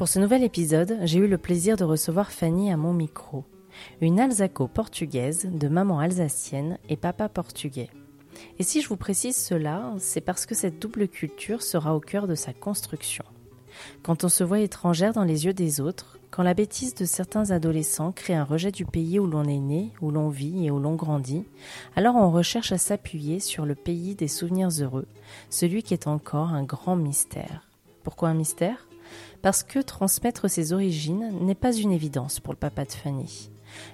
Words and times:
Pour 0.00 0.08
ce 0.08 0.18
nouvel 0.18 0.42
épisode, 0.44 0.96
j'ai 1.02 1.18
eu 1.18 1.28
le 1.28 1.36
plaisir 1.36 1.76
de 1.76 1.84
recevoir 1.84 2.32
Fanny 2.32 2.72
à 2.72 2.78
mon 2.78 2.94
micro, 2.94 3.44
une 4.00 4.18
Alsaco-portugaise 4.18 5.50
de 5.52 5.68
maman 5.68 5.98
alsacienne 5.98 6.78
et 6.88 6.96
papa 6.96 7.28
portugais. 7.28 7.90
Et 8.58 8.62
si 8.62 8.80
je 8.80 8.88
vous 8.88 8.96
précise 8.96 9.36
cela, 9.36 9.92
c'est 9.98 10.22
parce 10.22 10.46
que 10.46 10.54
cette 10.54 10.80
double 10.80 11.06
culture 11.06 11.60
sera 11.60 11.94
au 11.94 12.00
cœur 12.00 12.26
de 12.26 12.34
sa 12.34 12.54
construction. 12.54 13.24
Quand 14.02 14.24
on 14.24 14.28
se 14.28 14.44
voit 14.44 14.60
étrangère 14.60 15.12
dans 15.12 15.24
les 15.24 15.46
yeux 15.46 15.52
des 15.52 15.80
autres, 15.80 16.18
quand 16.30 16.42
la 16.42 16.54
bêtise 16.54 16.94
de 16.94 17.04
certains 17.04 17.50
adolescents 17.50 18.12
crée 18.12 18.34
un 18.34 18.44
rejet 18.44 18.70
du 18.70 18.84
pays 18.84 19.18
où 19.18 19.26
l'on 19.26 19.44
est 19.44 19.58
né, 19.58 19.90
où 20.00 20.10
l'on 20.10 20.28
vit 20.28 20.66
et 20.66 20.70
où 20.70 20.78
l'on 20.78 20.94
grandit, 20.94 21.44
alors 21.96 22.14
on 22.14 22.30
recherche 22.30 22.72
à 22.72 22.78
s'appuyer 22.78 23.40
sur 23.40 23.66
le 23.66 23.74
pays 23.74 24.14
des 24.14 24.28
souvenirs 24.28 24.70
heureux, 24.80 25.06
celui 25.48 25.82
qui 25.82 25.92
est 25.92 26.06
encore 26.06 26.50
un 26.50 26.62
grand 26.62 26.96
mystère. 26.96 27.68
Pourquoi 28.04 28.28
un 28.28 28.34
mystère? 28.34 28.86
Parce 29.42 29.62
que 29.62 29.80
transmettre 29.80 30.48
ses 30.48 30.72
origines 30.72 31.32
n'est 31.40 31.54
pas 31.54 31.72
une 31.72 31.92
évidence 31.92 32.38
pour 32.38 32.52
le 32.52 32.58
papa 32.58 32.84
de 32.84 32.92
Fanny. 32.92 33.50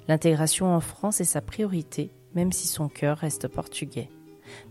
L'intégration 0.09 0.75
en 0.75 0.81
France 0.81 1.21
est 1.21 1.25
sa 1.25 1.41
priorité, 1.41 2.11
même 2.35 2.53
si 2.53 2.67
son 2.67 2.89
cœur 2.89 3.19
reste 3.19 3.49
portugais. 3.49 4.11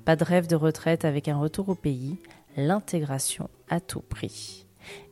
Pas 0.05 0.15
de 0.15 0.23
rêve 0.23 0.47
de 0.47 0.55
retraite 0.55 1.03
avec 1.05 1.27
un 1.27 1.37
retour 1.37 1.69
au 1.69 1.75
pays, 1.75 2.17
l'intégration 2.57 3.49
à 3.69 3.79
tout 3.79 4.01
prix. 4.01 4.64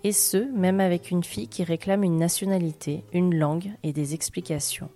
Et 0.03 0.11
ce, 0.11 0.37
même 0.37 0.79
avec 0.79 1.11
une 1.11 1.23
fille 1.23 1.47
qui 1.47 1.63
réclame 1.63 2.03
une 2.03 2.17
nationalité, 2.17 3.03
une 3.13 3.35
langue 3.35 3.71
et 3.83 3.93
des 3.93 4.13
explications. 4.13 4.89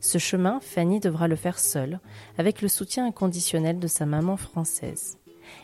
Ce 0.00 0.18
chemin, 0.18 0.60
Fanny 0.60 1.00
devra 1.00 1.28
le 1.28 1.36
faire 1.36 1.58
seule, 1.58 2.00
avec 2.36 2.62
le 2.62 2.68
soutien 2.68 3.06
inconditionnel 3.06 3.78
de 3.78 3.86
sa 3.86 4.06
maman 4.06 4.36
française. 4.36 5.18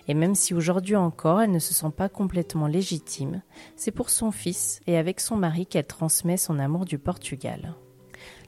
Et 0.08 0.14
même 0.14 0.34
si 0.34 0.55
aujourd'hui 0.55 0.96
encore 0.96 1.42
elle 1.42 1.50
ne 1.50 1.58
se 1.58 1.74
sent 1.74 1.91
pas 1.96 2.08
complètement 2.08 2.66
légitime, 2.66 3.42
c'est 3.77 3.91
pour 3.91 4.11
son 4.11 4.30
fils 4.30 4.80
et 4.86 4.96
avec 4.96 5.20
son 5.20 5.36
mari 5.36 5.66
qu'elle 5.66 5.86
transmet 5.86 6.36
son 6.36 6.58
amour 6.58 6.84
du 6.84 6.98
Portugal. 6.98 7.74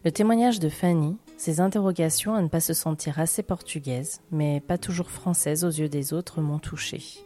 Le 0.04 0.12
témoignage 0.12 0.60
de 0.60 0.68
Fanny, 0.68 1.16
ses 1.36 1.60
interrogations 1.60 2.34
à 2.34 2.42
ne 2.42 2.48
pas 2.48 2.60
se 2.60 2.74
sentir 2.74 3.18
assez 3.18 3.42
portugaise, 3.42 4.20
mais 4.30 4.60
pas 4.60 4.78
toujours 4.78 5.10
française 5.10 5.64
aux 5.64 5.70
yeux 5.70 5.88
des 5.88 6.12
autres, 6.12 6.40
m'ont 6.40 6.58
touchée. 6.58 7.25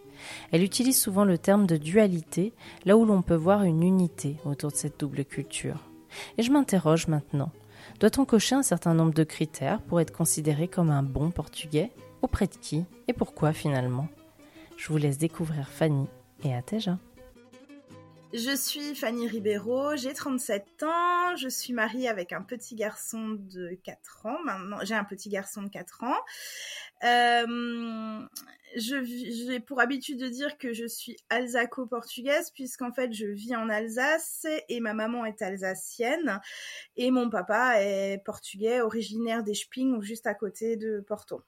Elle 0.52 0.62
utilise 0.62 1.00
souvent 1.00 1.24
le 1.24 1.38
terme 1.38 1.66
de 1.66 1.76
dualité, 1.76 2.52
là 2.84 2.96
où 2.96 3.04
l'on 3.04 3.22
peut 3.22 3.34
voir 3.34 3.62
une 3.64 3.82
unité 3.82 4.36
autour 4.44 4.70
de 4.70 4.76
cette 4.76 5.00
double 5.00 5.24
culture. 5.24 5.90
Et 6.38 6.42
je 6.42 6.50
m'interroge 6.50 7.08
maintenant. 7.08 7.52
Doit-on 7.98 8.24
cocher 8.24 8.54
un 8.54 8.62
certain 8.62 8.94
nombre 8.94 9.14
de 9.14 9.24
critères 9.24 9.82
pour 9.82 10.00
être 10.00 10.12
considéré 10.12 10.68
comme 10.68 10.90
un 10.90 11.02
bon 11.02 11.30
portugais? 11.30 11.90
Auprès 12.22 12.46
de 12.46 12.56
qui? 12.56 12.84
Et 13.08 13.12
pourquoi 13.12 13.52
finalement? 13.52 14.08
Je 14.76 14.88
vous 14.88 14.96
laisse 14.96 15.18
découvrir 15.18 15.68
Fanny 15.68 16.06
et 16.44 16.54
Ateja. 16.54 16.98
Je 18.32 18.54
suis 18.54 18.94
Fanny 18.94 19.26
Ribeiro, 19.26 19.96
j'ai 19.96 20.14
37 20.14 20.84
ans, 20.84 21.34
je 21.36 21.48
suis 21.48 21.72
mariée 21.72 22.08
avec 22.08 22.32
un 22.32 22.42
petit 22.42 22.76
garçon 22.76 23.30
de 23.30 23.76
4 23.82 24.26
ans 24.26 24.38
maintenant, 24.44 24.78
j'ai 24.84 24.94
un 24.94 25.02
petit 25.02 25.30
garçon 25.30 25.62
de 25.62 25.68
4 25.68 26.04
ans. 26.04 26.16
Euh, 27.02 28.24
j'ai 28.76 29.60
pour 29.60 29.80
habitude 29.80 30.18
de 30.18 30.28
dire 30.28 30.58
que 30.58 30.72
je 30.72 30.86
suis 30.86 31.16
alsaco-portugaise 31.28 32.50
puisqu'en 32.52 32.92
fait 32.92 33.12
je 33.12 33.26
vis 33.26 33.56
en 33.56 33.68
Alsace 33.68 34.46
et 34.68 34.80
ma 34.80 34.94
maman 34.94 35.24
est 35.24 35.42
alsacienne 35.42 36.40
et 36.96 37.10
mon 37.10 37.30
papa 37.30 37.82
est 37.82 38.22
portugais 38.24 38.80
originaire 38.80 39.42
d'Esping 39.42 39.96
ou 39.96 40.02
juste 40.02 40.26
à 40.26 40.34
côté 40.34 40.76
de 40.76 41.00
Porto. 41.00 41.42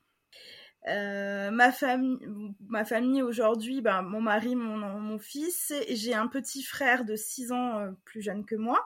Euh, 0.88 1.50
ma 1.52 1.70
famille, 1.70 2.18
ma 2.66 2.84
famille 2.84 3.22
aujourd'hui, 3.22 3.80
ben, 3.80 4.02
mon 4.02 4.20
mari, 4.20 4.56
mon, 4.56 4.76
mon 4.76 5.18
fils, 5.18 5.72
j'ai 5.88 6.14
un 6.14 6.26
petit 6.26 6.62
frère 6.62 7.04
de 7.04 7.14
6 7.14 7.52
ans 7.52 7.78
euh, 7.78 7.90
plus 8.04 8.20
jeune 8.20 8.44
que 8.44 8.56
moi. 8.56 8.84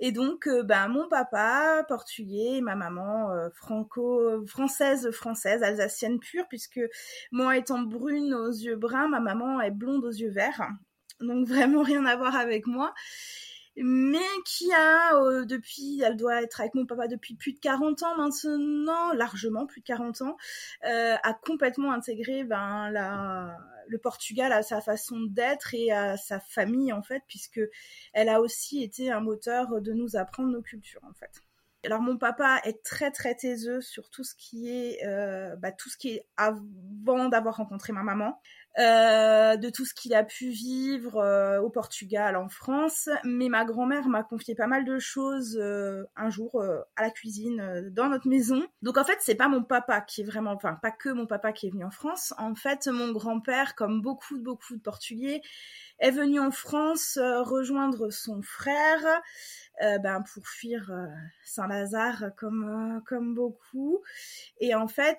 Et 0.00 0.12
donc, 0.12 0.46
euh, 0.46 0.62
ben, 0.62 0.88
mon 0.88 1.08
papa 1.08 1.84
portugais, 1.88 2.60
ma 2.60 2.74
maman 2.74 3.30
franco, 3.54 4.44
française, 4.46 5.10
française, 5.10 5.62
alsacienne 5.62 6.18
pure, 6.18 6.46
puisque 6.48 6.80
moi 7.32 7.56
étant 7.56 7.82
brune 7.82 8.34
aux 8.34 8.50
yeux 8.50 8.76
bruns, 8.76 9.08
ma 9.08 9.20
maman 9.20 9.60
est 9.60 9.70
blonde 9.70 10.04
aux 10.04 10.10
yeux 10.10 10.30
verts. 10.30 10.68
Donc 11.20 11.46
vraiment 11.46 11.82
rien 11.82 12.04
à 12.06 12.16
voir 12.16 12.36
avec 12.36 12.66
moi 12.66 12.92
mais 13.76 14.18
qui 14.46 14.72
a 14.72 15.16
euh, 15.16 15.44
depuis, 15.44 16.00
elle 16.02 16.16
doit 16.16 16.42
être 16.42 16.60
avec 16.60 16.74
mon 16.74 16.86
papa 16.86 17.08
depuis 17.08 17.34
plus 17.34 17.52
de 17.52 17.58
40 17.58 18.02
ans 18.02 18.16
maintenant, 18.16 19.12
largement 19.12 19.66
plus 19.66 19.80
de 19.80 19.86
40 19.86 20.22
ans, 20.22 20.36
euh, 20.84 21.16
a 21.22 21.34
complètement 21.34 21.92
intégré 21.92 22.44
ben, 22.44 22.90
la, 22.90 23.56
le 23.88 23.98
Portugal 23.98 24.52
à 24.52 24.62
sa 24.62 24.80
façon 24.80 25.20
d'être 25.20 25.74
et 25.74 25.90
à 25.90 26.16
sa 26.16 26.40
famille 26.40 26.92
en 26.92 27.02
fait, 27.02 27.22
puisque 27.28 27.60
elle 28.12 28.28
a 28.28 28.40
aussi 28.40 28.82
été 28.82 29.10
un 29.10 29.20
moteur 29.20 29.80
de 29.80 29.92
nous 29.92 30.16
apprendre 30.16 30.50
nos 30.50 30.62
cultures 30.62 31.04
en 31.04 31.14
fait. 31.14 31.42
Alors 31.84 32.00
mon 32.00 32.16
papa 32.16 32.60
est 32.64 32.82
très 32.82 33.10
très 33.10 33.34
taiseux 33.34 33.82
sur 33.82 34.08
tout 34.08 34.24
ce 34.24 34.34
qui 34.34 34.70
est 34.70 35.06
euh, 35.06 35.54
bah, 35.56 35.70
tout 35.70 35.90
ce 35.90 35.98
qui 35.98 36.10
est 36.10 36.26
avant 36.36 37.28
d'avoir 37.28 37.56
rencontré 37.56 37.92
ma 37.92 38.02
maman. 38.02 38.40
Euh, 38.76 39.56
de 39.56 39.70
tout 39.70 39.84
ce 39.84 39.94
qu'il 39.94 40.14
a 40.14 40.24
pu 40.24 40.48
vivre 40.48 41.18
euh, 41.18 41.60
au 41.60 41.70
Portugal, 41.70 42.36
en 42.36 42.48
France. 42.48 43.08
Mais 43.22 43.48
ma 43.48 43.64
grand-mère 43.64 44.08
m'a 44.08 44.24
confié 44.24 44.56
pas 44.56 44.66
mal 44.66 44.84
de 44.84 44.98
choses 44.98 45.56
euh, 45.60 46.02
un 46.16 46.28
jour 46.28 46.60
à 46.96 47.02
la 47.02 47.10
cuisine 47.10 47.90
dans 47.92 48.08
notre 48.08 48.28
maison. 48.28 48.66
Donc 48.82 48.98
en 48.98 49.04
fait, 49.04 49.18
c'est 49.20 49.36
pas 49.36 49.48
mon 49.48 49.62
papa 49.62 50.00
qui 50.00 50.22
est 50.22 50.24
vraiment, 50.24 50.52
enfin 50.52 50.76
pas 50.82 50.90
que 50.90 51.08
mon 51.08 51.26
papa 51.26 51.52
qui 51.52 51.68
est 51.68 51.70
venu 51.70 51.84
en 51.84 51.90
France. 51.90 52.34
En 52.36 52.54
fait, 52.56 52.88
mon 52.88 53.12
grand-père, 53.12 53.76
comme 53.76 54.02
beaucoup 54.02 54.38
beaucoup 54.38 54.76
de 54.76 54.82
Portugais, 54.82 55.40
est 55.98 56.10
venu 56.10 56.40
en 56.40 56.50
France 56.50 57.18
rejoindre 57.18 58.10
son 58.10 58.42
frère. 58.42 59.22
Euh, 59.82 59.98
ben, 59.98 60.22
pour 60.32 60.46
fuir 60.46 60.88
euh, 60.92 61.06
Saint-Lazare 61.42 62.26
comme, 62.36 62.96
euh, 62.96 63.00
comme 63.08 63.34
beaucoup. 63.34 64.00
Et 64.60 64.72
en 64.72 64.86
fait, 64.86 65.18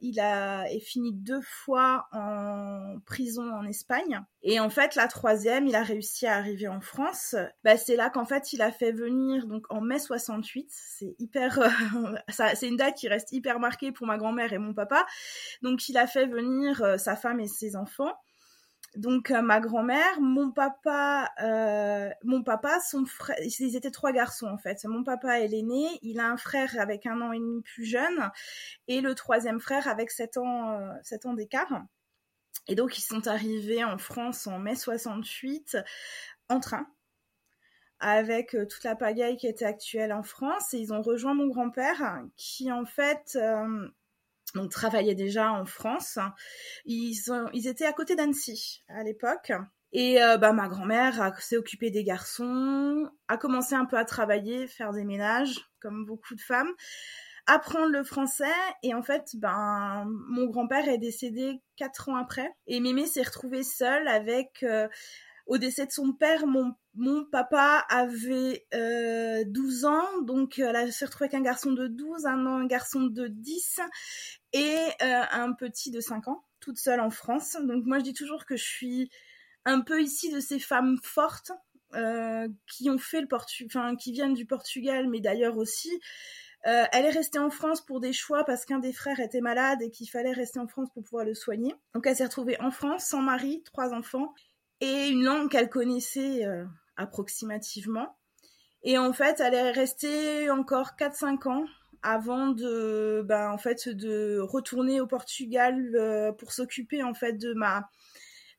il 0.00 0.20
a 0.20 0.70
est 0.70 0.80
fini 0.80 1.12
deux 1.12 1.40
fois 1.40 2.06
en 2.12 2.98
prison 3.04 3.52
en 3.52 3.66
Espagne. 3.66 4.20
Et 4.44 4.60
en 4.60 4.70
fait, 4.70 4.94
la 4.94 5.08
troisième, 5.08 5.66
il 5.66 5.74
a 5.74 5.82
réussi 5.82 6.26
à 6.26 6.36
arriver 6.36 6.68
en 6.68 6.80
France. 6.80 7.34
Ben, 7.64 7.76
c'est 7.76 7.96
là 7.96 8.10
qu'en 8.10 8.24
fait, 8.24 8.52
il 8.52 8.62
a 8.62 8.70
fait 8.70 8.92
venir, 8.92 9.46
donc 9.48 9.66
en 9.70 9.80
mai 9.80 9.98
68, 9.98 10.68
c'est 10.70 11.16
hyper, 11.18 11.58
c'est 12.28 12.68
une 12.68 12.76
date 12.76 12.94
qui 12.94 13.08
reste 13.08 13.32
hyper 13.32 13.58
marquée 13.58 13.90
pour 13.90 14.06
ma 14.06 14.18
grand-mère 14.18 14.52
et 14.52 14.58
mon 14.58 14.72
papa. 14.72 15.04
Donc, 15.62 15.88
il 15.88 15.98
a 15.98 16.06
fait 16.06 16.26
venir 16.26 16.96
sa 16.98 17.16
femme 17.16 17.40
et 17.40 17.48
ses 17.48 17.74
enfants. 17.74 18.12
Donc 18.96 19.30
euh, 19.30 19.40
ma 19.40 19.60
grand-mère, 19.60 20.20
mon 20.20 20.50
papa, 20.50 21.30
euh, 21.40 22.10
mon 22.24 22.42
papa, 22.42 22.78
son 22.80 23.06
frère, 23.06 23.36
ils 23.40 23.74
étaient 23.74 23.90
trois 23.90 24.12
garçons 24.12 24.48
en 24.48 24.58
fait. 24.58 24.84
Mon 24.84 25.02
papa 25.02 25.40
est 25.40 25.48
l'aîné, 25.48 25.98
il 26.02 26.20
a 26.20 26.28
un 26.28 26.36
frère 26.36 26.78
avec 26.78 27.06
un 27.06 27.22
an 27.22 27.32
et 27.32 27.38
demi 27.38 27.62
plus 27.62 27.86
jeune 27.86 28.30
et 28.88 29.00
le 29.00 29.14
troisième 29.14 29.60
frère 29.60 29.88
avec 29.88 30.10
sept 30.10 30.36
ans, 30.36 30.78
euh, 30.78 30.92
sept 31.02 31.24
ans 31.24 31.32
d'écart. 31.32 31.82
Et 32.68 32.74
donc 32.74 32.98
ils 32.98 33.02
sont 33.02 33.26
arrivés 33.28 33.82
en 33.82 33.96
France 33.96 34.46
en 34.46 34.58
mai 34.58 34.76
68 34.76 35.78
en 36.50 36.60
train 36.60 36.86
avec 37.98 38.50
toute 38.50 38.84
la 38.84 38.94
pagaille 38.94 39.38
qui 39.38 39.46
était 39.46 39.64
actuelle 39.64 40.12
en 40.12 40.22
France 40.22 40.74
et 40.74 40.78
ils 40.78 40.92
ont 40.92 41.00
rejoint 41.00 41.34
mon 41.34 41.46
grand-père 41.46 42.22
qui 42.36 42.70
en 42.70 42.84
fait 42.84 43.38
donc 44.54 44.70
travaillaient 44.70 45.14
déjà 45.14 45.52
en 45.52 45.64
France. 45.64 46.18
Ils, 46.84 47.66
étaient 47.66 47.86
à 47.86 47.92
côté 47.92 48.16
d'Annecy 48.16 48.82
à 48.88 49.02
l'époque. 49.02 49.52
Et 49.92 50.22
euh, 50.22 50.38
bah, 50.38 50.52
ma 50.52 50.68
grand-mère 50.68 51.38
s'est 51.40 51.58
occupée 51.58 51.90
des 51.90 52.02
garçons, 52.02 53.10
a 53.28 53.36
commencé 53.36 53.74
un 53.74 53.84
peu 53.84 53.98
à 53.98 54.04
travailler, 54.04 54.66
faire 54.66 54.92
des 54.92 55.04
ménages, 55.04 55.68
comme 55.80 56.06
beaucoup 56.06 56.34
de 56.34 56.40
femmes, 56.40 56.70
apprendre 57.46 57.90
le 57.90 58.02
français. 58.02 58.44
Et 58.82 58.94
en 58.94 59.02
fait, 59.02 59.30
ben, 59.34 60.06
mon 60.28 60.46
grand-père 60.46 60.88
est 60.88 60.98
décédé 60.98 61.60
quatre 61.76 62.08
ans 62.08 62.16
après. 62.16 62.48
Et 62.66 62.80
Mémé 62.80 63.06
s'est 63.06 63.22
retrouvée 63.22 63.62
seule 63.62 64.08
avec... 64.08 64.62
Euh, 64.62 64.88
au 65.46 65.58
décès 65.58 65.86
de 65.86 65.92
son 65.92 66.12
père, 66.12 66.46
mon, 66.46 66.74
papa 67.30 67.84
avait 67.88 68.66
euh, 68.74 69.44
12 69.46 69.84
ans, 69.86 70.22
donc 70.22 70.58
elle 70.58 70.92
s'est 70.92 71.06
retrouvée 71.06 71.26
avec 71.26 71.34
un 71.34 71.42
garçon 71.42 71.72
de 71.72 71.86
12, 71.88 72.26
un, 72.26 72.46
un 72.46 72.66
garçon 72.66 73.02
de 73.02 73.26
10, 73.26 73.80
et 74.52 74.76
un 75.00 75.52
petit 75.52 75.90
de 75.90 76.00
5 76.00 76.28
ans, 76.28 76.44
toute 76.60 76.78
seule 76.78 77.00
en 77.00 77.10
France. 77.10 77.56
Donc 77.62 77.84
moi 77.84 77.98
je 77.98 78.04
dis 78.04 78.14
toujours 78.14 78.44
que 78.44 78.56
je 78.56 78.64
suis 78.64 79.10
un 79.64 79.80
peu 79.80 80.02
ici 80.02 80.30
de 80.30 80.40
ces 80.40 80.58
femmes 80.58 80.98
fortes 81.02 81.52
qui 82.66 82.88
Portu 83.28 83.66
enfin 83.66 83.96
qui 83.96 84.12
viennent 84.12 84.34
du 84.34 84.46
Portugal, 84.46 85.08
mais 85.08 85.20
d'ailleurs 85.20 85.56
aussi. 85.56 86.00
elle 86.64 87.04
est 87.04 87.10
restée 87.10 87.38
en 87.38 87.50
France 87.50 87.84
pour 87.84 88.00
des 88.00 88.12
choix 88.12 88.44
parce 88.44 88.64
qu'un 88.64 88.78
des 88.78 88.92
frères 88.92 89.20
était 89.20 89.40
malade 89.40 89.82
et 89.82 89.90
qu'il 89.90 90.08
fallait 90.08 90.32
rester 90.32 90.58
en 90.60 90.68
France 90.68 90.88
pour 90.94 91.02
pouvoir 91.02 91.24
le 91.24 91.34
soigner. 91.34 91.74
Donc 91.94 92.06
elle 92.06 92.16
s'est 92.16 92.24
retrouvée 92.24 92.60
en 92.60 92.70
France, 92.70 93.06
sans 93.06 93.22
mari, 93.22 93.62
trois 93.64 93.92
enfants 93.94 94.34
et 94.82 95.08
une 95.08 95.22
langue 95.22 95.48
qu'elle 95.48 95.70
connaissait 95.70 96.44
approximativement. 96.96 98.16
Et 98.82 98.98
en 98.98 99.12
fait, 99.12 99.40
elle 99.40 99.54
est 99.54 99.70
restée 99.70 100.50
encore 100.50 100.90
4-5 100.98 101.48
ans 101.48 101.64
avant 102.02 102.48
de, 102.48 103.22
ben, 103.24 103.50
en 103.50 103.58
fait, 103.58 103.88
de 103.88 104.40
retourner 104.40 105.00
au 105.00 105.06
Portugal 105.06 105.94
euh, 105.94 106.32
pour 106.32 106.52
s'occuper 106.52 107.02
en 107.02 107.14
fait 107.14 107.34
de 107.34 107.54
ma 107.54 107.88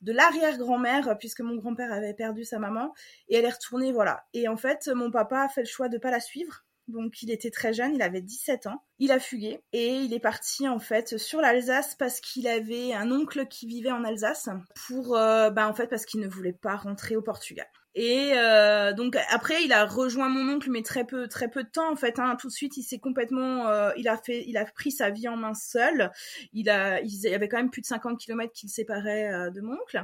de 0.01 0.11
l'arrière-grand-mère 0.11 1.17
puisque 1.17 1.39
mon 1.39 1.55
grand-père 1.55 1.91
avait 1.93 2.13
perdu 2.13 2.43
sa 2.43 2.59
maman 2.59 2.93
et 3.29 3.37
elle 3.37 3.45
est 3.45 3.49
retournée 3.49 3.93
voilà. 3.93 4.25
Et 4.33 4.47
en 4.47 4.57
fait, 4.57 4.89
mon 4.93 5.11
papa 5.11 5.41
a 5.41 5.49
fait 5.49 5.61
le 5.61 5.67
choix 5.67 5.87
de 5.87 5.97
pas 5.97 6.11
la 6.11 6.19
suivre. 6.19 6.65
Donc 6.88 7.21
il 7.21 7.31
était 7.31 7.50
très 7.50 7.74
jeune, 7.74 7.95
il 7.95 8.01
avait 8.01 8.21
17 8.21 8.68
ans. 8.68 8.83
Il 9.00 9.12
a 9.12 9.19
fugué 9.19 9.62
et 9.71 9.88
il 9.88 10.13
est 10.13 10.19
parti 10.19 10.68
en 10.68 10.80
fait 10.80 11.18
sur 11.18 11.39
l'Alsace 11.39 11.95
parce 11.95 12.19
qu'il 12.19 12.47
avait 12.47 12.94
un 12.94 13.12
oncle 13.12 13.47
qui 13.47 13.68
vivait 13.68 13.91
en 13.91 14.03
Alsace 14.03 14.50
pour 14.88 15.15
euh, 15.15 15.50
ben, 15.50 15.68
en 15.68 15.74
fait 15.74 15.88
parce 15.88 16.06
qu'il 16.06 16.19
ne 16.19 16.27
voulait 16.27 16.53
pas 16.53 16.75
rentrer 16.75 17.15
au 17.15 17.21
Portugal. 17.21 17.68
Et 17.95 18.31
euh, 18.33 18.91
donc 18.91 19.15
après, 19.30 19.63
il 19.63 19.71
a 19.71 19.85
rejoint 19.85 20.27
mon 20.27 20.51
oncle, 20.51 20.69
mais 20.71 20.81
très 20.81 21.06
peu, 21.06 21.27
très 21.27 21.47
peu 21.47 21.63
de 21.63 21.69
temps 21.69 21.91
en 21.91 21.95
fait. 21.95 22.19
Hein. 22.19 22.35
Tout 22.39 22.47
de 22.47 22.53
suite, 22.53 22.75
il 22.75 22.83
s'est 22.83 23.00
complètement, 23.00 23.68
euh, 23.68 23.91
il 23.97 24.07
a 24.07 24.18
fait, 24.18 24.44
il 24.47 24.57
a 24.57 24.65
pris 24.65 24.91
sa 24.91 25.09
vie 25.12 25.27
en 25.27 25.38
main 25.38 25.53
seul. 25.53 26.12
Il 26.53 26.69
a, 26.69 27.01
il 27.01 27.13
y 27.13 27.33
avait 27.33 27.47
quand 27.47 27.57
même 27.57 27.69
plus 27.69 27.81
de 27.81 27.86
50 27.86 28.19
kilomètres 28.19 28.53
qui 28.53 28.65
le 28.65 28.71
séparaient 28.71 29.51
de 29.51 29.62
mon 29.62 29.74
oncle. 29.74 30.03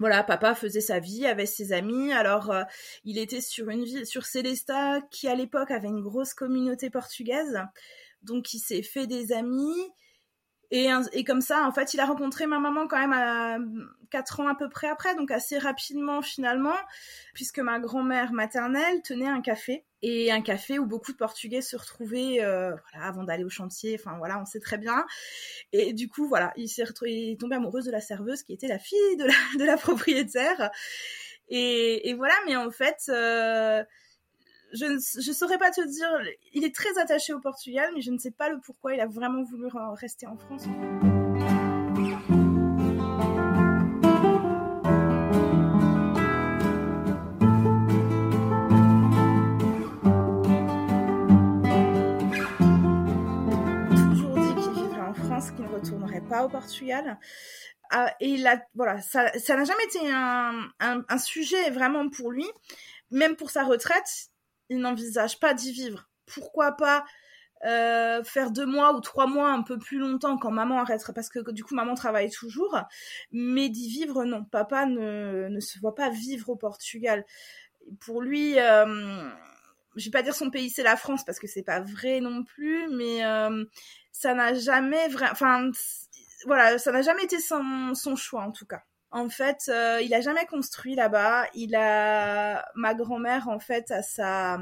Voilà, 0.00 0.24
papa 0.24 0.54
faisait 0.54 0.80
sa 0.80 0.98
vie 0.98 1.26
avec 1.26 1.46
ses 1.46 1.72
amis. 1.72 2.12
Alors, 2.12 2.52
il 3.04 3.18
était 3.18 3.42
sur 3.42 3.68
une 3.68 3.84
ville, 3.84 4.06
sur 4.06 4.24
Célesta, 4.24 5.02
qui 5.10 5.28
à 5.28 5.34
l'époque 5.34 5.70
avait 5.70 5.88
une 5.88 6.00
grosse 6.00 6.34
communauté 6.34 6.88
portugaise. 6.90 7.60
Donc, 8.22 8.52
il 8.54 8.60
s'est 8.60 8.82
fait 8.82 9.06
des 9.06 9.32
amis. 9.32 9.76
Et, 10.70 10.88
et, 11.12 11.24
comme 11.24 11.42
ça, 11.42 11.66
en 11.66 11.72
fait, 11.72 11.94
il 11.94 12.00
a 12.00 12.06
rencontré 12.06 12.46
ma 12.46 12.58
maman 12.58 12.88
quand 12.88 12.98
même 12.98 13.12
à 13.12 13.58
4 14.10 14.40
ans 14.40 14.48
à 14.48 14.54
peu 14.54 14.70
près 14.70 14.88
après, 14.88 15.14
donc 15.16 15.30
assez 15.30 15.58
rapidement 15.58 16.22
finalement, 16.22 16.76
puisque 17.34 17.58
ma 17.58 17.78
grand-mère 17.78 18.32
maternelle 18.32 19.02
tenait 19.02 19.28
un 19.28 19.42
café. 19.42 19.84
Et 20.02 20.32
un 20.32 20.40
café 20.40 20.78
où 20.78 20.86
beaucoup 20.86 21.12
de 21.12 21.16
Portugais 21.16 21.60
se 21.60 21.76
retrouvaient 21.76 22.42
euh, 22.42 22.70
voilà, 22.70 23.06
avant 23.06 23.24
d'aller 23.24 23.44
au 23.44 23.50
chantier, 23.50 23.96
enfin 23.98 24.16
voilà, 24.18 24.40
on 24.40 24.46
sait 24.46 24.60
très 24.60 24.78
bien. 24.78 25.04
Et 25.72 25.92
du 25.92 26.08
coup, 26.08 26.26
voilà, 26.26 26.52
il 26.56 26.68
s'est 26.68 26.84
retrouvé, 26.84 27.36
tombé 27.38 27.56
amoureux 27.56 27.82
de 27.82 27.90
la 27.90 28.00
serveuse 28.00 28.42
qui 28.42 28.54
était 28.54 28.68
la 28.68 28.78
fille 28.78 29.16
de 29.18 29.24
la, 29.24 29.32
de 29.58 29.64
la 29.64 29.76
propriétaire. 29.76 30.70
Et, 31.48 32.08
et 32.08 32.14
voilà, 32.14 32.34
mais 32.46 32.56
en 32.56 32.70
fait... 32.70 33.02
Euh, 33.08 33.84
je 34.72 34.86
ne 34.86 35.34
saurais 35.34 35.58
pas 35.58 35.72
te 35.72 35.80
dire. 35.80 36.08
Il 36.52 36.64
est 36.64 36.72
très 36.72 36.96
attaché 37.00 37.32
au 37.32 37.40
Portugal, 37.40 37.90
mais 37.92 38.02
je 38.02 38.12
ne 38.12 38.18
sais 38.18 38.30
pas 38.30 38.48
le 38.48 38.60
pourquoi 38.60 38.94
il 38.94 39.00
a 39.00 39.06
vraiment 39.06 39.42
voulu 39.42 39.66
rester 39.94 40.28
en 40.28 40.36
France. 40.36 40.66
Ne 55.80 55.84
retournerait 55.86 56.28
pas 56.28 56.44
au 56.44 56.48
Portugal. 56.48 57.18
Ah, 57.90 58.14
et 58.20 58.36
là, 58.36 58.62
voilà, 58.74 59.00
ça 59.00 59.24
n'a 59.24 59.64
jamais 59.64 59.84
été 59.84 60.00
un, 60.10 61.18
sujet 61.18 61.70
vraiment 61.70 62.08
pour 62.08 62.30
lui 62.30 62.46
même 63.10 63.36
pour 63.36 63.50
sa 63.50 63.64
retraite, 63.64 64.28
il 64.68 64.78
n'envisage 64.78 65.40
pas 65.40 65.54
d'y 65.54 65.72
vivre. 65.72 66.08
Pourquoi 66.26 66.72
pas 66.72 67.04
euh, 67.66 68.22
faire 68.24 68.50
deux 68.50 68.66
mois 68.66 68.94
ou 68.94 69.00
trois 69.00 69.26
mois 69.26 69.50
un 69.50 69.62
peu 69.62 69.78
plus 69.78 69.98
longtemps 69.98 70.38
quand 70.38 70.50
maman 70.50 70.78
arrêtera 70.80 71.12
parce 71.12 71.28
que 71.28 71.50
du 71.50 71.62
coup 71.62 71.74
maman 71.74 71.94
travaille 71.94 72.30
toujours 72.30 72.80
mais 73.32 73.68
d'y 73.68 73.90
vivre 73.90 74.24
non 74.24 74.44
papa 74.44 74.86
ne, 74.86 75.48
ne 75.48 75.60
se 75.60 75.78
voit 75.78 75.94
pas 75.94 76.08
vivre 76.08 76.48
au 76.48 76.56
Portugal 76.56 77.26
pour 78.00 78.22
lui 78.22 78.58
euh, 78.58 79.28
je 79.94 80.06
vais 80.06 80.10
pas 80.10 80.22
dire 80.22 80.34
son 80.34 80.48
pays 80.50 80.70
c'est 80.70 80.82
la 80.82 80.96
France 80.96 81.22
parce 81.22 81.38
que 81.38 81.46
c'est 81.46 81.62
pas 81.62 81.80
vrai 81.80 82.20
non 82.20 82.44
plus 82.44 82.88
mais 82.96 83.26
euh, 83.26 83.66
ça 84.12 84.34
n'a 84.34 84.54
jamais 84.54 85.08
vraiment 85.08 85.32
enfin 85.32 85.70
voilà 86.46 86.78
ça 86.78 86.92
n'a 86.92 87.02
jamais 87.02 87.24
été 87.24 87.40
son, 87.40 87.94
son 87.94 88.16
choix 88.16 88.42
en 88.42 88.52
tout 88.52 88.66
cas 88.66 88.82
en 89.12 89.28
fait, 89.28 89.68
euh, 89.68 90.00
il 90.02 90.14
a 90.14 90.20
jamais 90.20 90.46
construit 90.46 90.94
là-bas. 90.94 91.46
Il 91.54 91.74
a 91.74 92.64
ma 92.76 92.94
grand-mère 92.94 93.48
en 93.48 93.58
fait 93.58 93.90
à 93.90 94.02
sa 94.02 94.58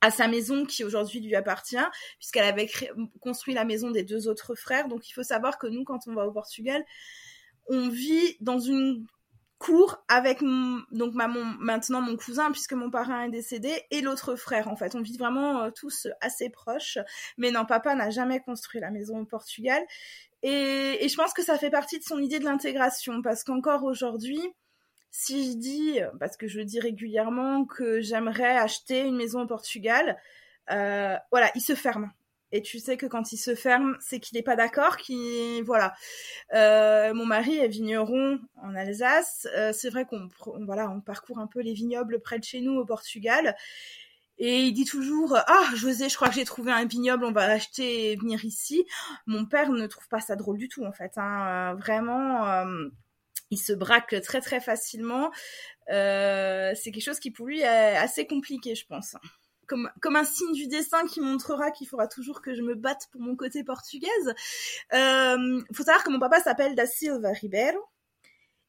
à 0.00 0.10
sa 0.10 0.28
maison 0.28 0.66
qui 0.66 0.84
aujourd'hui 0.84 1.20
lui 1.20 1.34
appartient 1.34 1.76
puisqu'elle 2.18 2.44
avait 2.44 2.68
construit 3.20 3.54
la 3.54 3.64
maison 3.64 3.90
des 3.90 4.02
deux 4.02 4.28
autres 4.28 4.54
frères. 4.54 4.88
Donc 4.88 5.08
il 5.08 5.12
faut 5.12 5.22
savoir 5.22 5.58
que 5.58 5.66
nous 5.66 5.84
quand 5.84 6.08
on 6.08 6.14
va 6.14 6.26
au 6.26 6.32
Portugal, 6.32 6.84
on 7.68 7.88
vit 7.88 8.36
dans 8.40 8.58
une 8.58 9.06
cour 9.64 10.04
avec 10.08 10.40
donc 10.42 11.14
ma, 11.14 11.26
maintenant 11.26 12.02
mon 12.02 12.16
cousin 12.16 12.52
puisque 12.52 12.74
mon 12.74 12.90
parrain 12.90 13.24
est 13.24 13.30
décédé 13.30 13.72
et 13.90 14.02
l'autre 14.02 14.36
frère 14.36 14.68
en 14.68 14.76
fait. 14.76 14.94
On 14.94 15.00
vit 15.00 15.16
vraiment 15.16 15.62
euh, 15.62 15.70
tous 15.70 16.06
assez 16.20 16.50
proches. 16.50 16.98
Mais 17.38 17.50
non 17.50 17.64
papa 17.64 17.94
n'a 17.94 18.10
jamais 18.10 18.40
construit 18.40 18.80
la 18.80 18.90
maison 18.90 19.20
au 19.20 19.24
Portugal. 19.24 19.82
Et, 20.42 21.08
je 21.08 21.16
pense 21.16 21.32
que 21.32 21.42
ça 21.42 21.56
fait 21.56 21.70
partie 21.70 21.98
de 21.98 22.04
son 22.04 22.18
idée 22.18 22.38
de 22.38 22.44
l'intégration, 22.44 23.22
parce 23.22 23.44
qu'encore 23.44 23.82
aujourd'hui, 23.84 24.42
si 25.10 25.52
je 25.52 25.56
dis, 25.56 25.98
parce 26.20 26.36
que 26.36 26.46
je 26.46 26.60
dis 26.60 26.80
régulièrement, 26.80 27.64
que 27.64 28.02
j'aimerais 28.02 28.58
acheter 28.58 29.00
une 29.00 29.16
maison 29.16 29.40
au 29.40 29.46
Portugal, 29.46 30.18
euh, 30.70 31.16
voilà, 31.30 31.50
il 31.54 31.62
se 31.62 31.74
ferme. 31.74 32.12
Et 32.54 32.62
tu 32.62 32.78
sais 32.78 32.96
que 32.96 33.06
quand 33.06 33.32
il 33.32 33.36
se 33.36 33.56
ferme, 33.56 33.96
c'est 33.98 34.20
qu'il 34.20 34.36
n'est 34.36 34.44
pas 34.44 34.54
d'accord, 34.54 34.96
qu'il 34.96 35.64
voilà. 35.64 35.92
Euh, 36.52 37.12
mon 37.12 37.26
mari 37.26 37.56
est 37.56 37.66
vigneron 37.66 38.38
en 38.62 38.76
Alsace. 38.76 39.48
Euh, 39.56 39.72
c'est 39.72 39.90
vrai 39.90 40.06
qu'on 40.06 40.28
voilà, 40.64 40.88
on 40.88 41.00
parcourt 41.00 41.40
un 41.40 41.48
peu 41.48 41.60
les 41.60 41.72
vignobles 41.72 42.20
près 42.20 42.38
de 42.38 42.44
chez 42.44 42.60
nous 42.60 42.74
au 42.76 42.84
Portugal. 42.84 43.56
Et 44.38 44.60
il 44.60 44.72
dit 44.72 44.84
toujours 44.84 45.36
Ah, 45.48 45.64
José, 45.74 46.08
je 46.08 46.14
crois 46.14 46.28
que 46.28 46.36
j'ai 46.36 46.44
trouvé 46.44 46.70
un 46.70 46.84
vignoble, 46.84 47.24
on 47.24 47.32
va 47.32 47.48
l'acheter 47.48 48.12
et 48.12 48.16
venir 48.16 48.44
ici. 48.44 48.86
Mon 49.26 49.46
père 49.46 49.72
ne 49.72 49.88
trouve 49.88 50.06
pas 50.06 50.20
ça 50.20 50.36
drôle 50.36 50.58
du 50.58 50.68
tout, 50.68 50.84
en 50.84 50.92
fait. 50.92 51.10
Hein. 51.16 51.72
Euh, 51.72 51.74
vraiment, 51.74 52.64
il 53.50 53.58
se 53.58 53.72
braque 53.72 54.14
très 54.22 54.40
très 54.40 54.60
facilement. 54.60 55.32
C'est 55.88 56.76
quelque 56.84 57.02
chose 57.02 57.18
qui 57.18 57.32
pour 57.32 57.46
lui 57.46 57.62
est 57.62 57.96
assez 57.96 58.28
compliqué, 58.28 58.76
je 58.76 58.86
pense. 58.86 59.16
Comme, 59.66 59.90
comme 60.00 60.16
un 60.16 60.24
signe 60.24 60.52
du 60.52 60.66
dessin 60.66 61.06
qui 61.06 61.20
montrera 61.20 61.70
qu'il 61.70 61.88
faudra 61.88 62.06
toujours 62.06 62.42
que 62.42 62.54
je 62.54 62.62
me 62.62 62.74
batte 62.74 63.08
pour 63.12 63.20
mon 63.20 63.36
côté 63.36 63.64
portugaise. 63.64 64.34
Il 64.92 65.64
faut 65.72 65.84
savoir 65.84 66.04
que 66.04 66.10
mon 66.10 66.18
papa 66.18 66.40
s'appelle 66.40 66.74
Da 66.74 66.86
Silva 66.86 67.30
Ribeiro 67.32 67.80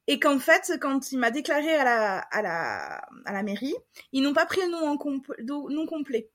et 0.08 0.20
qu'en 0.20 0.40
fait, 0.40 0.74
quand 0.80 1.12
il 1.12 1.20
m'a 1.20 1.32
déclaré 1.32 1.76
à 1.76 1.84
la, 1.84 2.20
à 2.20 2.42
la, 2.42 3.02
à 3.26 3.34
la 3.34 3.44
mairie, 3.44 3.76
ils 4.12 4.22
n'ont 4.22 4.34
pas 4.34 4.46
pris 4.46 4.62
le 4.62 4.70
nom, 4.70 4.88
en 4.88 5.70
nom 5.70 5.86
complet. 5.88 6.30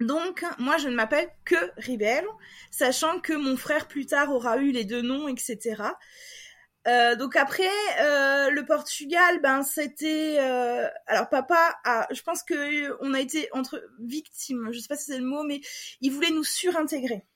Donc, 0.00 0.44
moi, 0.58 0.78
je 0.78 0.88
ne 0.88 0.94
m'appelle 0.94 1.28
que 1.44 1.56
Ribel, 1.76 2.24
sachant 2.70 3.20
que 3.20 3.32
mon 3.32 3.56
frère 3.56 3.88
plus 3.88 4.06
tard 4.06 4.32
aura 4.32 4.58
eu 4.58 4.70
les 4.70 4.84
deux 4.84 5.02
noms, 5.02 5.28
etc. 5.28 5.82
Euh, 6.86 7.16
donc 7.16 7.36
après, 7.36 7.68
euh, 8.00 8.50
le 8.50 8.64
Portugal, 8.64 9.40
ben 9.42 9.62
c'était, 9.62 10.36
euh, 10.38 10.88
alors 11.06 11.28
papa, 11.28 11.76
a, 11.84 12.06
je 12.12 12.22
pense 12.22 12.42
que 12.42 12.96
on 13.02 13.12
a 13.14 13.20
été 13.20 13.48
entre 13.52 13.82
victimes, 14.00 14.70
je 14.72 14.78
sais 14.78 14.88
pas 14.88 14.96
si 14.96 15.06
c'est 15.12 15.18
le 15.18 15.24
mot, 15.24 15.42
mais 15.42 15.60
il 16.00 16.12
voulait 16.12 16.30
nous 16.30 16.44
surintégrer. 16.44 17.26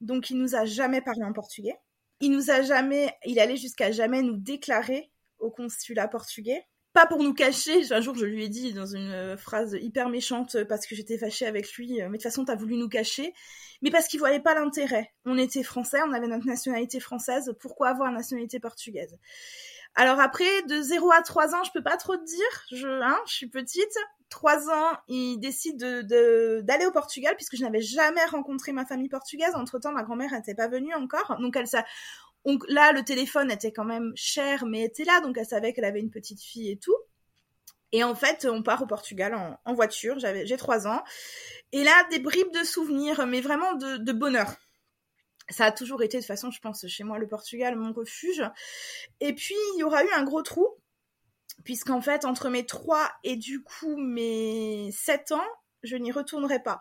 Donc 0.00 0.30
il 0.30 0.38
nous 0.38 0.56
a 0.56 0.64
jamais 0.64 1.00
parlé 1.00 1.22
en 1.24 1.32
portugais. 1.32 1.76
Il 2.20 2.32
nous 2.32 2.50
a 2.50 2.62
jamais, 2.62 3.16
il 3.24 3.40
allait 3.40 3.56
jusqu'à 3.56 3.92
jamais 3.92 4.22
nous 4.22 4.36
déclarer 4.36 5.10
au 5.38 5.50
consulat 5.50 6.08
portugais. 6.08 6.66
Pas 6.92 7.06
pour 7.06 7.22
nous 7.22 7.32
cacher, 7.32 7.90
un 7.90 8.00
jour 8.00 8.14
je 8.14 8.26
lui 8.26 8.44
ai 8.44 8.48
dit 8.48 8.74
dans 8.74 8.86
une 8.86 9.36
phrase 9.38 9.76
hyper 9.80 10.10
méchante 10.10 10.62
parce 10.64 10.86
que 10.86 10.94
j'étais 10.94 11.16
fâchée 11.16 11.46
avec 11.46 11.72
lui, 11.72 11.94
mais 11.94 12.06
de 12.06 12.12
toute 12.12 12.22
façon 12.22 12.44
t'as 12.44 12.54
voulu 12.54 12.76
nous 12.76 12.88
cacher, 12.88 13.32
mais 13.80 13.90
parce 13.90 14.08
qu'il 14.08 14.20
voyait 14.20 14.40
pas 14.40 14.54
l'intérêt. 14.54 15.12
On 15.24 15.38
était 15.38 15.62
français, 15.62 15.98
on 16.06 16.12
avait 16.12 16.26
notre 16.28 16.46
nationalité 16.46 17.00
française, 17.00 17.54
pourquoi 17.60 17.88
avoir 17.88 18.08
une 18.08 18.16
nationalité 18.16 18.60
portugaise? 18.60 19.16
Alors 19.94 20.20
après, 20.20 20.62
de 20.68 20.80
0 20.80 21.12
à 21.12 21.22
3 21.22 21.54
ans, 21.54 21.64
je 21.64 21.70
peux 21.72 21.82
pas 21.82 21.96
trop 21.96 22.16
te 22.16 22.24
dire. 22.24 22.64
Je, 22.72 22.88
hein, 22.88 23.18
suis 23.26 23.48
petite. 23.48 23.94
3 24.30 24.70
ans, 24.70 24.96
il 25.08 25.38
décide 25.38 25.78
de, 25.78 26.60
d'aller 26.62 26.86
au 26.86 26.90
Portugal 26.90 27.34
puisque 27.36 27.56
je 27.56 27.62
n'avais 27.62 27.82
jamais 27.82 28.24
rencontré 28.24 28.72
ma 28.72 28.86
famille 28.86 29.10
portugaise. 29.10 29.54
Entre 29.54 29.78
temps, 29.78 29.92
ma 29.92 30.02
grand-mère 30.02 30.32
n'était 30.32 30.54
pas 30.54 30.68
venue 30.68 30.94
encore. 30.94 31.36
Donc 31.40 31.54
elle 31.56 31.66
ça, 31.66 31.84
donc 32.44 32.64
là, 32.68 32.92
le 32.92 33.04
téléphone 33.04 33.50
était 33.50 33.72
quand 33.72 33.84
même 33.84 34.12
cher, 34.16 34.66
mais 34.66 34.82
était 34.82 35.04
là. 35.04 35.20
Donc 35.20 35.36
elle 35.38 35.46
savait 35.46 35.72
qu'elle 35.72 35.84
avait 35.84 36.00
une 36.00 36.10
petite 36.10 36.42
fille 36.42 36.70
et 36.70 36.78
tout. 36.78 36.96
Et 37.92 38.02
en 38.02 38.14
fait, 38.14 38.46
on 38.50 38.62
part 38.62 38.82
au 38.82 38.86
Portugal 38.86 39.34
en, 39.64 39.74
voiture. 39.74 40.18
J'avais, 40.18 40.46
j'ai 40.46 40.56
3 40.56 40.86
ans. 40.86 41.02
Et 41.72 41.84
là, 41.84 41.92
des 42.10 42.18
bribes 42.18 42.52
de 42.52 42.64
souvenirs, 42.64 43.26
mais 43.26 43.40
vraiment 43.40 43.74
de, 43.74 44.12
bonheur 44.12 44.56
ça 45.48 45.66
a 45.66 45.72
toujours 45.72 46.02
été 46.02 46.18
de 46.18 46.24
façon, 46.24 46.50
je 46.50 46.60
pense, 46.60 46.86
chez 46.86 47.04
moi, 47.04 47.18
le 47.18 47.26
Portugal, 47.26 47.76
mon 47.76 47.92
refuge. 47.92 48.42
Et 49.20 49.34
puis, 49.34 49.56
il 49.74 49.80
y 49.80 49.82
aura 49.82 50.02
eu 50.02 50.10
un 50.12 50.22
gros 50.22 50.40
trou, 50.40 50.66
puisqu'en 51.64 52.00
fait, 52.00 52.24
entre 52.24 52.48
mes 52.48 52.64
3 52.64 53.10
et 53.24 53.36
du 53.36 53.62
coup 53.62 53.96
mes 53.98 54.90
7 54.92 55.32
ans, 55.32 55.44
je 55.82 55.96
n'y 55.96 56.12
retournerai 56.12 56.62
pas. 56.62 56.80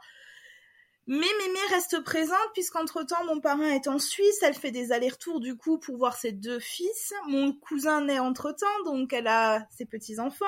Mais 1.08 1.27
Mémé 1.39 1.60
reste 1.72 2.00
présente 2.03 2.38
puisqu'entre-temps, 2.53 3.25
mon 3.25 3.39
parrain 3.39 3.70
est 3.70 3.88
en 3.88 4.00
Suisse, 4.00 4.39
elle 4.43 4.53
fait 4.53 4.72
des 4.72 4.91
allers-retours 4.91 5.39
du 5.39 5.58
coup 5.58 5.79
pour 5.79 5.98
voir 5.98 6.15
ses 6.15 6.31
deux 6.31 6.60
fils. 6.60 7.13
Mon 7.27 7.53
cousin 7.53 8.05
naît 8.05 8.20
entre-temps, 8.20 8.84
donc 8.86 9.12
elle 9.12 9.27
a 9.27 9.65
ses 9.75 9.86
petits-enfants. 9.86 10.46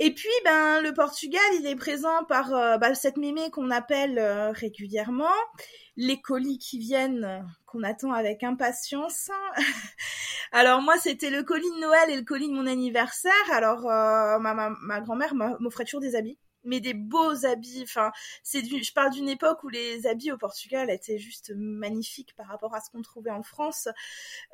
Et 0.00 0.12
puis, 0.12 0.30
ben, 0.44 0.80
le 0.80 0.92
Portugal, 0.92 1.42
il 1.60 1.66
est 1.66 1.76
présent 1.76 2.24
par 2.24 2.52
euh, 2.52 2.78
bah, 2.78 2.94
cette 2.96 3.16
mémé 3.16 3.50
qu'on 3.52 3.70
appelle 3.70 4.18
euh, 4.18 4.50
régulièrement, 4.50 5.30
les 5.96 6.20
colis 6.20 6.58
qui 6.58 6.78
viennent, 6.80 7.24
euh, 7.24 7.38
qu'on 7.66 7.84
attend 7.84 8.12
avec 8.12 8.42
impatience. 8.42 9.30
Alors 10.52 10.82
moi, 10.82 10.98
c'était 10.98 11.30
le 11.30 11.44
colis 11.44 11.70
de 11.70 11.80
Noël 11.80 12.10
et 12.10 12.16
le 12.16 12.24
colis 12.24 12.48
de 12.48 12.54
mon 12.54 12.66
anniversaire. 12.66 13.32
Alors 13.52 13.82
ma, 13.84 14.38
ma, 14.54 14.70
ma 14.70 15.00
grand-mère 15.00 15.34
m'offrait 15.34 15.84
toujours 15.84 16.00
des 16.00 16.16
habits 16.16 16.38
mais 16.64 16.80
des 16.80 16.94
beaux 16.94 17.46
habits. 17.46 17.82
Enfin, 17.82 18.12
c'est 18.42 18.62
du, 18.62 18.82
je 18.82 18.92
parle 18.92 19.10
d'une 19.10 19.28
époque 19.28 19.62
où 19.64 19.68
les 19.68 20.06
habits 20.06 20.32
au 20.32 20.38
Portugal 20.38 20.90
étaient 20.90 21.18
juste 21.18 21.52
magnifiques 21.56 22.34
par 22.36 22.46
rapport 22.46 22.74
à 22.74 22.80
ce 22.80 22.90
qu'on 22.90 23.02
trouvait 23.02 23.30
en 23.30 23.42
France. 23.42 23.88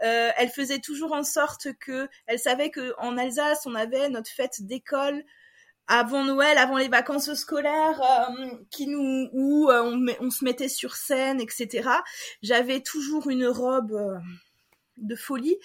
Euh, 0.02 0.31
elle 0.37 0.50
faisait 0.50 0.81
toujours 0.81 1.12
en 1.12 1.23
sorte 1.23 1.73
que, 1.79 2.09
elle 2.26 2.38
savait 2.38 2.71
que 2.71 2.95
en 2.99 3.17
Alsace, 3.19 3.67
on 3.67 3.75
avait 3.75 4.09
notre 4.09 4.31
fête 4.31 4.62
d'école 4.62 5.25
avant 5.87 6.25
Noël, 6.25 6.57
avant 6.57 6.79
les 6.79 6.88
vacances 6.88 7.35
scolaires, 7.35 8.00
euh, 8.00 8.50
qui 8.71 8.87
nous, 8.87 9.29
où 9.33 9.71
euh, 9.71 9.83
on, 9.83 10.07
on, 10.25 10.31
se 10.31 10.45
mettait 10.45 10.69
sur 10.69 10.95
scène, 10.95 11.40
etc. 11.40 11.88
J'avais 12.43 12.81
toujours 12.81 13.29
une 13.29 13.47
robe 13.47 14.21
de 15.00 15.16
folie 15.16 15.57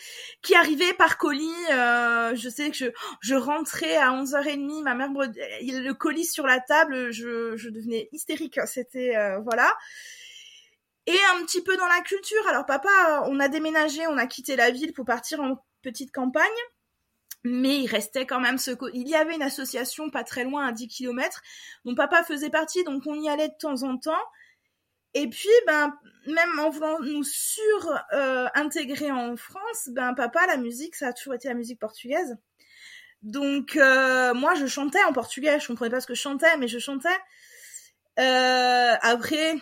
qui 0.42 0.56
arrivait 0.56 0.94
par 0.94 1.18
colis. 1.18 1.52
Euh, 1.72 2.36
je 2.36 2.50
sais 2.50 2.72
que 2.72 2.78
je, 2.78 2.86
je 3.22 3.36
rentrais 3.36 3.98
à 3.98 4.12
11h30, 4.12 4.84
ma 4.84 4.96
mère 4.96 5.10
le 5.12 5.92
colis 5.94 6.26
sur 6.26 6.46
la 6.46 6.60
table, 6.60 7.12
je, 7.12 7.56
je 7.56 7.70
devenais 7.70 8.10
hystérique. 8.12 8.60
C'était 8.66 9.16
euh, 9.16 9.40
voilà. 9.40 9.72
Et 11.08 11.18
un 11.36 11.46
petit 11.46 11.62
peu 11.62 11.78
dans 11.78 11.88
la 11.88 12.02
culture. 12.02 12.48
Alors 12.48 12.66
papa, 12.66 13.24
on 13.28 13.40
a 13.40 13.48
déménagé, 13.48 14.08
on 14.08 14.18
a 14.18 14.26
quitté 14.26 14.56
la 14.56 14.72
ville 14.72 14.94
pour 14.94 15.06
partir 15.06 15.42
en 15.42 15.64
petite 15.82 16.12
campagne. 16.12 16.44
Mais 17.44 17.78
il 17.78 17.88
restait 17.88 18.26
quand 18.26 18.40
même 18.40 18.58
ce... 18.58 18.72
Il 18.94 19.08
y 19.08 19.14
avait 19.14 19.36
une 19.36 19.44
association 19.44 20.10
pas 20.10 20.24
très 20.24 20.44
loin, 20.44 20.66
à 20.66 20.72
10 20.72 20.88
km, 20.88 21.44
dont 21.86 21.94
papa 21.94 22.24
faisait 22.24 22.50
partie, 22.50 22.84
donc 22.84 23.04
on 23.06 23.14
y 23.14 23.30
allait 23.30 23.50
de 23.50 23.54
temps 23.60 23.84
en 23.84 23.98
temps. 24.00 24.24
Et 25.16 25.30
puis, 25.30 25.50
ben, 25.66 25.98
même 26.28 26.60
en 26.60 26.70
voulant 26.70 27.00
nous 27.00 27.24
sur-intégrer 27.24 29.12
en 29.12 29.38
France, 29.38 29.88
ben, 29.88 30.14
papa, 30.14 30.46
la 30.46 30.58
musique, 30.58 30.96
ça 30.96 31.08
a 31.08 31.14
toujours 31.14 31.36
été 31.36 31.48
la 31.48 31.54
musique 31.54 31.80
portugaise. 31.80 32.38
Donc, 33.22 33.78
euh, 33.78 34.34
moi, 34.34 34.56
je 34.56 34.68
chantais 34.68 35.04
en 35.06 35.14
portugais. 35.14 35.58
Je 35.60 35.68
comprenais 35.68 35.90
pas 35.90 36.02
ce 36.02 36.08
que 36.08 36.16
je 36.16 36.22
chantais, 36.22 36.58
mais 36.58 36.68
je 36.68 36.80
chantais. 36.80 37.18
Euh, 38.20 38.94
après, 39.02 39.56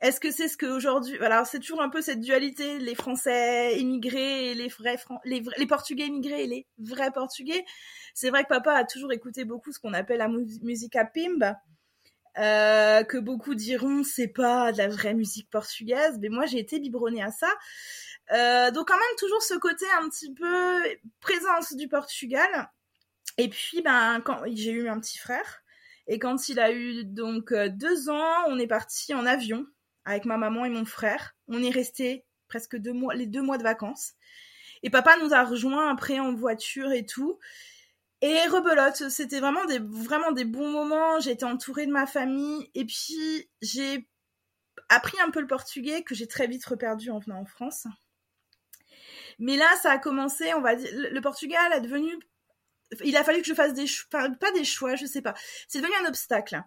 est-ce 0.00 0.20
que 0.20 0.30
c'est 0.30 0.46
ce 0.46 0.56
qu'aujourd'hui... 0.56 1.18
Alors, 1.18 1.44
c'est 1.44 1.58
toujours 1.58 1.82
un 1.82 1.90
peu 1.90 2.00
cette 2.00 2.20
dualité, 2.20 2.78
les 2.78 2.94
Français 2.94 3.76
immigrés 3.80 4.52
et 4.52 4.54
les 4.54 4.68
vrais, 4.68 4.96
les, 5.24 5.42
les 5.56 5.66
Portugais 5.66 6.06
immigrés 6.06 6.44
et 6.44 6.46
les 6.46 6.66
vrais 6.78 7.10
Portugais. 7.10 7.64
C'est 8.14 8.30
vrai 8.30 8.44
que 8.44 8.48
papa 8.48 8.72
a 8.74 8.84
toujours 8.84 9.12
écouté 9.12 9.44
beaucoup 9.44 9.72
ce 9.72 9.80
qu'on 9.80 9.92
appelle 9.92 10.18
la 10.18 10.28
musique 10.28 10.94
à 10.94 11.04
pimba 11.04 11.56
euh, 12.38 13.04
que 13.04 13.18
beaucoup 13.18 13.54
diront 13.54 14.02
c'est 14.02 14.28
pas 14.28 14.72
de 14.72 14.78
la 14.78 14.88
vraie 14.88 15.14
musique 15.14 15.50
portugaise, 15.50 16.18
mais 16.20 16.28
moi 16.28 16.46
j'ai 16.46 16.58
été 16.58 16.80
biberonnée 16.80 17.22
à 17.22 17.30
ça. 17.30 17.52
Euh, 18.32 18.70
donc 18.70 18.88
quand 18.88 18.94
même 18.94 19.16
toujours 19.18 19.42
ce 19.42 19.54
côté 19.54 19.84
un 20.00 20.08
petit 20.08 20.32
peu 20.34 20.78
présence 21.20 21.74
du 21.74 21.88
Portugal. 21.88 22.70
Et 23.38 23.48
puis 23.48 23.82
ben 23.82 24.20
quand 24.24 24.42
j'ai 24.52 24.72
eu 24.72 24.88
un 24.88 25.00
petit 25.00 25.18
frère 25.18 25.62
et 26.06 26.18
quand 26.18 26.48
il 26.48 26.60
a 26.60 26.72
eu 26.72 27.04
donc 27.04 27.52
euh, 27.52 27.68
deux 27.68 28.08
ans, 28.10 28.44
on 28.48 28.58
est 28.58 28.66
parti 28.66 29.14
en 29.14 29.26
avion 29.26 29.66
avec 30.04 30.24
ma 30.24 30.36
maman 30.36 30.64
et 30.64 30.70
mon 30.70 30.84
frère. 30.84 31.34
On 31.48 31.62
est 31.62 31.70
resté 31.70 32.24
presque 32.48 32.76
deux 32.76 32.92
mois, 32.92 33.14
les 33.14 33.26
deux 33.26 33.42
mois 33.42 33.58
de 33.58 33.62
vacances. 33.62 34.12
Et 34.82 34.90
papa 34.90 35.16
nous 35.22 35.32
a 35.32 35.44
rejoints 35.44 35.90
après 35.90 36.20
en 36.20 36.34
voiture 36.34 36.92
et 36.92 37.06
tout. 37.06 37.38
Et 38.26 38.46
rebelote, 38.48 39.10
c'était 39.10 39.38
vraiment 39.38 39.66
des, 39.66 40.44
bons 40.46 40.70
moments. 40.70 41.20
J'étais 41.20 41.44
entourée 41.44 41.84
de 41.84 41.92
ma 41.92 42.06
famille. 42.06 42.70
Et 42.74 42.86
puis, 42.86 43.50
j'ai 43.60 44.08
appris 44.88 45.20
un 45.20 45.30
peu 45.30 45.42
le 45.42 45.46
portugais 45.46 46.02
que 46.04 46.14
j'ai 46.14 46.26
très 46.26 46.46
vite 46.46 46.64
reperdu 46.64 47.10
en 47.10 47.18
venant 47.18 47.40
en 47.40 47.44
France. 47.44 47.86
Mais 49.38 49.58
là, 49.58 49.68
ça 49.82 49.90
a 49.90 49.98
commencé, 49.98 50.54
on 50.54 50.62
va 50.62 50.74
dire, 50.74 50.88
le 50.90 51.20
Portugal 51.20 51.70
a 51.70 51.80
devenu 51.80 52.18
il 53.04 53.14
a 53.18 53.24
fallu 53.24 53.42
que 53.42 53.46
je 53.46 53.54
fasse 53.54 53.74
des 53.74 53.86
choix, 53.86 54.30
pas 54.40 54.52
des 54.52 54.64
choix, 54.64 54.94
je 54.94 55.04
sais 55.04 55.20
pas. 55.20 55.34
C'est 55.68 55.82
devenu 55.82 55.94
un 56.02 56.08
obstacle. 56.08 56.62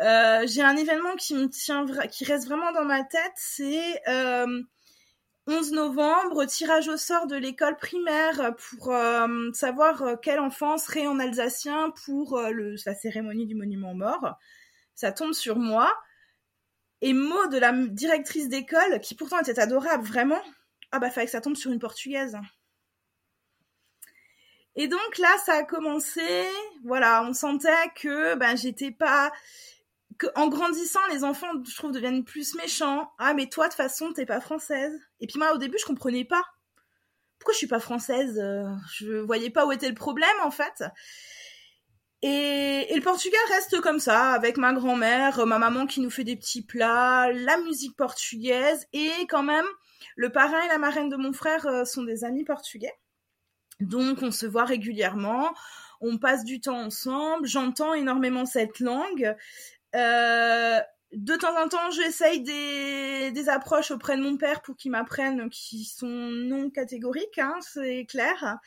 Euh, 0.00 0.46
j'ai 0.46 0.62
un 0.62 0.76
événement 0.76 1.16
qui 1.16 1.34
me 1.34 1.48
tient, 1.48 1.84
qui 2.10 2.24
reste 2.24 2.46
vraiment 2.46 2.72
dans 2.72 2.84
ma 2.86 3.04
tête, 3.04 3.32
c'est 3.36 4.00
euh, 4.08 4.62
11 5.48 5.72
novembre, 5.72 6.44
tirage 6.44 6.88
au 6.88 6.96
sort 6.96 7.26
de 7.26 7.34
l'école 7.34 7.76
primaire 7.76 8.54
pour 8.56 8.92
euh, 8.92 9.50
savoir 9.52 10.02
euh, 10.02 10.16
quel 10.20 10.38
enfant 10.38 10.78
serait 10.78 11.08
en 11.08 11.18
alsacien 11.18 11.90
pour 12.04 12.38
euh, 12.38 12.76
la 12.86 12.94
cérémonie 12.94 13.46
du 13.46 13.56
monument 13.56 13.94
mort. 13.94 14.38
Ça 14.94 15.10
tombe 15.10 15.32
sur 15.32 15.58
moi. 15.58 15.92
Et 17.00 17.12
mot 17.12 17.48
de 17.48 17.58
la 17.58 17.72
directrice 17.72 18.48
d'école, 18.48 19.00
qui 19.00 19.16
pourtant 19.16 19.40
était 19.40 19.58
adorable, 19.58 20.04
vraiment, 20.04 20.40
ah 20.92 21.00
bah 21.00 21.10
fallait 21.10 21.26
que 21.26 21.32
ça 21.32 21.40
tombe 21.40 21.56
sur 21.56 21.72
une 21.72 21.80
portugaise. 21.80 22.38
Et 24.76 24.86
donc 24.86 25.18
là, 25.18 25.36
ça 25.44 25.54
a 25.54 25.62
commencé, 25.64 26.46
voilà, 26.84 27.24
on 27.24 27.34
sentait 27.34 27.90
que 27.96 28.36
ben 28.36 28.56
j'étais 28.56 28.92
pas 28.92 29.32
en 30.34 30.48
grandissant, 30.48 31.00
les 31.10 31.24
enfants, 31.24 31.52
je 31.68 31.74
trouve, 31.74 31.92
deviennent 31.92 32.24
plus 32.24 32.54
méchants. 32.54 33.10
Ah, 33.18 33.34
mais 33.34 33.48
toi, 33.48 33.66
de 33.66 33.70
toute 33.70 33.76
façon, 33.76 34.12
t'es 34.12 34.26
pas 34.26 34.40
française. 34.40 34.92
Et 35.20 35.26
puis 35.26 35.38
moi, 35.38 35.52
au 35.54 35.58
début, 35.58 35.78
je 35.78 35.86
comprenais 35.86 36.24
pas. 36.24 36.42
Pourquoi 37.38 37.52
je 37.54 37.58
suis 37.58 37.66
pas 37.66 37.80
française 37.80 38.38
euh, 38.38 38.64
Je 38.94 39.18
voyais 39.18 39.50
pas 39.50 39.66
où 39.66 39.72
était 39.72 39.88
le 39.88 39.94
problème, 39.94 40.28
en 40.44 40.50
fait. 40.50 40.84
Et, 42.22 42.86
le 42.94 43.00
Portugal 43.00 43.40
reste 43.48 43.80
comme 43.80 43.98
ça, 43.98 44.32
avec 44.32 44.56
ma 44.56 44.72
grand-mère, 44.72 45.44
ma 45.46 45.58
maman 45.58 45.86
qui 45.86 46.00
nous 46.00 46.10
fait 46.10 46.24
des 46.24 46.36
petits 46.36 46.64
plats, 46.64 47.32
la 47.32 47.56
musique 47.58 47.96
portugaise, 47.96 48.86
et 48.92 49.10
quand 49.28 49.42
même, 49.42 49.66
le 50.16 50.30
parrain 50.30 50.60
et 50.60 50.68
la 50.68 50.78
marraine 50.78 51.08
de 51.08 51.16
mon 51.16 51.32
frère 51.32 51.66
euh, 51.66 51.84
sont 51.84 52.04
des 52.04 52.24
amis 52.24 52.44
portugais. 52.44 52.94
Donc, 53.80 54.22
on 54.22 54.30
se 54.30 54.46
voit 54.46 54.64
régulièrement 54.64 55.52
on 56.02 56.18
passe 56.18 56.44
du 56.44 56.60
temps 56.60 56.80
ensemble, 56.80 57.46
j'entends 57.46 57.94
énormément 57.94 58.44
cette 58.44 58.80
langue 58.80 59.36
euh, 59.94 60.80
de 61.12 61.36
temps 61.36 61.56
en 61.62 61.68
temps, 61.68 61.90
j'essaye 61.90 62.40
des, 62.40 63.30
des 63.32 63.48
approches 63.48 63.90
auprès 63.90 64.16
de 64.16 64.22
mon 64.22 64.36
père 64.36 64.62
pour 64.62 64.76
qu'il 64.76 64.90
m'apprenne 64.90 65.50
qui 65.50 65.84
sont 65.84 66.06
non 66.06 66.70
catégoriques, 66.70 67.38
hein, 67.38 67.54
c'est 67.60 68.06
clair. 68.06 68.58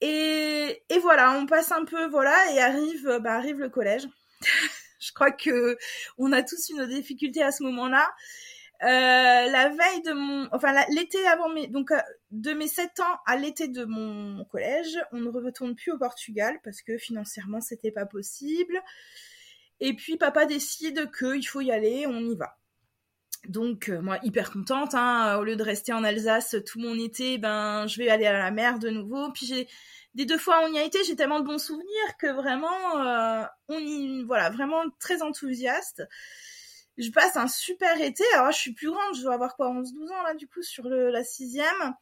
Et, 0.00 0.82
et, 0.88 0.98
voilà, 0.98 1.32
on 1.32 1.46
passe 1.46 1.72
un 1.72 1.84
peu, 1.84 2.06
voilà, 2.08 2.52
et 2.52 2.60
arrive, 2.60 3.18
bah, 3.22 3.34
arrive 3.34 3.58
le 3.58 3.70
collège. 3.70 4.08
Je 4.98 5.12
crois 5.12 5.30
que 5.30 5.76
on 6.18 6.32
a 6.32 6.42
tous 6.42 6.68
une 6.70 6.86
difficulté 6.86 7.42
à 7.42 7.52
ce 7.52 7.62
moment-là. 7.62 8.08
Euh, 8.82 8.86
la 8.86 9.68
veille 9.70 10.02
de 10.02 10.12
mon, 10.12 10.48
enfin 10.52 10.74
l'été 10.90 11.26
avant 11.28 11.48
mes, 11.48 11.66
donc 11.66 11.92
euh, 11.92 12.00
de 12.30 12.52
mes 12.52 12.68
7 12.68 13.00
ans 13.00 13.18
à 13.24 13.36
l'été 13.36 13.68
de 13.68 13.86
mon 13.86 14.44
collège, 14.46 14.98
on 15.12 15.20
ne 15.20 15.30
retourne 15.30 15.74
plus 15.74 15.92
au 15.92 15.98
Portugal 15.98 16.60
parce 16.62 16.82
que 16.82 16.98
financièrement 16.98 17.62
c'était 17.62 17.90
pas 17.90 18.04
possible. 18.04 18.78
Et 19.80 19.94
puis 19.94 20.16
papa 20.16 20.46
décide 20.46 21.10
qu'il 21.16 21.46
faut 21.46 21.60
y 21.60 21.70
aller, 21.70 22.06
on 22.06 22.20
y 22.20 22.36
va. 22.36 22.56
Donc 23.48 23.88
euh, 23.88 24.00
moi 24.00 24.18
hyper 24.22 24.50
contente, 24.50 24.94
hein, 24.94 25.36
au 25.38 25.44
lieu 25.44 25.56
de 25.56 25.62
rester 25.62 25.92
en 25.92 26.02
Alsace 26.02 26.56
tout 26.66 26.80
mon 26.80 26.98
été, 26.98 27.38
ben 27.38 27.86
je 27.86 27.98
vais 27.98 28.08
aller 28.08 28.26
à 28.26 28.32
la 28.32 28.50
mer 28.50 28.78
de 28.78 28.88
nouveau. 28.88 29.30
Puis 29.32 29.46
j'ai 29.46 29.68
des 30.14 30.24
deux 30.24 30.38
fois 30.38 30.60
on 30.64 30.72
y 30.72 30.78
a 30.78 30.84
été, 30.84 31.04
j'ai 31.04 31.16
tellement 31.16 31.40
de 31.40 31.46
bons 31.46 31.62
souvenirs 31.62 32.16
que 32.18 32.26
vraiment 32.28 33.00
euh, 33.06 33.44
on 33.68 33.78
y 33.78 34.24
voilà 34.24 34.50
vraiment 34.50 34.82
très 34.98 35.22
enthousiaste. 35.22 36.02
Je 36.98 37.10
passe 37.10 37.36
un 37.36 37.48
super 37.48 38.00
été. 38.00 38.24
Alors 38.34 38.50
je 38.52 38.58
suis 38.58 38.72
plus 38.72 38.90
grande, 38.90 39.14
je 39.14 39.22
dois 39.22 39.34
avoir 39.34 39.54
quoi 39.56 39.68
11-12 39.72 40.12
ans 40.12 40.22
là 40.22 40.34
du 40.34 40.48
coup 40.48 40.62
sur 40.62 40.88
le, 40.88 41.10
la 41.10 41.22
sixième. 41.22 41.94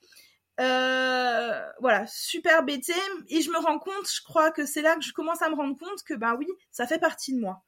Euh, 0.60 1.62
voilà, 1.80 2.06
super 2.06 2.62
bêté. 2.64 2.94
Et 3.28 3.42
je 3.42 3.50
me 3.50 3.58
rends 3.58 3.78
compte, 3.78 4.08
je 4.12 4.22
crois 4.22 4.50
que 4.50 4.66
c'est 4.66 4.82
là 4.82 4.94
que 4.96 5.02
je 5.02 5.12
commence 5.12 5.42
à 5.42 5.48
me 5.48 5.54
rendre 5.54 5.76
compte 5.78 6.02
que, 6.04 6.14
ben 6.14 6.34
oui, 6.38 6.46
ça 6.70 6.86
fait 6.86 6.98
partie 6.98 7.34
de 7.34 7.40
moi. 7.40 7.62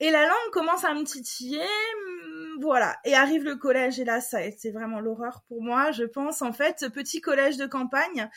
Et 0.00 0.10
la 0.10 0.26
langue 0.26 0.50
commence 0.52 0.84
à 0.84 0.94
me 0.94 1.04
titiller, 1.04 1.60
mm, 1.60 2.62
voilà. 2.62 2.96
Et 3.04 3.14
arrive 3.14 3.44
le 3.44 3.56
collège, 3.56 4.00
et 4.00 4.04
là, 4.04 4.20
ça 4.20 4.38
a 4.38 4.42
été 4.42 4.70
vraiment 4.70 5.00
l'horreur 5.00 5.42
pour 5.48 5.62
moi, 5.62 5.90
je 5.92 6.04
pense. 6.04 6.42
En 6.42 6.52
fait, 6.52 6.86
petit 6.94 7.20
collège 7.20 7.58
de 7.58 7.66
campagne, 7.66 8.30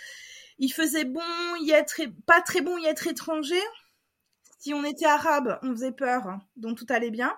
il 0.60 0.70
faisait 0.74 1.05
bon 1.05 1.22
y 1.62 1.72
être, 1.72 2.01
pas 2.25 2.41
très 2.41 2.62
bon 2.62 2.77
y 2.77 2.86
être 2.86 3.08
étranger. 3.08 3.62
Si 4.60 4.74
on 4.74 4.84
était 4.84 5.05
arabe, 5.05 5.60
on 5.62 5.72
faisait 5.72 5.91
peur, 5.91 6.39
donc 6.55 6.77
tout 6.77 6.86
allait 6.89 7.12
bien. 7.12 7.34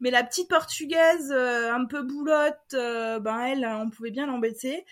Mais 0.00 0.10
la 0.10 0.22
petite 0.24 0.48
portugaise, 0.48 1.32
un 1.32 1.84
peu 1.86 2.02
boulotte, 2.02 2.72
ben 2.72 3.40
elle, 3.40 3.66
on 3.66 3.90
pouvait 3.90 4.10
bien 4.10 4.26
l'embêter. 4.26 4.84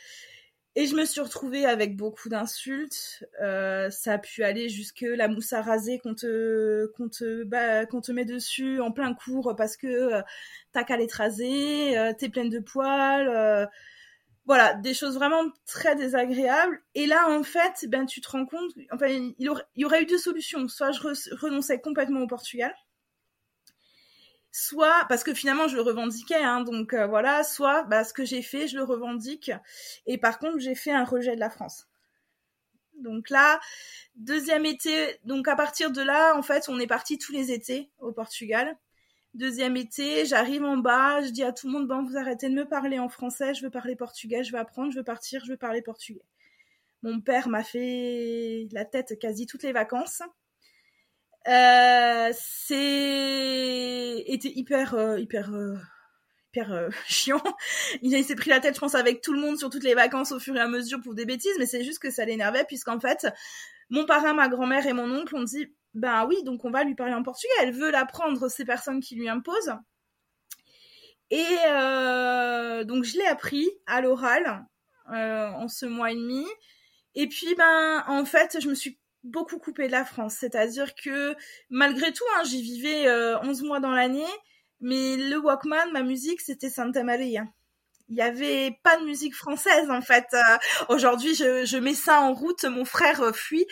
Et 0.76 0.86
je 0.86 0.96
me 0.96 1.04
suis 1.04 1.20
retrouvée 1.20 1.66
avec 1.66 1.96
beaucoup 1.96 2.28
d'insultes. 2.28 3.24
Euh, 3.40 3.90
ça 3.90 4.14
a 4.14 4.18
pu 4.18 4.42
aller 4.42 4.68
jusque 4.68 5.02
la 5.02 5.28
mousse 5.28 5.52
à 5.52 5.62
raser 5.62 6.00
qu'on 6.00 6.14
te, 6.14 6.86
qu'on 6.96 7.08
te, 7.08 7.44
bah, 7.44 7.86
qu'on 7.86 8.00
te 8.00 8.10
met 8.10 8.24
dessus 8.24 8.80
en 8.80 8.90
plein 8.90 9.14
cours 9.14 9.54
parce 9.56 9.76
que 9.76 9.86
euh, 9.86 10.22
t'as 10.72 10.82
qu'à 10.82 10.96
les 10.96 11.06
raser, 11.06 11.96
euh, 11.96 12.12
t'es 12.18 12.28
pleine 12.28 12.50
de 12.50 12.58
poils. 12.58 13.28
Euh, 13.28 13.66
voilà, 14.46 14.74
des 14.74 14.94
choses 14.94 15.14
vraiment 15.14 15.44
très 15.64 15.94
désagréables. 15.96 16.82
Et 16.94 17.06
là, 17.06 17.30
en 17.30 17.44
fait, 17.44 17.86
ben, 17.88 18.04
tu 18.04 18.20
te 18.20 18.30
rends 18.30 18.44
compte, 18.44 18.72
enfin, 18.92 19.06
il, 19.06 19.34
il 19.38 19.52
y 19.76 19.84
aurait 19.84 20.02
eu 20.02 20.06
deux 20.06 20.18
solutions. 20.18 20.66
Soit 20.68 20.90
je 20.92 21.00
renonçais 21.36 21.80
complètement 21.80 22.20
au 22.22 22.26
Portugal, 22.26 22.74
soit 24.54 25.04
parce 25.08 25.24
que 25.24 25.34
finalement 25.34 25.66
je 25.66 25.74
le 25.74 25.82
revendiquais, 25.82 26.36
hein, 26.36 26.60
donc 26.60 26.94
euh, 26.94 27.08
voilà, 27.08 27.42
soit 27.42 27.82
bah, 27.84 28.04
ce 28.04 28.14
que 28.14 28.24
j'ai 28.24 28.40
fait, 28.40 28.68
je 28.68 28.76
le 28.76 28.84
revendique, 28.84 29.50
et 30.06 30.16
par 30.16 30.38
contre 30.38 30.60
j'ai 30.60 30.76
fait 30.76 30.92
un 30.92 31.04
rejet 31.04 31.34
de 31.34 31.40
la 31.40 31.50
France. 31.50 31.88
Donc 33.00 33.30
là, 33.30 33.60
deuxième 34.14 34.64
été, 34.64 35.18
donc 35.24 35.48
à 35.48 35.56
partir 35.56 35.90
de 35.90 36.00
là, 36.00 36.36
en 36.36 36.42
fait, 36.42 36.68
on 36.68 36.78
est 36.78 36.86
parti 36.86 37.18
tous 37.18 37.32
les 37.32 37.50
étés 37.50 37.90
au 37.98 38.12
Portugal. 38.12 38.78
Deuxième 39.34 39.76
été, 39.76 40.24
j'arrive 40.24 40.62
en 40.62 40.76
bas, 40.76 41.20
je 41.22 41.30
dis 41.30 41.42
à 41.42 41.52
tout 41.52 41.66
le 41.66 41.72
monde, 41.72 41.88
bon, 41.88 42.04
vous 42.04 42.16
arrêtez 42.16 42.48
de 42.48 42.54
me 42.54 42.64
parler 42.64 43.00
en 43.00 43.08
français, 43.08 43.54
je 43.54 43.64
veux 43.64 43.70
parler 43.70 43.96
portugais, 43.96 44.44
je 44.44 44.52
veux 44.52 44.58
apprendre, 44.60 44.92
je 44.92 44.98
veux 44.98 45.04
partir, 45.04 45.44
je 45.44 45.50
veux 45.50 45.56
parler 45.56 45.82
portugais. 45.82 46.22
Mon 47.02 47.20
père 47.20 47.48
m'a 47.48 47.64
fait 47.64 48.68
la 48.70 48.84
tête 48.84 49.18
quasi 49.18 49.46
toutes 49.46 49.64
les 49.64 49.72
vacances. 49.72 50.22
Euh, 51.46 52.32
c'est 52.34 54.24
était 54.26 54.52
hyper 54.54 54.94
euh, 54.94 55.18
hyper 55.18 55.54
euh, 55.54 55.74
hyper 56.48 56.72
euh, 56.72 56.88
chiant. 57.06 57.42
Il 58.02 58.24
s'est 58.24 58.34
pris 58.34 58.50
la 58.50 58.60
tête, 58.60 58.74
je 58.76 58.80
pense, 58.80 58.94
avec 58.94 59.20
tout 59.20 59.32
le 59.32 59.40
monde 59.40 59.58
sur 59.58 59.70
toutes 59.70 59.84
les 59.84 59.94
vacances 59.94 60.32
au 60.32 60.40
fur 60.40 60.56
et 60.56 60.60
à 60.60 60.68
mesure 60.68 61.00
pour 61.02 61.14
des 61.14 61.26
bêtises, 61.26 61.54
mais 61.58 61.66
c'est 61.66 61.84
juste 61.84 61.98
que 61.98 62.10
ça 62.10 62.24
l'énervait 62.24 62.64
puisqu'en 62.64 62.98
fait, 62.98 63.26
mon 63.90 64.06
parrain, 64.06 64.32
ma 64.32 64.48
grand-mère 64.48 64.86
et 64.86 64.92
mon 64.92 65.10
oncle 65.10 65.36
ont 65.36 65.44
dit, 65.44 65.72
ben 65.92 66.26
oui, 66.26 66.42
donc 66.44 66.64
on 66.64 66.70
va 66.70 66.84
lui 66.84 66.94
parler 66.94 67.14
en 67.14 67.22
portugais. 67.22 67.52
Elle 67.60 67.72
veut 67.72 67.90
l'apprendre, 67.90 68.48
ces 68.48 68.64
personnes 68.64 69.00
qui 69.00 69.14
lui 69.14 69.28
imposent. 69.28 69.74
Et 71.30 71.44
donc 72.86 73.04
je 73.04 73.18
l'ai 73.18 73.26
appris 73.26 73.68
à 73.86 74.00
l'oral 74.00 74.66
en 75.06 75.68
ce 75.68 75.86
mois 75.86 76.12
et 76.12 76.16
demi. 76.16 76.46
Et 77.14 77.28
puis 77.28 77.54
ben 77.56 78.04
en 78.06 78.24
fait, 78.24 78.58
je 78.60 78.68
me 78.68 78.74
suis 78.74 78.98
beaucoup 79.24 79.58
coupé 79.58 79.86
de 79.86 79.92
la 79.92 80.04
France. 80.04 80.36
C'est-à-dire 80.38 80.94
que 80.94 81.34
malgré 81.70 82.12
tout, 82.12 82.24
hein, 82.36 82.42
j'y 82.44 82.62
vivais 82.62 83.08
euh, 83.08 83.38
11 83.40 83.62
mois 83.62 83.80
dans 83.80 83.90
l'année, 83.90 84.24
mais 84.80 85.16
le 85.16 85.38
Walkman, 85.38 85.90
ma 85.92 86.02
musique, 86.02 86.40
c'était 86.40 86.70
Santa 86.70 87.02
Maria. 87.02 87.44
Il 88.10 88.16
n'y 88.16 88.20
avait 88.20 88.78
pas 88.82 88.98
de 88.98 89.04
musique 89.06 89.34
française 89.34 89.90
en 89.90 90.02
fait. 90.02 90.26
Euh, 90.34 90.58
aujourd'hui, 90.90 91.34
je, 91.34 91.64
je, 91.64 91.78
mets 91.78 91.94
ça 91.94 92.20
en 92.20 92.34
route, 92.34 92.64
mon 92.64 92.84
frère 92.84 93.22
euh, 93.22 93.32
fuit, 93.32 93.66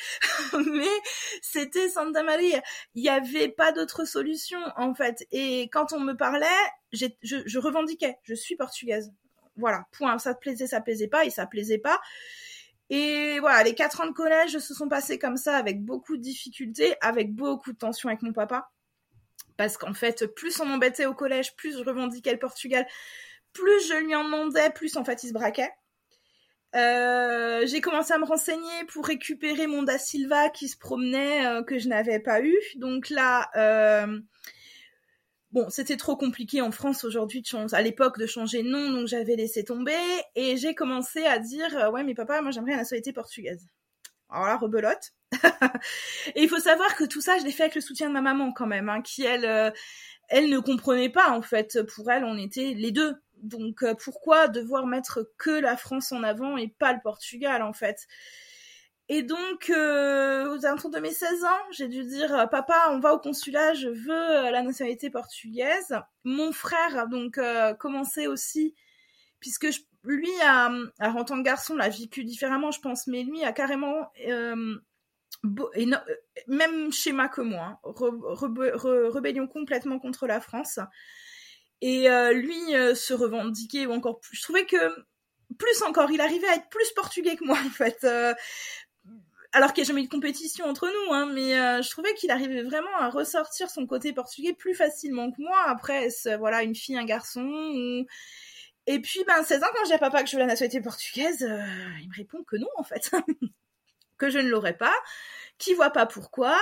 mais 0.72 0.88
c'était 1.42 1.90
Santa 1.90 2.22
Maria. 2.22 2.62
Il 2.94 3.02
n'y 3.02 3.10
avait 3.10 3.48
pas 3.48 3.72
d'autre 3.72 4.06
solution 4.06 4.58
en 4.76 4.94
fait. 4.94 5.26
Et 5.32 5.68
quand 5.70 5.92
on 5.92 6.00
me 6.00 6.14
parlait, 6.14 6.46
je, 6.92 7.06
je 7.22 7.58
revendiquais, 7.58 8.16
je 8.22 8.34
suis 8.34 8.56
portugaise. 8.56 9.12
Voilà, 9.56 9.84
point. 9.92 10.18
Ça 10.18 10.34
te 10.34 10.40
plaisait, 10.40 10.66
ça 10.66 10.80
plaisait 10.80 11.08
pas, 11.08 11.26
et 11.26 11.30
ça 11.30 11.46
plaisait 11.46 11.78
pas. 11.78 12.00
Et 12.94 13.40
voilà, 13.40 13.62
les 13.62 13.74
quatre 13.74 14.02
ans 14.02 14.06
de 14.06 14.12
collège 14.12 14.58
se 14.58 14.74
sont 14.74 14.86
passés 14.86 15.18
comme 15.18 15.38
ça, 15.38 15.56
avec 15.56 15.82
beaucoup 15.82 16.18
de 16.18 16.20
difficultés, 16.20 16.94
avec 17.00 17.34
beaucoup 17.34 17.72
de 17.72 17.78
tensions 17.78 18.10
avec 18.10 18.20
mon 18.20 18.34
papa. 18.34 18.70
Parce 19.56 19.78
qu'en 19.78 19.94
fait, 19.94 20.26
plus 20.34 20.60
on 20.60 20.66
m'embêtait 20.66 21.06
au 21.06 21.14
collège, 21.14 21.56
plus 21.56 21.78
je 21.78 21.82
revendiquais 21.82 22.32
le 22.32 22.38
Portugal, 22.38 22.86
plus 23.54 23.88
je 23.88 23.94
lui 23.94 24.14
en 24.14 24.24
demandais, 24.24 24.68
plus 24.68 24.98
en 24.98 25.06
fait 25.06 25.22
il 25.22 25.28
se 25.28 25.32
braquait. 25.32 25.70
Euh, 26.76 27.64
j'ai 27.66 27.80
commencé 27.80 28.12
à 28.12 28.18
me 28.18 28.26
renseigner 28.26 28.84
pour 28.88 29.06
récupérer 29.06 29.66
mon 29.66 29.82
Da 29.84 29.96
Silva 29.96 30.50
qui 30.50 30.68
se 30.68 30.76
promenait, 30.76 31.46
euh, 31.46 31.62
que 31.62 31.78
je 31.78 31.88
n'avais 31.88 32.20
pas 32.20 32.42
eu. 32.42 32.58
Donc 32.76 33.08
là, 33.08 33.48
euh, 33.56 34.20
Bon, 35.52 35.68
c'était 35.68 35.98
trop 35.98 36.16
compliqué 36.16 36.62
en 36.62 36.70
France 36.70 37.04
aujourd'hui, 37.04 37.42
à 37.72 37.82
l'époque, 37.82 38.18
de 38.18 38.26
changer 38.26 38.62
de 38.62 38.68
nom, 38.68 38.90
donc 38.90 39.06
j'avais 39.06 39.36
laissé 39.36 39.64
tomber. 39.64 39.92
Et 40.34 40.56
j'ai 40.56 40.74
commencé 40.74 41.26
à 41.26 41.38
dire, 41.38 41.76
euh, 41.76 41.90
ouais, 41.90 42.04
mais 42.04 42.14
papa, 42.14 42.40
moi 42.40 42.50
j'aimerais 42.50 42.72
la 42.72 42.78
nationalité 42.78 43.12
portugaise. 43.12 43.66
Alors 44.30 44.46
là, 44.46 44.56
rebelote. 44.56 45.12
et 46.34 46.42
il 46.42 46.48
faut 46.48 46.60
savoir 46.60 46.96
que 46.96 47.04
tout 47.04 47.20
ça, 47.20 47.38
je 47.38 47.44
l'ai 47.44 47.52
fait 47.52 47.64
avec 47.64 47.74
le 47.74 47.82
soutien 47.82 48.08
de 48.08 48.14
ma 48.14 48.22
maman 48.22 48.52
quand 48.52 48.66
même, 48.66 48.88
hein, 48.88 49.02
qui 49.02 49.24
elle, 49.24 49.44
euh, 49.44 49.70
elle 50.28 50.48
ne 50.48 50.58
comprenait 50.58 51.10
pas 51.10 51.30
en 51.30 51.42
fait. 51.42 51.82
Pour 51.94 52.10
elle, 52.10 52.24
on 52.24 52.38
était 52.38 52.72
les 52.74 52.92
deux. 52.92 53.16
Donc 53.42 53.82
euh, 53.82 53.94
pourquoi 53.94 54.48
devoir 54.48 54.86
mettre 54.86 55.30
que 55.36 55.50
la 55.50 55.76
France 55.76 56.12
en 56.12 56.22
avant 56.22 56.56
et 56.56 56.68
pas 56.68 56.94
le 56.94 57.00
Portugal 57.02 57.62
en 57.62 57.72
fait? 57.74 58.06
Et 59.08 59.22
donc, 59.22 59.68
euh, 59.70 60.56
aux 60.56 60.64
alentours 60.64 60.90
de 60.90 61.00
mes 61.00 61.10
16 61.10 61.44
ans, 61.44 61.60
j'ai 61.72 61.88
dû 61.88 62.04
dire 62.04 62.34
euh, 62.34 62.46
Papa, 62.46 62.88
on 62.90 63.00
va 63.00 63.14
au 63.14 63.18
consulat, 63.18 63.74
je 63.74 63.88
veux 63.88 64.10
euh, 64.46 64.50
la 64.50 64.62
nationalité 64.62 65.10
portugaise. 65.10 65.94
Mon 66.24 66.52
frère, 66.52 67.08
donc, 67.08 67.36
euh, 67.38 67.74
commençait 67.74 68.28
aussi, 68.28 68.74
puisque 69.40 69.68
lui, 70.04 70.30
a, 70.42 70.70
en 71.00 71.24
tant 71.24 71.38
que 71.38 71.42
garçon, 71.42 71.76
l'a 71.76 71.88
vécu 71.88 72.24
différemment, 72.24 72.70
je 72.70 72.80
pense, 72.80 73.06
mais 73.06 73.22
lui 73.24 73.44
a 73.44 73.52
carrément. 73.52 74.10
Euh, 74.26 74.76
même 76.46 76.92
schéma 76.92 77.28
que 77.28 77.40
moi, 77.40 77.80
hein. 77.84 79.08
rébellion 79.12 79.48
complètement 79.48 79.98
contre 79.98 80.28
la 80.28 80.40
France. 80.40 80.78
Et 81.80 82.06
lui 82.32 82.72
se 82.94 83.12
revendiquait 83.12 83.86
ou 83.86 83.92
encore 83.92 84.20
plus. 84.20 84.36
Je 84.36 84.42
trouvais 84.42 84.66
que 84.66 84.76
plus 85.58 85.82
encore, 85.82 86.12
il 86.12 86.20
arrivait 86.20 86.46
à 86.46 86.54
être 86.54 86.68
plus 86.68 86.92
portugais 86.92 87.34
que 87.34 87.44
moi 87.44 87.58
en 87.66 87.70
fait 87.70 88.06
alors 89.52 89.72
qu'il 89.72 89.82
n'y 89.82 89.86
a 89.86 89.88
jamais 89.88 90.00
eu 90.02 90.06
de 90.06 90.10
compétition 90.10 90.64
entre 90.64 90.86
nous, 90.86 91.12
hein, 91.12 91.26
mais 91.32 91.58
euh, 91.58 91.82
je 91.82 91.90
trouvais 91.90 92.14
qu'il 92.14 92.30
arrivait 92.30 92.62
vraiment 92.62 92.96
à 92.98 93.10
ressortir 93.10 93.68
son 93.70 93.86
côté 93.86 94.12
portugais 94.12 94.54
plus 94.54 94.74
facilement 94.74 95.30
que 95.30 95.40
moi. 95.40 95.58
Après, 95.66 96.08
voilà, 96.38 96.62
une 96.62 96.74
fille, 96.74 96.96
un 96.96 97.04
garçon. 97.04 98.04
Et 98.86 99.00
puis, 99.00 99.22
ben, 99.26 99.42
16 99.42 99.62
ans, 99.62 99.66
quand 99.74 99.84
dis 99.84 99.92
à 99.92 99.98
papa 99.98 100.22
que 100.22 100.28
je 100.28 100.36
veux 100.36 100.40
la 100.40 100.46
nationalité 100.46 100.80
portugaise, 100.80 101.42
euh, 101.42 101.62
il 102.00 102.08
me 102.08 102.14
répond 102.14 102.42
que 102.44 102.56
non, 102.56 102.68
en 102.76 102.82
fait. 102.82 103.10
que 104.18 104.30
je 104.30 104.38
ne 104.38 104.48
l'aurais 104.48 104.76
pas, 104.76 104.94
qu'il 105.58 105.76
voit 105.76 105.90
pas 105.90 106.06
pourquoi. 106.06 106.56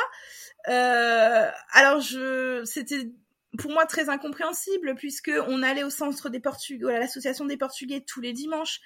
Euh, 0.69 1.51
alors, 1.73 2.01
je, 2.01 2.63
c'était 2.65 3.11
pour 3.59 3.71
moi 3.71 3.87
très 3.87 4.09
incompréhensible 4.09 4.95
puisque 4.95 5.31
on 5.49 5.63
allait 5.63 5.83
au 5.83 5.91
centre 5.91 6.29
des 6.29 6.41
Portugais, 6.41 6.95
à 6.95 6.99
l'association 6.99 7.45
des 7.45 7.57
Portugais 7.57 8.01
tous 8.01 8.21
les 8.21 8.33
dimanches 8.33 8.81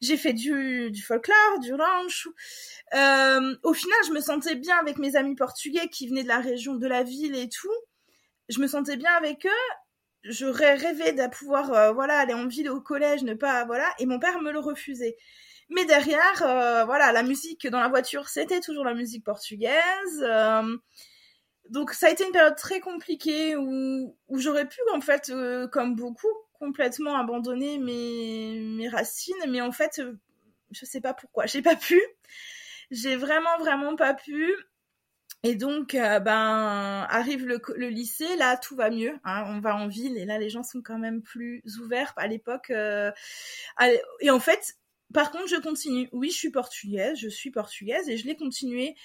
j'ai 0.00 0.16
fait 0.16 0.32
du, 0.32 0.90
du 0.90 1.02
folklore, 1.02 1.58
du 1.60 1.74
ranch. 1.74 2.28
Euh, 2.94 3.56
au 3.62 3.74
final, 3.74 3.98
je 4.06 4.12
me 4.12 4.20
sentais 4.20 4.54
bien 4.54 4.76
avec 4.78 4.98
mes 4.98 5.16
amis 5.16 5.34
portugais 5.34 5.88
qui 5.88 6.08
venaient 6.08 6.22
de 6.22 6.28
la 6.28 6.40
région, 6.40 6.74
de 6.74 6.86
la 6.86 7.02
ville 7.02 7.36
et 7.36 7.48
tout. 7.48 7.74
Je 8.48 8.60
me 8.60 8.66
sentais 8.66 8.96
bien 8.96 9.12
avec 9.12 9.46
eux. 9.46 9.74
J'aurais 10.24 10.74
rêvé 10.74 11.12
de 11.12 11.28
pouvoir, 11.30 11.72
euh, 11.72 11.92
voilà, 11.92 12.18
aller 12.18 12.34
en 12.34 12.46
ville 12.48 12.70
au 12.70 12.80
collège, 12.80 13.22
ne 13.22 13.34
pas, 13.34 13.64
voilà. 13.64 13.88
Et 13.98 14.06
mon 14.06 14.18
père 14.18 14.40
me 14.40 14.50
le 14.52 14.58
refusait. 14.58 15.16
Mais 15.68 15.84
derrière, 15.84 16.42
euh, 16.42 16.84
voilà, 16.84 17.12
la 17.12 17.22
musique 17.22 17.66
dans 17.66 17.80
la 17.80 17.88
voiture, 17.88 18.28
c'était 18.28 18.60
toujours 18.60 18.84
la 18.84 18.94
musique 18.94 19.24
portugaise. 19.24 20.22
Euh, 20.22 20.76
donc 21.70 21.92
ça 21.92 22.06
a 22.06 22.10
été 22.10 22.24
une 22.24 22.32
période 22.32 22.56
très 22.56 22.80
compliquée 22.80 23.56
où, 23.56 24.16
où 24.28 24.38
j'aurais 24.38 24.68
pu, 24.68 24.80
en 24.94 25.00
fait, 25.00 25.30
euh, 25.30 25.66
comme 25.68 25.96
beaucoup, 25.96 26.32
complètement 26.58 27.16
abandonné 27.16 27.78
mes, 27.78 28.58
mes 28.58 28.88
racines, 28.88 29.34
mais 29.48 29.60
en 29.60 29.72
fait, 29.72 30.00
je 30.70 30.84
sais 30.84 31.00
pas 31.00 31.14
pourquoi, 31.14 31.46
j'ai 31.46 31.62
pas 31.62 31.76
pu. 31.76 32.00
J'ai 32.90 33.16
vraiment, 33.16 33.58
vraiment 33.58 33.96
pas 33.96 34.14
pu. 34.14 34.54
Et 35.42 35.54
donc, 35.54 35.94
euh, 35.94 36.18
ben, 36.18 37.06
arrive 37.08 37.46
le, 37.46 37.60
le, 37.76 37.88
lycée, 37.88 38.36
là, 38.36 38.56
tout 38.56 38.74
va 38.74 38.90
mieux. 38.90 39.14
Hein, 39.24 39.44
on 39.48 39.60
va 39.60 39.76
en 39.76 39.86
ville 39.86 40.16
et 40.18 40.24
là, 40.24 40.38
les 40.38 40.50
gens 40.50 40.62
sont 40.62 40.82
quand 40.82 40.98
même 40.98 41.22
plus 41.22 41.62
ouverts 41.80 42.12
à 42.16 42.26
l'époque. 42.26 42.70
Euh, 42.70 43.12
et 44.20 44.30
en 44.30 44.40
fait, 44.40 44.76
par 45.14 45.30
contre, 45.30 45.46
je 45.48 45.60
continue. 45.60 46.08
Oui, 46.12 46.30
je 46.30 46.36
suis 46.36 46.50
portugaise, 46.50 47.18
je 47.18 47.28
suis 47.28 47.50
portugaise 47.50 48.08
et 48.08 48.16
je 48.16 48.26
l'ai 48.26 48.36
continué 48.36 48.96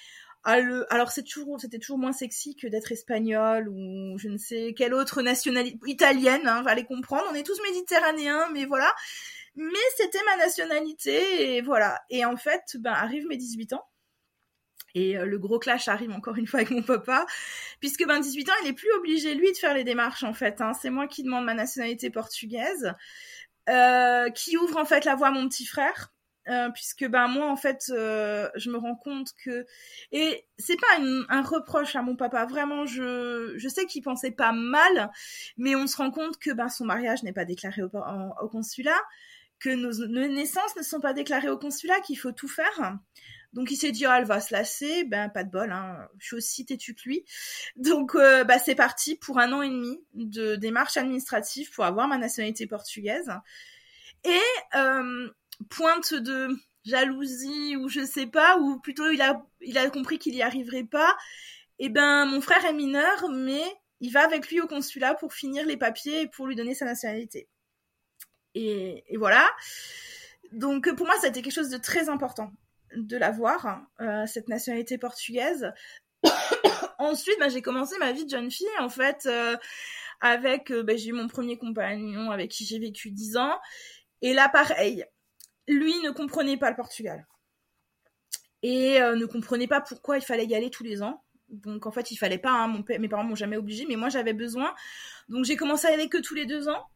alors 0.44 1.10
c'est 1.12 1.22
toujours, 1.22 1.60
c'était 1.60 1.78
toujours 1.78 1.98
moins 1.98 2.12
sexy 2.12 2.56
que 2.56 2.66
d'être 2.66 2.92
espagnol 2.92 3.68
ou 3.68 4.18
je 4.18 4.28
ne 4.28 4.38
sais 4.38 4.74
quelle 4.76 4.94
autre 4.94 5.22
nationalité 5.22 5.78
italienne. 5.86 6.46
Hein, 6.46 6.64
les 6.74 6.84
comprendre. 6.84 7.24
On 7.30 7.34
est 7.34 7.46
tous 7.46 7.60
méditerranéens, 7.62 8.48
mais 8.52 8.64
voilà. 8.64 8.92
Mais 9.54 9.78
c'était 9.96 10.22
ma 10.26 10.36
nationalité 10.38 11.56
et 11.56 11.60
voilà. 11.62 12.00
Et 12.10 12.24
en 12.24 12.36
fait, 12.36 12.76
ben 12.78 12.92
arrive 12.92 13.26
mes 13.26 13.36
18 13.36 13.74
ans. 13.74 13.84
Et 14.94 15.16
euh, 15.16 15.24
le 15.24 15.38
gros 15.38 15.58
clash 15.58 15.88
arrive 15.88 16.10
encore 16.10 16.36
une 16.36 16.46
fois 16.46 16.60
avec 16.60 16.70
mon 16.70 16.82
papa, 16.82 17.26
puisque 17.80 18.06
ben 18.06 18.20
18 18.20 18.50
ans, 18.50 18.54
il 18.62 18.68
est 18.68 18.72
plus 18.74 18.92
obligé 18.92 19.34
lui 19.34 19.50
de 19.52 19.56
faire 19.56 19.74
les 19.74 19.84
démarches 19.84 20.24
en 20.24 20.34
fait. 20.34 20.60
Hein. 20.60 20.72
C'est 20.74 20.90
moi 20.90 21.06
qui 21.06 21.22
demande 21.22 21.44
ma 21.44 21.54
nationalité 21.54 22.10
portugaise, 22.10 22.92
euh, 23.68 24.28
qui 24.30 24.56
ouvre 24.58 24.76
en 24.76 24.84
fait 24.84 25.04
la 25.04 25.14
voie 25.14 25.28
à 25.28 25.30
mon 25.30 25.48
petit 25.48 25.66
frère 25.66 26.12
euh, 26.48 26.70
puisque 26.70 27.06
ben 27.06 27.28
moi 27.28 27.48
en 27.48 27.56
fait 27.56 27.84
euh, 27.90 28.48
je 28.56 28.68
me 28.70 28.76
rends 28.76 28.96
compte 28.96 29.32
que 29.44 29.64
et 30.10 30.44
c'est 30.58 30.76
pas 30.76 30.98
un 31.28 31.42
reproche 31.42 31.94
à 31.94 32.02
mon 32.02 32.16
papa. 32.16 32.46
Vraiment 32.46 32.84
je 32.84 33.54
je 33.56 33.68
sais 33.68 33.86
qu'il 33.86 34.02
pensait 34.02 34.32
pas 34.32 34.52
mal 34.52 35.12
mais 35.56 35.76
on 35.76 35.86
se 35.86 35.96
rend 35.96 36.10
compte 36.10 36.38
que 36.38 36.50
ben 36.50 36.68
son 36.68 36.84
mariage 36.84 37.22
n'est 37.22 37.32
pas 37.32 37.44
déclaré 37.44 37.82
au, 37.82 38.48
consulat 38.48 39.00
que 39.60 39.70
nos, 39.70 39.92
naissances 40.28 40.74
ne 40.76 40.82
sont 40.82 41.00
pas 41.00 41.12
déclarées 41.12 41.48
au 41.48 41.58
consulat 41.58 42.00
qu'il 42.00 42.18
faut 42.18 42.32
tout 42.32 42.48
faire. 42.48 42.98
Donc 43.52 43.70
il 43.70 43.76
s'est 43.76 43.92
dit 43.92 44.04
ah 44.06 44.18
elle 44.18 44.24
va 44.24 44.40
se 44.40 44.52
lasser. 44.52 45.04
Ben 45.04 45.28
pas 45.28 45.44
de 45.44 45.50
bol 45.50 45.70
hein. 45.70 46.08
Je 46.18 46.26
suis 46.26 46.36
aussi 46.36 46.66
têtu 46.66 46.96
que 46.96 47.02
lui. 47.04 47.24
Donc 47.76 48.16
euh, 48.16 48.42
bah 48.42 48.58
c'est 48.58 48.74
parti 48.74 49.14
pour 49.14 49.38
un 49.38 49.52
an 49.52 49.62
et 49.62 49.68
demi 49.68 50.00
de 50.14 50.56
démarches 50.56 50.96
administratives 50.96 51.70
pour 51.72 51.84
avoir 51.84 52.08
ma 52.08 52.18
nationalité 52.18 52.66
portugaise 52.66 53.30
et 54.24 54.76
euh, 54.76 55.28
pointe 55.68 56.14
de 56.14 56.48
jalousie 56.84 57.76
ou 57.76 57.88
je 57.88 58.04
sais 58.04 58.26
pas, 58.26 58.58
ou 58.58 58.78
plutôt 58.80 59.10
il 59.10 59.20
a, 59.22 59.90
compris 59.90 60.18
qu'il 60.18 60.34
y 60.34 60.42
arriverait 60.42 60.84
pas, 60.84 61.16
eh 61.78 61.88
ben 61.88 62.26
mon 62.26 62.40
frère 62.40 62.64
est 62.64 62.72
mineur, 62.72 63.28
mais 63.30 63.62
il 64.00 64.12
va 64.12 64.24
avec 64.24 64.48
lui 64.48 64.60
au 64.60 64.66
consulat 64.66 65.14
pour 65.14 65.32
finir 65.32 65.64
les 65.66 65.76
papiers 65.76 66.22
et 66.22 66.26
pour 66.26 66.46
lui 66.46 66.56
donner 66.56 66.74
sa 66.74 66.84
nationalité. 66.84 67.48
Et, 68.54 69.04
voilà. 69.16 69.48
Donc 70.52 70.92
pour 70.94 71.06
moi, 71.06 71.16
ça 71.20 71.26
a 71.26 71.30
été 71.30 71.40
quelque 71.40 71.54
chose 71.54 71.70
de 71.70 71.78
très 71.78 72.08
important 72.08 72.52
de 72.96 73.16
l'avoir, 73.16 73.80
euh, 74.00 74.26
cette 74.26 74.48
nationalité 74.48 74.98
portugaise. 74.98 75.72
Ensuite, 76.98 77.36
bah, 77.38 77.48
j'ai 77.48 77.62
commencé 77.62 77.96
ma 77.98 78.12
vie 78.12 78.26
de 78.26 78.30
jeune 78.30 78.50
fille, 78.50 78.66
en 78.78 78.90
fait, 78.90 79.24
euh, 79.26 79.56
avec, 80.20 80.70
bah, 80.70 80.94
j'ai 80.96 81.08
eu 81.08 81.12
mon 81.12 81.26
premier 81.26 81.56
compagnon 81.56 82.30
avec 82.30 82.50
qui 82.50 82.66
j'ai 82.66 82.78
vécu 82.78 83.10
dix 83.10 83.36
ans. 83.36 83.58
Et 84.22 84.32
là, 84.32 84.48
pareil, 84.48 85.04
lui 85.68 86.00
ne 86.00 86.10
comprenait 86.10 86.56
pas 86.56 86.70
le 86.70 86.76
Portugal. 86.76 87.26
Et 88.62 89.02
euh, 89.02 89.16
ne 89.16 89.26
comprenait 89.26 89.66
pas 89.66 89.80
pourquoi 89.80 90.16
il 90.16 90.22
fallait 90.22 90.46
y 90.46 90.54
aller 90.54 90.70
tous 90.70 90.84
les 90.84 91.02
ans. 91.02 91.24
Donc 91.48 91.86
en 91.86 91.92
fait, 91.92 92.10
il 92.10 92.16
fallait 92.16 92.38
pas. 92.38 92.52
Hein, 92.52 92.82
mes 92.98 93.08
parents 93.08 93.24
m'ont 93.24 93.34
jamais 93.34 93.56
obligé, 93.56 93.84
mais 93.86 93.96
moi 93.96 94.08
j'avais 94.08 94.32
besoin. 94.32 94.74
Donc 95.28 95.44
j'ai 95.44 95.56
commencé 95.56 95.86
à 95.86 95.90
y 95.90 95.94
aller 95.94 96.08
que 96.08 96.18
tous 96.18 96.34
les 96.34 96.46
deux 96.46 96.68
ans. 96.68 96.86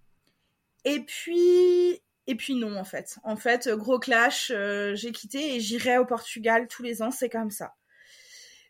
Et 0.85 1.01
puis, 1.01 2.01
et 2.29 2.35
puis 2.37 2.55
non 2.55 2.77
en 2.77 2.85
fait. 2.85 3.19
En 3.25 3.37
fait, 3.37 3.69
gros 3.69 3.99
clash, 3.99 4.53
euh, 4.55 4.95
j'ai 4.95 5.13
quitté 5.13 5.57
et 5.57 5.61
j'irai 5.61 5.99
au 5.99 6.07
Portugal 6.07 6.69
tous 6.69 6.83
les 6.83 7.03
ans. 7.03 7.11
C'est 7.11 7.29
comme 7.29 7.51
ça. 7.51 7.75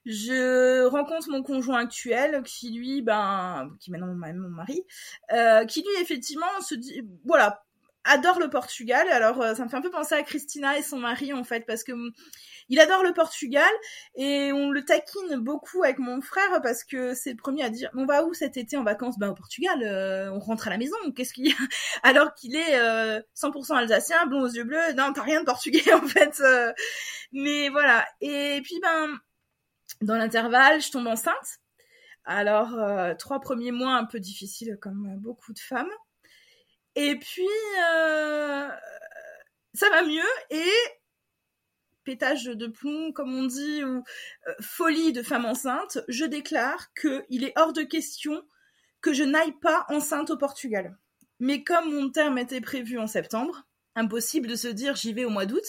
Je 0.07 0.87
rencontre 0.87 1.29
mon 1.31 1.43
conjoint 1.43 1.81
actuel 1.81 2.43
qui 2.45 2.71
lui, 2.71 3.03
ben, 3.03 3.69
qui 3.81 3.91
maintenant 3.91 4.07
mon 4.07 4.49
mari, 4.49 4.85
euh, 5.33 5.65
qui 5.67 5.83
lui 5.83 6.01
effectivement 6.01 6.47
se 6.61 6.77
dit, 6.77 7.03
voilà, 7.25 7.66
adore 8.07 8.39
le 8.39 8.49
Portugal. 8.49 9.07
Alors 9.09 9.41
euh, 9.43 9.55
ça 9.55 9.65
me 9.65 9.69
fait 9.69 9.77
un 9.77 9.83
peu 9.83 9.91
penser 9.91 10.15
à 10.15 10.23
Christina 10.23 10.79
et 10.79 10.83
son 10.83 10.99
mari 10.99 11.33
en 11.33 11.45
fait 11.45 11.67
parce 11.67 11.85
que 11.85 11.93
mm, 11.93 12.13
il 12.69 12.81
adore 12.81 13.03
le 13.03 13.13
Portugal 13.13 13.71
et 14.17 14.53
on 14.53 14.71
le 14.71 14.85
taquine 14.85 15.37
beaucoup 15.37 15.85
avec 15.85 15.99
mon 15.99 16.21
frère 16.21 16.61
parce 16.63 16.85
que 16.85 17.15
c'est 17.15 17.31
le 17.31 17.37
premier 17.37 17.63
à 17.63 17.71
dire 17.71 17.91
on 17.95 18.07
va 18.07 18.25
où 18.25 18.35
cet 18.35 18.57
été 18.57 18.77
en 18.77 18.85
vacances? 18.85 19.19
Bah 19.19 19.29
au 19.29 19.35
Portugal, 19.35 19.83
euh, 19.83 20.31
on 20.33 20.39
rentre 20.39 20.69
à 20.69 20.71
la 20.71 20.79
maison. 20.79 20.97
Qu'est-ce 21.15 21.33
qu'il 21.33 21.49
y 21.49 21.53
a 21.53 21.57
Alors 22.03 22.35
qu'il 22.35 22.57
est 22.57 22.79
100% 22.79 23.73
euh, 23.73 23.77
alsacien, 23.77 24.27
blond 24.27 24.43
aux 24.43 24.51
yeux 24.51 24.65
bleus. 24.65 24.93
Non, 24.97 25.13
t'as 25.13 25.23
rien 25.23 25.41
de 25.41 25.47
portugais 25.47 25.93
en 25.93 26.07
fait. 26.07 26.41
mais 27.33 27.69
voilà. 27.69 28.07
Et 28.21 28.61
puis 28.65 28.79
ben 28.81 29.19
dans 30.03 30.17
l'intervalle, 30.17 30.81
je 30.81 30.91
tombe 30.91 31.07
enceinte. 31.07 31.61
Alors 32.25 32.77
trois 33.19 33.41
premiers 33.41 33.73
mois 33.73 33.95
un 33.95 34.05
peu 34.05 34.19
difficiles 34.21 34.79
comme 34.81 35.17
beaucoup 35.19 35.53
de 35.53 35.61
femmes. 35.61 35.91
Et 36.97 37.17
puis, 37.17 37.47
euh, 37.47 38.69
ça 39.75 39.91
va 39.91 40.03
mieux 40.03 40.23
et 40.51 40.73
pétage 42.05 42.45
de 42.45 42.67
plomb, 42.67 43.13
comme 43.13 43.35
on 43.35 43.45
dit, 43.45 43.85
ou 43.85 44.03
euh, 44.47 44.55
folie 44.61 45.13
de 45.13 45.23
femme 45.23 45.45
enceinte, 45.45 45.99
je 46.09 46.25
déclare 46.25 46.93
qu'il 46.95 47.45
est 47.45 47.53
hors 47.57 47.73
de 47.73 47.83
question 47.83 48.43
que 49.03 49.13
je 49.13 49.25
n'aille 49.25 49.59
pas 49.61 49.85
enceinte 49.89 50.31
au 50.31 50.39
Portugal. 50.39 50.97
Mais 51.39 51.65
comme 51.65 51.93
mon 51.93 52.09
terme 52.09 52.39
était 52.39 52.63
prévu 52.63 52.99
en 52.99 53.07
septembre, 53.07 53.67
impossible 53.95 54.49
de 54.49 54.57
se 54.57 54.69
dire 54.69 54.97
j'y 54.97 55.13
vais 55.13 55.25
au 55.25 55.31
mois 55.31 55.47
d'août. 55.47 55.65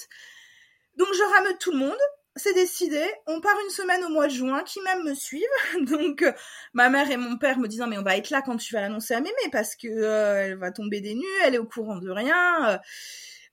Donc 0.96 1.08
je 1.14 1.36
rameute 1.36 1.60
tout 1.60 1.72
le 1.72 1.80
monde, 1.80 1.98
c'est 2.38 2.54
décidé, 2.54 3.04
on 3.26 3.42
part 3.42 3.56
une 3.64 3.70
semaine 3.70 4.04
au 4.04 4.10
mois 4.10 4.28
de 4.28 4.34
juin, 4.34 4.64
qui 4.64 4.80
même 4.82 5.04
me 5.04 5.14
suivent. 5.14 5.44
Donc 5.82 6.22
euh, 6.22 6.32
ma 6.74 6.90
mère 6.90 7.10
et 7.12 7.18
mon 7.18 7.38
père 7.38 7.60
me 7.60 7.68
disant 7.68 7.88
mais 7.88 7.98
on 7.98 8.04
va 8.04 8.18
être 8.18 8.30
là 8.30 8.42
quand 8.42 8.58
tu 8.58 8.74
vas 8.74 8.82
l'annoncer 8.82 9.14
à 9.14 9.20
mémé 9.22 9.36
parce 9.52 9.76
que 9.76 9.88
euh, 9.88 10.46
elle 10.46 10.58
va 10.58 10.72
tomber 10.72 11.02
des 11.02 11.16
nues, 11.16 11.26
elle 11.44 11.56
est 11.56 11.60
au 11.60 11.66
courant 11.66 11.98
de 11.98 12.10
rien. 12.10 12.72
Euh. 12.72 12.78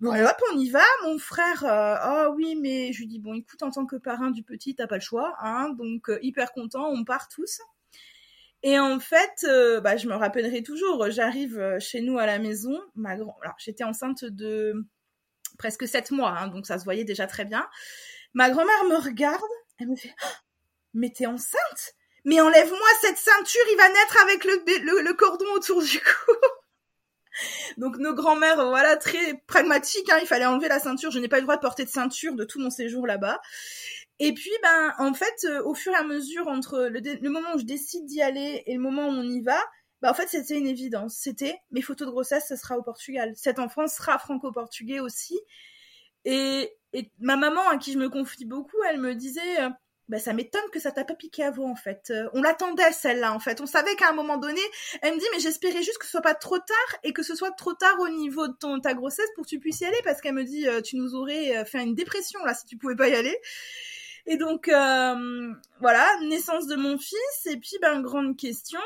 Bon 0.00 0.10
hop, 0.12 0.36
on 0.52 0.58
y 0.58 0.70
va. 0.70 0.82
Mon 1.04 1.18
frère, 1.18 1.64
oh 2.06 2.34
oui, 2.36 2.56
mais 2.60 2.92
je 2.92 2.98
lui 2.98 3.06
dis 3.06 3.20
bon, 3.20 3.34
écoute, 3.34 3.62
en 3.62 3.70
tant 3.70 3.86
que 3.86 3.96
parrain 3.96 4.30
du 4.30 4.42
petit, 4.42 4.74
t'as 4.74 4.86
pas 4.86 4.96
le 4.96 5.00
choix, 5.00 5.34
hein. 5.40 5.70
Donc 5.70 6.10
hyper 6.20 6.52
content, 6.52 6.88
on 6.90 7.04
part 7.04 7.28
tous. 7.28 7.60
Et 8.62 8.78
en 8.78 8.98
fait, 8.98 9.46
bah, 9.82 9.96
je 9.96 10.08
me 10.08 10.14
rappellerai 10.14 10.62
toujours. 10.62 11.10
J'arrive 11.10 11.78
chez 11.78 12.00
nous 12.00 12.18
à 12.18 12.26
la 12.26 12.38
maison. 12.38 12.78
Ma 12.96 13.16
grand, 13.16 13.36
alors 13.42 13.54
j'étais 13.58 13.84
enceinte 13.84 14.24
de 14.24 14.84
presque 15.58 15.86
sept 15.86 16.10
mois, 16.10 16.36
hein, 16.36 16.48
donc 16.48 16.66
ça 16.66 16.78
se 16.78 16.84
voyait 16.84 17.04
déjà 17.04 17.26
très 17.26 17.44
bien. 17.44 17.66
Ma 18.34 18.50
grand-mère 18.50 18.84
me 18.84 18.96
regarde, 18.96 19.40
elle 19.78 19.88
me 19.88 19.96
fait 19.96 20.14
oh, 20.24 20.28
Mais 20.92 21.10
t'es 21.10 21.26
enceinte? 21.26 21.94
Mais 22.24 22.40
enlève-moi 22.40 22.88
cette 23.00 23.18
ceinture, 23.18 23.64
il 23.70 23.76
va 23.76 23.88
naître 23.88 24.22
avec 24.22 24.44
le, 24.44 25.12
cordon 25.12 25.46
autour 25.54 25.82
du 25.82 26.00
cou. 26.00 26.32
Donc 27.76 27.98
nos 27.98 28.14
grand-mères, 28.14 28.68
voilà, 28.68 28.96
très 28.96 29.42
pragmatiques, 29.46 30.10
hein, 30.10 30.18
il 30.20 30.26
fallait 30.26 30.46
enlever 30.46 30.68
la 30.68 30.80
ceinture. 30.80 31.10
Je 31.10 31.18
n'ai 31.18 31.28
pas 31.28 31.36
eu 31.36 31.40
le 31.40 31.46
droit 31.46 31.56
de 31.56 31.60
porter 31.60 31.84
de 31.84 31.90
ceinture 31.90 32.34
de 32.34 32.44
tout 32.44 32.60
mon 32.60 32.70
séjour 32.70 33.06
là-bas. 33.06 33.40
Et 34.20 34.32
puis, 34.32 34.52
ben, 34.62 34.94
en 34.98 35.12
fait, 35.12 35.44
euh, 35.44 35.62
au 35.64 35.74
fur 35.74 35.92
et 35.92 35.96
à 35.96 36.04
mesure, 36.04 36.46
entre 36.46 36.84
le, 36.84 37.28
moment 37.28 37.54
où 37.54 37.58
je 37.58 37.64
décide 37.64 38.06
d'y 38.06 38.22
aller 38.22 38.62
et 38.66 38.74
le 38.74 38.80
moment 38.80 39.08
où 39.08 39.10
on 39.10 39.22
y 39.22 39.42
va, 39.42 39.60
ben, 40.02 40.10
en 40.10 40.14
fait, 40.14 40.28
c'était 40.28 40.56
une 40.56 40.68
évidence. 40.68 41.16
C'était 41.16 41.58
mes 41.72 41.82
photos 41.82 42.06
de 42.06 42.12
grossesse, 42.12 42.46
ce 42.48 42.56
sera 42.56 42.78
au 42.78 42.82
Portugal. 42.82 43.32
Cet 43.36 43.58
enfant 43.58 43.88
sera 43.88 44.18
franco-portugais 44.18 45.00
aussi. 45.00 45.38
Et, 46.24 46.72
et 46.94 47.10
ma 47.18 47.36
maman, 47.36 47.68
à 47.68 47.76
qui 47.76 47.92
je 47.92 47.98
me 47.98 48.08
confie 48.08 48.44
beaucoup, 48.44 48.76
elle 48.88 49.00
me 49.00 49.16
disait, 49.16 49.60
euh, 49.60 49.68
bah, 50.08 50.20
ça 50.20 50.32
m'étonne 50.32 50.62
que 50.72 50.78
ça 50.78 50.92
t'a 50.92 51.04
pas 51.04 51.16
piqué 51.16 51.42
à 51.42 51.50
vous, 51.50 51.64
en 51.64 51.74
fait. 51.74 52.10
Euh, 52.10 52.28
on 52.34 52.40
l'attendait, 52.40 52.92
celle-là, 52.92 53.32
en 53.32 53.40
fait. 53.40 53.60
On 53.60 53.66
savait 53.66 53.96
qu'à 53.96 54.10
un 54.10 54.12
moment 54.12 54.36
donné, 54.36 54.60
elle 55.02 55.14
me 55.14 55.18
dit, 55.18 55.26
mais 55.32 55.40
j'espérais 55.40 55.82
juste 55.82 55.98
que 55.98 56.04
ce 56.04 56.12
soit 56.12 56.22
pas 56.22 56.36
trop 56.36 56.56
tard 56.56 56.98
et 57.02 57.12
que 57.12 57.24
ce 57.24 57.34
soit 57.34 57.50
trop 57.50 57.74
tard 57.74 57.98
au 57.98 58.08
niveau 58.08 58.46
de 58.46 58.52
ton, 58.52 58.78
ta 58.78 58.94
grossesse 58.94 59.28
pour 59.34 59.44
que 59.44 59.48
tu 59.48 59.58
puisses 59.58 59.80
y 59.80 59.86
aller 59.86 60.00
parce 60.04 60.20
qu'elle 60.20 60.34
me 60.34 60.44
dit, 60.44 60.68
euh, 60.68 60.82
tu 60.82 60.96
nous 60.96 61.16
aurais 61.16 61.64
fait 61.64 61.82
une 61.82 61.96
dépression, 61.96 62.38
là, 62.44 62.54
si 62.54 62.64
tu 62.64 62.76
pouvais 62.78 62.96
pas 62.96 63.08
y 63.08 63.14
aller. 63.14 63.36
Et 64.26 64.36
donc, 64.36 64.68
voilà, 64.68 66.08
naissance 66.22 66.68
de 66.68 66.76
mon 66.76 66.96
fils. 66.96 67.46
Et 67.46 67.56
puis, 67.56 67.76
ben, 67.82 68.00
grande 68.02 68.36
question. 68.36 68.80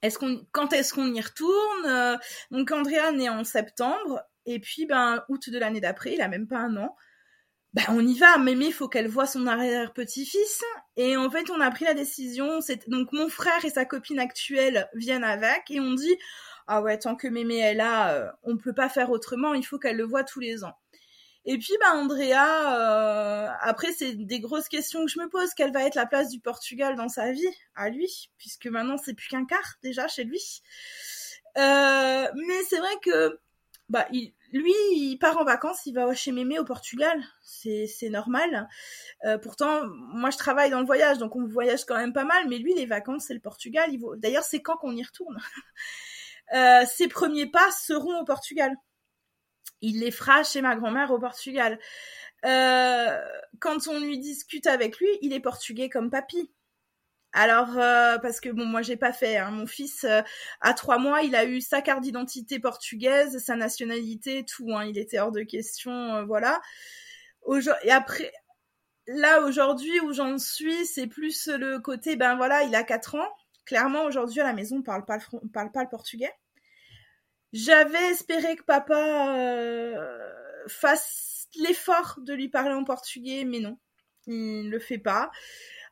Est-ce 0.00 0.18
qu'on, 0.18 0.46
quand 0.52 0.72
est-ce 0.72 0.94
qu'on 0.94 1.12
y 1.12 1.20
retourne? 1.20 2.18
Donc, 2.52 2.70
Andrea 2.70 3.10
naît 3.12 3.28
en 3.28 3.42
septembre. 3.42 4.22
Et 4.46 4.58
puis, 4.60 4.86
ben, 4.86 5.24
août 5.28 5.50
de 5.50 5.58
l'année 5.58 5.80
d'après, 5.80 6.14
il 6.14 6.22
a 6.22 6.28
même 6.28 6.46
pas 6.46 6.58
un 6.58 6.76
an. 6.76 6.96
Ben, 7.72 7.84
on 7.88 8.06
y 8.06 8.16
va. 8.18 8.38
Mémé, 8.38 8.66
il 8.66 8.72
faut 8.72 8.88
qu'elle 8.88 9.08
voit 9.08 9.26
son 9.26 9.46
arrière-petit-fils. 9.46 10.62
Et 10.96 11.16
en 11.16 11.30
fait, 11.30 11.50
on 11.50 11.60
a 11.60 11.70
pris 11.70 11.84
la 11.84 11.94
décision. 11.94 12.60
C'est 12.60 12.88
donc 12.88 13.12
mon 13.12 13.28
frère 13.28 13.64
et 13.64 13.70
sa 13.70 13.84
copine 13.84 14.20
actuelle 14.20 14.88
viennent 14.94 15.24
avec 15.24 15.70
et 15.70 15.80
on 15.80 15.94
dit 15.94 16.16
ah 16.66 16.80
ouais, 16.82 16.98
tant 16.98 17.14
que 17.14 17.28
Mémé 17.28 17.58
est 17.58 17.74
là, 17.74 18.14
euh, 18.14 18.30
on 18.42 18.56
peut 18.56 18.72
pas 18.72 18.88
faire 18.88 19.10
autrement. 19.10 19.54
Il 19.54 19.64
faut 19.64 19.78
qu'elle 19.78 19.96
le 19.96 20.04
voit 20.04 20.24
tous 20.24 20.40
les 20.40 20.64
ans. 20.64 20.74
Et 21.46 21.58
puis, 21.58 21.74
ben, 21.80 21.92
Andrea, 21.98 22.32
euh, 22.78 23.48
après, 23.60 23.92
c'est 23.92 24.14
des 24.14 24.40
grosses 24.40 24.68
questions 24.68 25.04
que 25.04 25.10
je 25.10 25.18
me 25.18 25.28
pose. 25.28 25.52
Quelle 25.54 25.72
va 25.72 25.84
être 25.84 25.94
la 25.94 26.06
place 26.06 26.30
du 26.30 26.40
Portugal 26.40 26.96
dans 26.96 27.10
sa 27.10 27.32
vie, 27.32 27.46
à 27.74 27.90
lui, 27.90 28.30
puisque 28.38 28.66
maintenant 28.66 28.96
c'est 28.96 29.14
plus 29.14 29.28
qu'un 29.28 29.44
quart 29.44 29.74
déjà 29.82 30.08
chez 30.08 30.24
lui. 30.24 30.62
Euh, 31.58 32.26
mais 32.34 32.62
c'est 32.68 32.78
vrai 32.78 32.94
que 33.02 33.38
bah, 33.88 34.06
lui, 34.10 34.72
il 34.92 35.18
part 35.18 35.36
en 35.38 35.44
vacances, 35.44 35.84
il 35.86 35.94
va 35.94 36.14
chez 36.14 36.32
Mémé 36.32 36.58
au 36.58 36.64
Portugal, 36.64 37.22
c'est 37.42 38.08
normal. 38.08 38.68
Euh, 39.24 39.36
pourtant, 39.36 39.82
moi, 39.86 40.30
je 40.30 40.38
travaille 40.38 40.70
dans 40.70 40.80
le 40.80 40.86
voyage, 40.86 41.18
donc 41.18 41.36
on 41.36 41.46
voyage 41.46 41.84
quand 41.84 41.96
même 41.96 42.12
pas 42.12 42.24
mal, 42.24 42.48
mais 42.48 42.58
lui, 42.58 42.74
les 42.74 42.86
vacances, 42.86 43.26
c'est 43.26 43.34
le 43.34 43.40
Portugal. 43.40 43.90
Il 43.92 44.00
D'ailleurs, 44.16 44.44
c'est 44.44 44.62
quand 44.62 44.76
qu'on 44.76 44.96
y 44.96 45.02
retourne. 45.02 45.38
euh, 46.54 46.84
ses 46.86 47.08
premiers 47.08 47.46
pas 47.46 47.70
seront 47.72 48.20
au 48.20 48.24
Portugal. 48.24 48.74
Il 49.80 50.00
les 50.00 50.10
fera 50.10 50.44
chez 50.44 50.62
ma 50.62 50.76
grand-mère 50.76 51.10
au 51.10 51.18
Portugal. 51.18 51.78
Euh, 52.46 53.20
quand 53.58 53.86
on 53.88 53.98
lui 54.00 54.18
discute 54.18 54.66
avec 54.66 54.98
lui, 54.98 55.08
il 55.20 55.32
est 55.32 55.40
portugais 55.40 55.88
comme 55.88 56.10
papy. 56.10 56.50
Alors 57.36 57.76
euh, 57.78 58.16
parce 58.18 58.40
que 58.40 58.48
bon 58.48 58.64
moi 58.64 58.80
j'ai 58.80 58.96
pas 58.96 59.12
fait. 59.12 59.36
Hein. 59.38 59.50
Mon 59.50 59.66
fils 59.66 60.04
euh, 60.04 60.22
à 60.60 60.72
trois 60.72 60.98
mois 60.98 61.22
il 61.22 61.34
a 61.34 61.44
eu 61.44 61.60
sa 61.60 61.82
carte 61.82 62.00
d'identité 62.00 62.60
portugaise, 62.60 63.38
sa 63.44 63.56
nationalité, 63.56 64.44
tout. 64.44 64.72
Hein. 64.72 64.84
Il 64.84 64.98
était 64.98 65.18
hors 65.18 65.32
de 65.32 65.42
question, 65.42 65.92
euh, 66.14 66.24
voilà. 66.24 66.60
Et 67.82 67.90
après 67.90 68.32
là 69.08 69.42
aujourd'hui 69.42 69.98
où 70.00 70.12
j'en 70.12 70.38
suis, 70.38 70.86
c'est 70.86 71.08
plus 71.08 71.48
le 71.48 71.80
côté 71.80 72.14
ben 72.14 72.36
voilà 72.36 72.62
il 72.62 72.74
a 72.76 72.84
quatre 72.84 73.16
ans. 73.16 73.28
Clairement 73.66 74.04
aujourd'hui 74.04 74.40
à 74.40 74.44
la 74.44 74.52
maison 74.52 74.76
on 74.76 74.82
parle 74.82 75.04
pas 75.04 75.16
le, 75.16 75.48
parle 75.48 75.72
pas 75.72 75.82
le 75.82 75.90
portugais. 75.90 76.32
J'avais 77.52 78.10
espéré 78.10 78.54
que 78.54 78.62
papa 78.62 79.98
fasse 80.68 81.48
l'effort 81.56 82.20
de 82.22 82.32
lui 82.32 82.48
parler 82.48 82.74
en 82.74 82.84
portugais, 82.84 83.44
mais 83.44 83.60
non, 83.60 83.76
il 84.26 84.66
ne 84.66 84.70
le 84.70 84.78
fait 84.78 84.98
pas. 84.98 85.30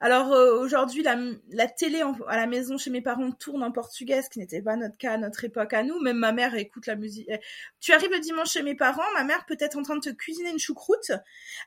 Alors 0.03 0.33
euh, 0.33 0.59
aujourd'hui, 0.59 1.05
la, 1.05 1.17
la, 1.51 1.69
télé 1.69 2.03
à 2.27 2.37
la 2.37 2.49
maison 2.49 2.77
chez 2.77 2.91
mes 2.91 3.03
parents 3.03 3.31
tourne 3.31 3.63
en 3.63 3.71
portugais, 3.71 4.21
ce 4.21 4.29
qui 4.29 4.41
n'était 4.41 4.61
pas 4.61 4.75
notre 4.75 4.99
cas 4.99 5.13
à 5.13 5.17
notre 5.17 5.45
époque 5.45 5.73
à 5.73 5.85
nous. 5.85 6.01
Même 6.01 6.17
ma 6.17 6.33
mère 6.33 6.57
écoute 6.57 6.87
la 6.87 6.97
musique. 6.97 7.31
Tu 7.79 7.93
arrives 7.93 8.11
le 8.11 8.19
dimanche 8.19 8.51
chez 8.51 8.65
mes 8.65 8.75
parents, 8.75 9.09
ma 9.15 9.23
mère 9.23 9.47
peut 9.47 9.57
être 9.61 9.79
en 9.79 9.83
train 9.83 9.95
de 9.95 10.01
te 10.01 10.11
cuisiner 10.11 10.51
une 10.51 10.59
choucroute 10.59 11.13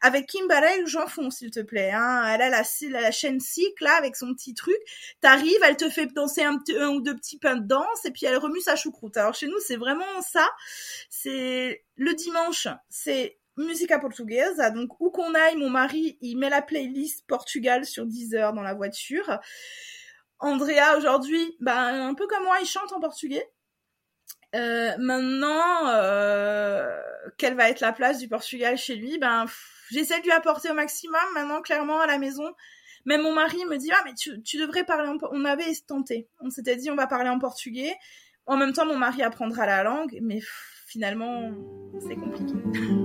avec 0.01 0.27
Kimberley 0.27 0.83
ou 0.83 0.85
Jean 0.85 1.07
Fond, 1.07 1.31
s'il 1.31 1.49
te 1.49 1.61
plaît. 1.61 1.91
Hein. 1.91 2.25
Elle 2.27 2.41
a 2.41 2.49
la, 2.49 2.63
la, 2.89 3.11
chaîne 3.11 3.39
SIC 3.39 3.79
là 3.79 3.95
avec 3.95 4.17
son 4.17 4.33
petit 4.33 4.53
truc. 4.53 4.75
T'arrives, 5.21 5.63
elle 5.63 5.77
te 5.77 5.89
fait 5.89 6.07
danser 6.07 6.43
un, 6.43 6.59
un, 6.77 6.89
ou 6.89 6.99
deux 6.99 7.15
petits 7.15 7.39
pains 7.39 7.55
de 7.55 7.65
danse 7.65 8.03
et 8.03 8.11
puis 8.11 8.25
elle 8.25 8.35
remue 8.35 8.59
sa 8.59 8.75
choucroute. 8.75 9.15
Alors 9.15 9.33
chez 9.33 9.47
nous, 9.47 9.59
c'est 9.65 9.77
vraiment 9.77 10.21
ça. 10.21 10.45
C'est 11.09 11.85
le 11.95 12.13
dimanche, 12.13 12.67
c'est 12.89 13.37
musique 13.57 13.93
portugaise. 13.99 14.57
Donc, 14.73 14.99
où 14.99 15.09
qu'on 15.11 15.33
aille, 15.33 15.55
mon 15.55 15.69
mari, 15.69 16.17
il 16.21 16.37
met 16.37 16.49
la 16.49 16.61
playlist 16.61 17.25
Portugal 17.27 17.85
sur 17.85 18.05
Deezer 18.05 18.53
dans 18.53 18.61
la 18.61 18.73
voiture. 18.73 19.39
Andrea, 20.39 20.97
aujourd'hui, 20.97 21.55
ben, 21.59 22.07
un 22.07 22.13
peu 22.13 22.27
comme 22.27 22.43
moi, 22.43 22.57
il 22.61 22.67
chante 22.67 22.91
en 22.91 22.99
portugais. 22.99 23.49
Euh, 24.55 24.95
maintenant, 24.99 25.87
euh, 25.87 26.99
quelle 27.37 27.55
va 27.55 27.69
être 27.69 27.81
la 27.81 27.93
place 27.93 28.19
du 28.19 28.27
Portugal 28.27 28.77
chez 28.77 28.95
lui? 28.95 29.17
Ben, 29.17 29.45
j'essaie 29.91 30.19
de 30.19 30.23
lui 30.23 30.31
apporter 30.31 30.69
au 30.69 30.73
maximum. 30.73 31.21
Maintenant, 31.33 31.61
clairement, 31.61 31.99
à 31.99 32.07
la 32.07 32.17
maison, 32.17 32.53
même 33.05 33.21
mon 33.21 33.33
mari 33.33 33.63
me 33.65 33.77
dit 33.77 33.91
ah 33.91 34.01
mais 34.05 34.13
tu, 34.13 34.41
tu 34.41 34.57
devrais 34.57 34.83
parler 34.83 35.09
en 35.09 35.17
on 35.31 35.45
avait 35.45 35.71
tenté 35.87 36.27
on 36.39 36.49
s'était 36.49 36.75
dit 36.75 36.89
on 36.89 36.95
va 36.95 37.07
parler 37.07 37.29
en 37.29 37.39
portugais 37.39 37.93
en 38.45 38.57
même 38.57 38.73
temps 38.73 38.85
mon 38.85 38.97
mari 38.97 39.21
apprendra 39.21 39.65
la 39.65 39.83
langue 39.83 40.17
mais 40.21 40.39
finalement 40.87 41.51
c'est 42.07 42.15
compliqué 42.15 42.53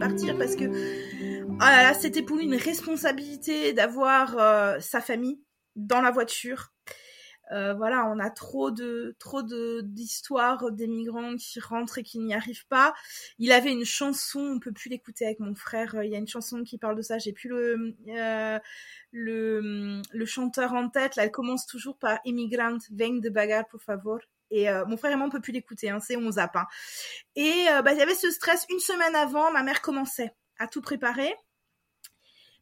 partir 0.00 0.36
parce 0.38 0.56
que 0.56 0.64
là 1.60 1.94
c'était 1.94 2.22
pour 2.22 2.36
lui 2.36 2.44
une 2.44 2.54
responsabilité 2.56 3.72
d'avoir 3.72 4.38
euh, 4.38 4.80
sa 4.80 5.00
famille 5.00 5.40
dans 5.76 6.00
la 6.00 6.10
voiture. 6.10 6.72
Euh, 7.52 7.74
voilà, 7.74 8.06
on 8.06 8.20
a 8.20 8.30
trop 8.30 8.70
de 8.70 9.16
trop 9.18 9.42
de 9.42 9.80
d'histoires 9.82 10.70
d'émigrants 10.70 11.36
qui 11.36 11.58
rentrent 11.60 11.98
et 11.98 12.04
qui 12.04 12.20
n'y 12.20 12.34
arrivent 12.34 12.66
pas. 12.68 12.94
Il 13.40 13.50
avait 13.52 13.72
une 13.72 13.84
chanson, 13.84 14.40
on 14.40 14.60
peut 14.60 14.72
plus 14.72 14.88
l'écouter 14.90 15.26
avec 15.26 15.40
mon 15.40 15.56
frère. 15.56 15.96
Il 16.04 16.10
y 16.10 16.14
a 16.14 16.18
une 16.18 16.28
chanson 16.28 16.62
qui 16.62 16.78
parle 16.78 16.96
de 16.96 17.02
ça. 17.02 17.18
J'ai 17.18 17.32
plus 17.32 17.48
le 17.50 17.96
euh, 18.08 18.58
le 19.12 20.02
le 20.12 20.26
chanteur 20.26 20.74
en 20.74 20.88
tête. 20.90 21.16
Là, 21.16 21.24
elle 21.24 21.32
commence 21.32 21.66
toujours 21.66 21.98
par 21.98 22.20
"Immigrant, 22.24 22.78
ven 22.92 23.20
de 23.20 23.30
bagarre, 23.30 23.66
por 23.68 23.82
favor". 23.82 24.20
Et 24.50 24.68
mon 24.86 24.96
frère 24.96 25.12
et 25.12 25.16
moi, 25.16 25.26
on 25.26 25.30
peut 25.30 25.40
plus 25.40 25.52
l'écouter, 25.52 25.90
hein, 25.90 26.00
c'est 26.00 26.16
on 26.16 26.30
zappe. 26.32 26.56
Hein. 26.56 26.66
Et 27.36 27.66
bah, 27.84 27.92
il 27.92 27.98
y 27.98 28.02
avait 28.02 28.14
ce 28.14 28.30
stress 28.30 28.66
une 28.68 28.80
semaine 28.80 29.14
avant, 29.14 29.50
ma 29.52 29.62
mère 29.62 29.80
commençait 29.80 30.34
à 30.58 30.66
tout 30.66 30.80
préparer 30.80 31.34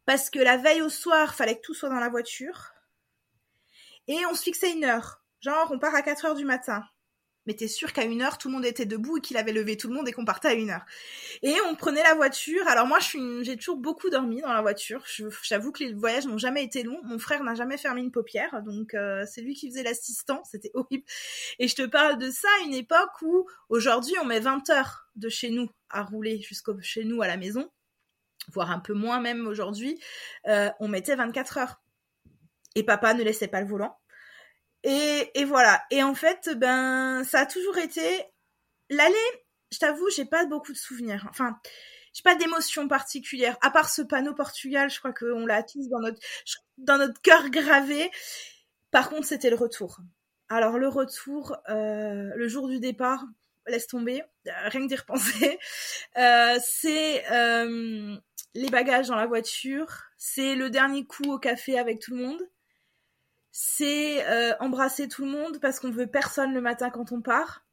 parce 0.09 0.31
que 0.31 0.38
la 0.38 0.57
veille 0.57 0.81
au 0.81 0.88
soir, 0.88 1.35
fallait 1.35 1.57
que 1.57 1.61
tout 1.61 1.74
soit 1.74 1.90
dans 1.90 2.01
la 2.01 2.09
voiture. 2.09 2.72
Et 4.07 4.24
on 4.24 4.35
se 4.35 4.42
fixait 4.42 4.72
une 4.72 4.85
heure. 4.85 5.22
Genre, 5.42 5.68
on 5.70 5.79
part 5.79 5.94
à 5.94 6.01
4 6.01 6.24
heures 6.24 6.35
du 6.35 6.46
matin. 6.46 6.83
Mais 7.48 7.54
t'es 7.54 7.66
sûr 7.66 7.94
qu'à 7.94 8.04
une 8.04 8.20
heure, 8.20 8.37
tout 8.37 8.48
le 8.48 8.54
monde 8.54 8.66
était 8.66 8.84
debout 8.84 9.16
et 9.16 9.20
qu'il 9.22 9.38
avait 9.38 9.52
levé 9.52 9.78
tout 9.78 9.88
le 9.88 9.94
monde 9.94 10.06
et 10.06 10.12
qu'on 10.12 10.26
partait 10.26 10.48
à 10.48 10.52
une 10.52 10.68
heure. 10.68 10.84
Et 11.42 11.54
on 11.66 11.74
prenait 11.76 12.02
la 12.02 12.14
voiture. 12.14 12.68
Alors 12.68 12.87
moi, 12.87 12.98
j'ai 13.00 13.56
toujours 13.56 13.78
beaucoup 13.78 14.11
dormi 14.11 14.42
dans 14.42 14.52
la 14.52 14.61
voiture. 14.61 15.02
J'avoue 15.42 15.72
que 15.72 15.82
les 15.82 15.94
voyages 15.94 16.26
n'ont 16.26 16.37
jamais 16.37 16.62
été 16.62 16.82
longs. 16.82 17.00
Mon 17.04 17.18
frère 17.18 17.42
n'a 17.42 17.54
jamais 17.54 17.78
fermé 17.78 18.02
une 18.02 18.12
paupière, 18.12 18.62
donc 18.62 18.92
euh, 18.92 19.24
c'est 19.26 19.40
lui 19.40 19.54
qui 19.54 19.70
faisait 19.70 19.82
l'assistant. 19.82 20.42
C'était 20.44 20.70
horrible. 20.74 21.04
Et 21.58 21.68
je 21.68 21.74
te 21.74 21.87
parle 21.87 22.18
de 22.18 22.30
ça 22.30 22.48
à 22.61 22.64
une 22.66 22.74
époque 22.74 23.22
où 23.22 23.48
aujourd'hui, 23.70 24.12
on 24.20 24.26
met 24.26 24.40
20 24.40 24.68
heures 24.68 25.08
de 25.16 25.30
chez 25.30 25.48
nous 25.48 25.70
à 25.88 26.02
rouler 26.02 26.42
jusqu'au 26.42 26.78
chez 26.82 27.04
nous 27.04 27.22
à 27.22 27.26
la 27.26 27.38
maison 27.38 27.70
voire 28.52 28.70
un 28.70 28.78
peu 28.78 28.94
moins 28.94 29.20
même 29.20 29.46
aujourd'hui, 29.46 30.00
euh, 30.46 30.70
on 30.80 30.88
mettait 30.88 31.16
24 31.16 31.58
heures. 31.58 31.82
Et 32.74 32.82
papa 32.82 33.14
ne 33.14 33.22
laissait 33.22 33.48
pas 33.48 33.61
le 33.61 33.66
volant. 33.66 33.97
Et, 34.88 35.31
et 35.35 35.44
voilà. 35.44 35.83
Et 35.90 36.03
en 36.03 36.14
fait, 36.14 36.48
ben, 36.57 37.22
ça 37.22 37.40
a 37.40 37.46
toujours 37.46 37.77
été 37.77 38.01
l'aller. 38.88 39.14
Je 39.70 39.79
t'avoue, 39.79 40.09
j'ai 40.16 40.24
pas 40.24 40.46
beaucoup 40.46 40.72
de 40.72 40.79
souvenirs. 40.79 41.27
Enfin, 41.29 41.61
j'ai 42.14 42.22
pas 42.22 42.35
d'émotion 42.37 42.88
particulière. 42.88 43.59
À 43.61 43.70
part 43.70 43.90
ce 43.90 44.01
panneau 44.01 44.33
Portugal, 44.33 44.88
je 44.88 44.98
crois 44.98 45.12
qu'on 45.12 45.44
l'a 45.44 45.62
tous 45.62 45.90
dans 45.90 46.01
notre 46.01 46.18
dans 46.79 46.96
notre 46.96 47.20
cœur 47.20 47.51
gravé. 47.51 48.11
Par 48.90 49.11
contre, 49.11 49.27
c'était 49.27 49.51
le 49.51 49.57
retour. 49.57 50.01
Alors 50.48 50.79
le 50.79 50.88
retour, 50.88 51.55
euh, 51.68 52.31
le 52.35 52.48
jour 52.48 52.66
du 52.66 52.81
départ, 52.81 53.27
laisse 53.66 53.88
tomber, 53.88 54.22
rien 54.46 54.81
que 54.81 54.88
d'y 54.88 54.96
repenser. 54.96 55.59
Euh, 56.16 56.59
c'est 56.66 57.31
euh, 57.31 58.16
les 58.55 58.70
bagages 58.70 59.07
dans 59.07 59.14
la 59.14 59.27
voiture, 59.27 60.03
c'est 60.16 60.57
le 60.57 60.68
dernier 60.68 61.07
coup 61.07 61.35
au 61.35 61.38
café 61.38 61.79
avec 61.79 62.01
tout 62.01 62.16
le 62.16 62.24
monde, 62.27 62.42
c'est 63.61 64.25
euh, 64.29 64.55
embrasser 64.61 65.09
tout 65.09 65.25
le 65.25 65.33
monde 65.33 65.59
parce 65.59 65.81
qu'on 65.81 65.90
veut 65.90 66.07
personne 66.07 66.55
le 66.55 66.61
matin 66.61 66.90
quand 66.90 67.11
on 67.11 67.21
part. 67.21 67.64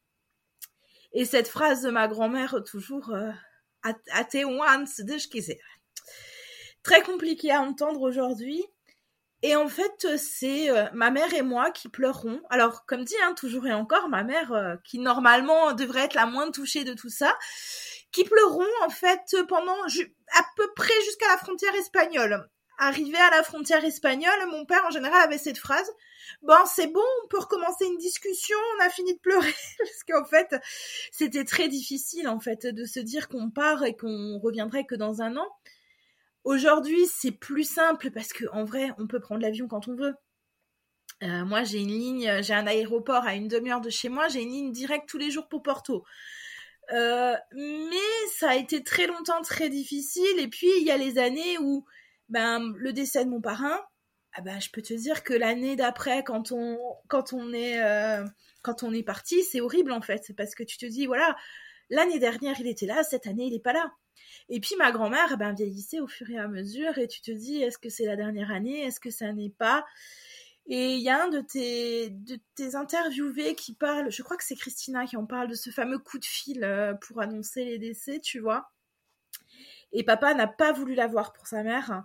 Et 1.13 1.25
cette 1.25 1.47
phrase 1.47 1.83
de 1.83 1.91
ma 1.91 2.07
grand-mère 2.07 2.63
toujours 2.65 3.11
euh, 3.11 3.29
Très 6.81 7.03
compliqué 7.03 7.51
à 7.51 7.61
entendre 7.61 8.01
aujourd'hui. 8.01 8.65
Et 9.43 9.55
en 9.55 9.67
fait, 9.67 10.17
c'est 10.17 10.71
euh, 10.71 10.87
ma 10.93 11.11
mère 11.11 11.31
et 11.35 11.43
moi 11.43 11.69
qui 11.69 11.87
pleurons. 11.87 12.41
Alors, 12.49 12.87
comme 12.87 13.03
dit, 13.03 13.13
hein, 13.23 13.35
toujours 13.35 13.67
et 13.67 13.73
encore, 13.73 14.09
ma 14.09 14.23
mère, 14.23 14.53
euh, 14.53 14.77
qui 14.83 14.97
normalement 14.97 15.73
devrait 15.73 16.05
être 16.05 16.15
la 16.15 16.25
moins 16.25 16.49
touchée 16.49 16.83
de 16.83 16.95
tout 16.95 17.09
ça, 17.09 17.37
qui 18.11 18.23
pleuront 18.23 18.65
en 18.83 18.89
fait 18.89 19.35
pendant 19.47 19.83
à 19.83 20.45
peu 20.57 20.67
près 20.75 20.99
jusqu'à 21.05 21.27
la 21.27 21.37
frontière 21.37 21.75
espagnole. 21.75 22.49
Arrivé 22.77 23.17
à 23.17 23.29
la 23.29 23.43
frontière 23.43 23.83
espagnole, 23.85 24.47
mon 24.51 24.65
père 24.65 24.85
en 24.85 24.91
général 24.91 25.21
avait 25.21 25.37
cette 25.37 25.57
phrase 25.57 25.89
Bon, 26.41 26.57
c'est 26.65 26.87
bon, 26.87 27.03
on 27.23 27.27
peut 27.27 27.39
recommencer 27.39 27.85
une 27.85 27.97
discussion, 27.97 28.57
on 28.77 28.85
a 28.85 28.89
fini 28.89 29.13
de 29.13 29.19
pleurer. 29.19 29.53
Parce 29.77 30.03
qu'en 30.07 30.25
fait, 30.25 30.55
c'était 31.11 31.45
très 31.45 31.67
difficile 31.67 32.27
en 32.27 32.39
fait 32.39 32.65
de 32.65 32.85
se 32.85 32.99
dire 32.99 33.29
qu'on 33.29 33.49
part 33.49 33.83
et 33.83 33.95
qu'on 33.95 34.39
reviendrait 34.39 34.85
que 34.85 34.95
dans 34.95 35.21
un 35.21 35.37
an. 35.37 35.47
Aujourd'hui, 36.43 37.07
c'est 37.07 37.31
plus 37.31 37.63
simple 37.63 38.11
parce 38.11 38.31
que 38.31 38.45
en 38.51 38.65
vrai, 38.65 38.91
on 38.99 39.07
peut 39.07 39.19
prendre 39.19 39.41
l'avion 39.41 39.67
quand 39.67 39.87
on 39.87 39.95
veut. 39.95 40.13
Euh, 41.23 41.43
moi, 41.43 41.63
j'ai 41.63 41.79
une 41.79 41.87
ligne, 41.87 42.43
j'ai 42.43 42.53
un 42.53 42.67
aéroport 42.67 43.25
à 43.25 43.33
une 43.33 43.47
demi-heure 43.47 43.81
de 43.81 43.89
chez 43.89 44.09
moi, 44.09 44.27
j'ai 44.27 44.43
une 44.43 44.51
ligne 44.51 44.71
directe 44.71 45.09
tous 45.09 45.17
les 45.17 45.31
jours 45.31 45.47
pour 45.47 45.63
Porto. 45.63 46.03
Euh, 46.93 47.35
mais 47.53 48.27
ça 48.37 48.51
a 48.51 48.55
été 48.55 48.83
très 48.83 49.07
longtemps 49.07 49.41
très 49.41 49.69
difficile. 49.69 50.39
Et 50.39 50.47
puis 50.47 50.69
il 50.79 50.85
y 50.85 50.91
a 50.91 50.97
les 50.97 51.17
années 51.17 51.57
où, 51.59 51.85
ben, 52.29 52.73
le 52.77 52.93
décès 52.93 53.25
de 53.25 53.29
mon 53.29 53.41
parrain, 53.41 53.79
ah 54.33 54.41
ben, 54.41 54.59
je 54.59 54.69
peux 54.69 54.81
te 54.81 54.93
dire 54.93 55.23
que 55.23 55.33
l'année 55.33 55.75
d'après, 55.75 56.23
quand 56.23 56.51
on, 56.51 56.77
quand 57.07 57.33
on 57.33 57.53
est, 57.53 57.81
euh, 57.81 58.25
quand 58.61 58.83
on 58.83 58.93
est 58.93 59.03
parti, 59.03 59.43
c'est 59.43 59.61
horrible 59.61 59.91
en 59.91 60.01
fait, 60.01 60.33
parce 60.35 60.55
que 60.55 60.63
tu 60.63 60.77
te 60.77 60.85
dis 60.85 61.05
voilà, 61.05 61.35
l'année 61.89 62.19
dernière 62.19 62.59
il 62.59 62.67
était 62.67 62.85
là, 62.85 63.03
cette 63.03 63.27
année 63.27 63.45
il 63.45 63.53
n'est 63.53 63.59
pas 63.59 63.73
là. 63.73 63.91
Et 64.49 64.59
puis 64.59 64.75
ma 64.77 64.91
grand-mère, 64.91 65.37
ben, 65.37 65.53
vieillissait 65.53 65.99
au 65.99 66.07
fur 66.07 66.29
et 66.29 66.37
à 66.37 66.47
mesure, 66.47 66.97
et 66.97 67.07
tu 67.07 67.21
te 67.21 67.31
dis, 67.31 67.61
est-ce 67.61 67.77
que 67.77 67.89
c'est 67.89 68.05
la 68.05 68.15
dernière 68.15 68.51
année, 68.51 68.83
est-ce 68.83 68.99
que 68.99 69.11
ça 69.11 69.31
n'est 69.33 69.49
pas? 69.57 69.85
Et 70.67 70.95
il 70.95 71.01
y 71.01 71.09
a 71.09 71.23
un 71.23 71.29
de 71.29 71.41
tes, 71.41 72.09
de 72.09 72.39
tes 72.55 72.75
interviewés 72.75 73.55
qui 73.55 73.73
parle, 73.75 74.11
je 74.11 74.23
crois 74.23 74.35
que 74.35 74.43
c'est 74.43 74.55
Christina 74.55 75.05
qui 75.05 75.15
en 75.15 75.25
parle, 75.25 75.47
de 75.47 75.55
ce 75.55 75.69
fameux 75.69 75.99
coup 75.99 76.17
de 76.19 76.25
fil 76.25 76.63
euh, 76.63 76.93
pour 76.95 77.21
annoncer 77.21 77.65
les 77.65 77.77
décès, 77.77 78.19
tu 78.19 78.39
vois. 78.39 78.71
Et 79.95 80.03
papa 80.03 80.33
n'a 80.33 80.47
pas 80.47 80.73
voulu 80.73 80.93
l'avoir 80.93 81.33
pour 81.33 81.47
sa 81.47 81.63
mère. 81.63 82.03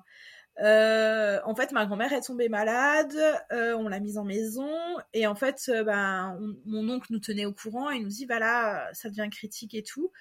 Euh, 0.61 1.41
en 1.45 1.55
fait, 1.55 1.73
ma 1.73 1.87
grand-mère 1.87 2.13
est 2.13 2.21
tombée 2.23 2.49
malade, 2.49 3.17
euh, 3.53 3.75
on 3.75 3.89
l'a 3.89 4.01
mise 4.01 4.19
en 4.19 4.25
maison, 4.25 4.71
et 5.13 5.27
en 5.27 5.35
fait, 5.35 5.71
ben, 5.87 6.39
mon 6.67 6.89
oncle 6.91 7.13
nous 7.13 7.19
tenait 7.21 7.47
au 7.47 7.53
courant 7.53 7.91
et 7.91 7.99
nous 7.99 8.09
dit, 8.09 8.27
voilà, 8.27 8.89
ça 8.93 9.09
devient 9.09 9.29
critique 9.31 9.75
et 9.75 9.83
tout. 9.83 10.13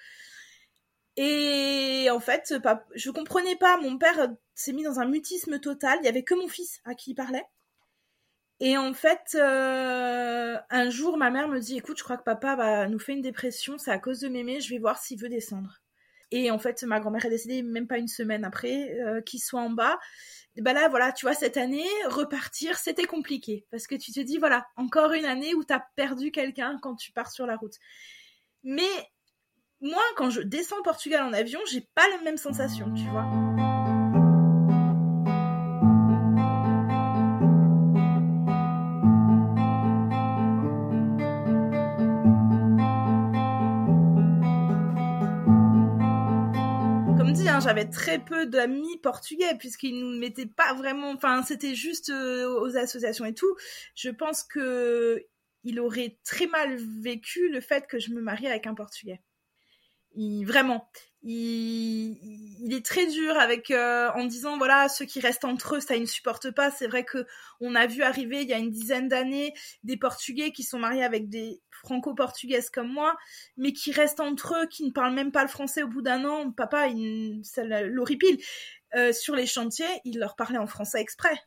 Et 1.18 2.08
en 2.12 2.20
fait, 2.20 2.54
je 2.96 3.12
comprenais 3.12 3.56
pas. 3.58 3.78
Mon 3.78 3.98
père 3.98 4.30
s'est 4.56 4.74
mis 4.74 4.84
dans 4.84 5.00
un 5.00 5.06
mutisme 5.06 5.60
total. 5.60 6.00
Il 6.02 6.06
y 6.06 6.10
avait 6.10 6.24
que 6.24 6.34
mon 6.34 6.48
fils 6.48 6.80
à 6.86 6.96
qui 6.96 7.12
il 7.12 7.16
parlait. 7.16 7.46
Et 8.62 8.78
en 8.78 8.94
fait, 8.94 9.36
euh, 9.36 10.58
un 10.70 10.90
jour, 10.90 11.18
ma 11.18 11.30
mère 11.30 11.48
me 11.50 11.60
dit 11.60 11.78
"Écoute, 11.78 11.98
je 11.98 12.04
crois 12.04 12.18
que 12.18 12.24
papa 12.24 12.56
va 12.56 12.88
nous 12.88 13.00
faire 13.00 13.16
une 13.16 13.22
dépression. 13.22 13.78
C'est 13.78 13.92
à 13.92 14.00
cause 14.00 14.20
de 14.22 14.30
mémé. 14.30 14.62
Je 14.62 14.70
vais 14.70 14.80
voir 14.80 14.98
s'il 14.98 15.20
veut 15.20 15.30
descendre." 15.30 15.82
Et 16.32 16.52
en 16.52 16.60
fait 16.60 16.84
ma 16.84 17.00
grand-mère 17.00 17.26
est 17.26 17.30
décédée 17.30 17.64
même 17.64 17.88
pas 17.88 17.98
une 17.98 18.08
semaine 18.08 18.46
après 18.46 18.96
qu'il 19.26 19.40
soit 19.40 19.62
en 19.62 19.70
bas 19.70 19.98
bah 20.62 20.74
là, 20.74 20.90
voilà, 20.90 21.12
tu 21.12 21.26
vois, 21.26 21.36
cette 21.36 21.58
année, 21.58 21.88
repartir, 22.08 22.78
c'était 22.78 23.06
compliqué. 23.06 23.66
Parce 23.72 23.88
que 23.88 23.96
tu 23.96 24.12
te 24.12 24.20
dis, 24.20 24.38
voilà, 24.38 24.66
encore 24.76 25.14
une 25.14 25.26
année 25.26 25.54
où 25.54 25.64
tu 25.64 25.74
as 25.74 25.86
perdu 25.96 26.32
quelqu'un 26.32 26.78
quand 26.82 26.96
tu 26.96 27.12
pars 27.12 27.32
sur 27.32 27.46
la 27.46 27.56
route. 27.56 27.76
Mais 28.64 28.90
moi, 29.82 30.04
quand 30.18 30.30
je 30.30 30.42
descends 30.42 30.82
Portugal 30.84 31.24
en 31.24 31.34
avion, 31.34 31.60
j'ai 31.72 31.88
pas 31.96 32.08
la 32.10 32.22
même 32.22 32.38
sensation, 32.38 32.94
tu 32.94 33.06
vois. 33.10 33.69
J'avais 47.70 47.90
très 47.90 48.18
peu 48.18 48.48
d'amis 48.48 48.98
portugais 48.98 49.56
puisqu'ils 49.60 50.00
nous 50.00 50.18
mettaient 50.18 50.48
pas 50.48 50.74
vraiment. 50.74 51.12
Enfin, 51.12 51.44
c'était 51.44 51.76
juste 51.76 52.10
euh, 52.10 52.50
aux 52.62 52.76
associations 52.78 53.26
et 53.26 53.34
tout. 53.36 53.56
Je 53.96 54.10
pense 54.10 54.44
que 54.44 55.24
il 55.64 55.80
aurait 55.80 56.18
très 56.24 56.48
mal 56.48 56.78
vécu 56.78 57.50
le 57.50 57.62
fait 57.62 57.86
que 57.86 58.00
je 58.00 58.12
me 58.12 58.22
marie 58.22 58.48
avec 58.48 58.66
un 58.66 58.74
portugais. 58.74 59.22
Il, 60.22 60.44
vraiment 60.44 60.90
il, 61.24 62.74
est 62.74 62.86
très 62.86 63.06
dur 63.08 63.38
avec 63.38 63.72
euh, 63.72 64.10
en 64.16 64.26
disant 64.26 64.58
voilà 64.58 64.88
ceux 64.90 65.06
qui 65.06 65.20
restent 65.20 65.46
entre 65.46 65.76
eux 65.76 65.80
ça 65.80 65.96
ils 65.96 66.02
ne 66.02 66.06
supportent 66.06 66.52
pas. 66.52 66.72
C'est 66.72 66.88
vrai 66.88 67.04
que 67.06 67.26
on 67.60 67.76
a 67.76 67.88
vu 67.88 68.04
arriver 68.04 68.42
il 68.42 68.50
y 68.50 68.54
a 68.54 68.58
une 68.58 68.72
dizaine 68.72 69.08
d'années 69.08 69.54
des 69.84 69.98
portugais 69.98 70.52
qui 70.52 70.64
sont 70.64 70.80
mariés 70.80 71.04
avec 71.04 71.30
des 71.30 71.62
franco-portugaises 71.72 72.70
comme 72.70 72.92
moi 72.92 73.18
mais 73.58 73.74
qui 73.74 73.92
restent 73.92 74.20
entre 74.20 74.56
eux 74.56 74.68
qui 74.68 74.86
ne 74.86 74.92
parlent 74.92 75.14
même 75.14 75.32
pas 75.32 75.44
le 75.44 75.50
français 75.50 75.84
au 75.84 75.88
bout 75.88 76.02
d'un 76.02 76.26
an. 76.26 76.52
Papa 76.52 76.88
il, 76.88 77.42
ça 77.44 77.64
l'horripile. 77.64 78.38
Euh, 78.96 79.14
sur 79.14 79.36
les 79.36 79.46
chantiers 79.46 80.02
il 80.04 80.20
leur 80.20 80.36
parlait 80.36 80.58
en 80.58 80.68
français 80.68 81.00
exprès 81.00 81.40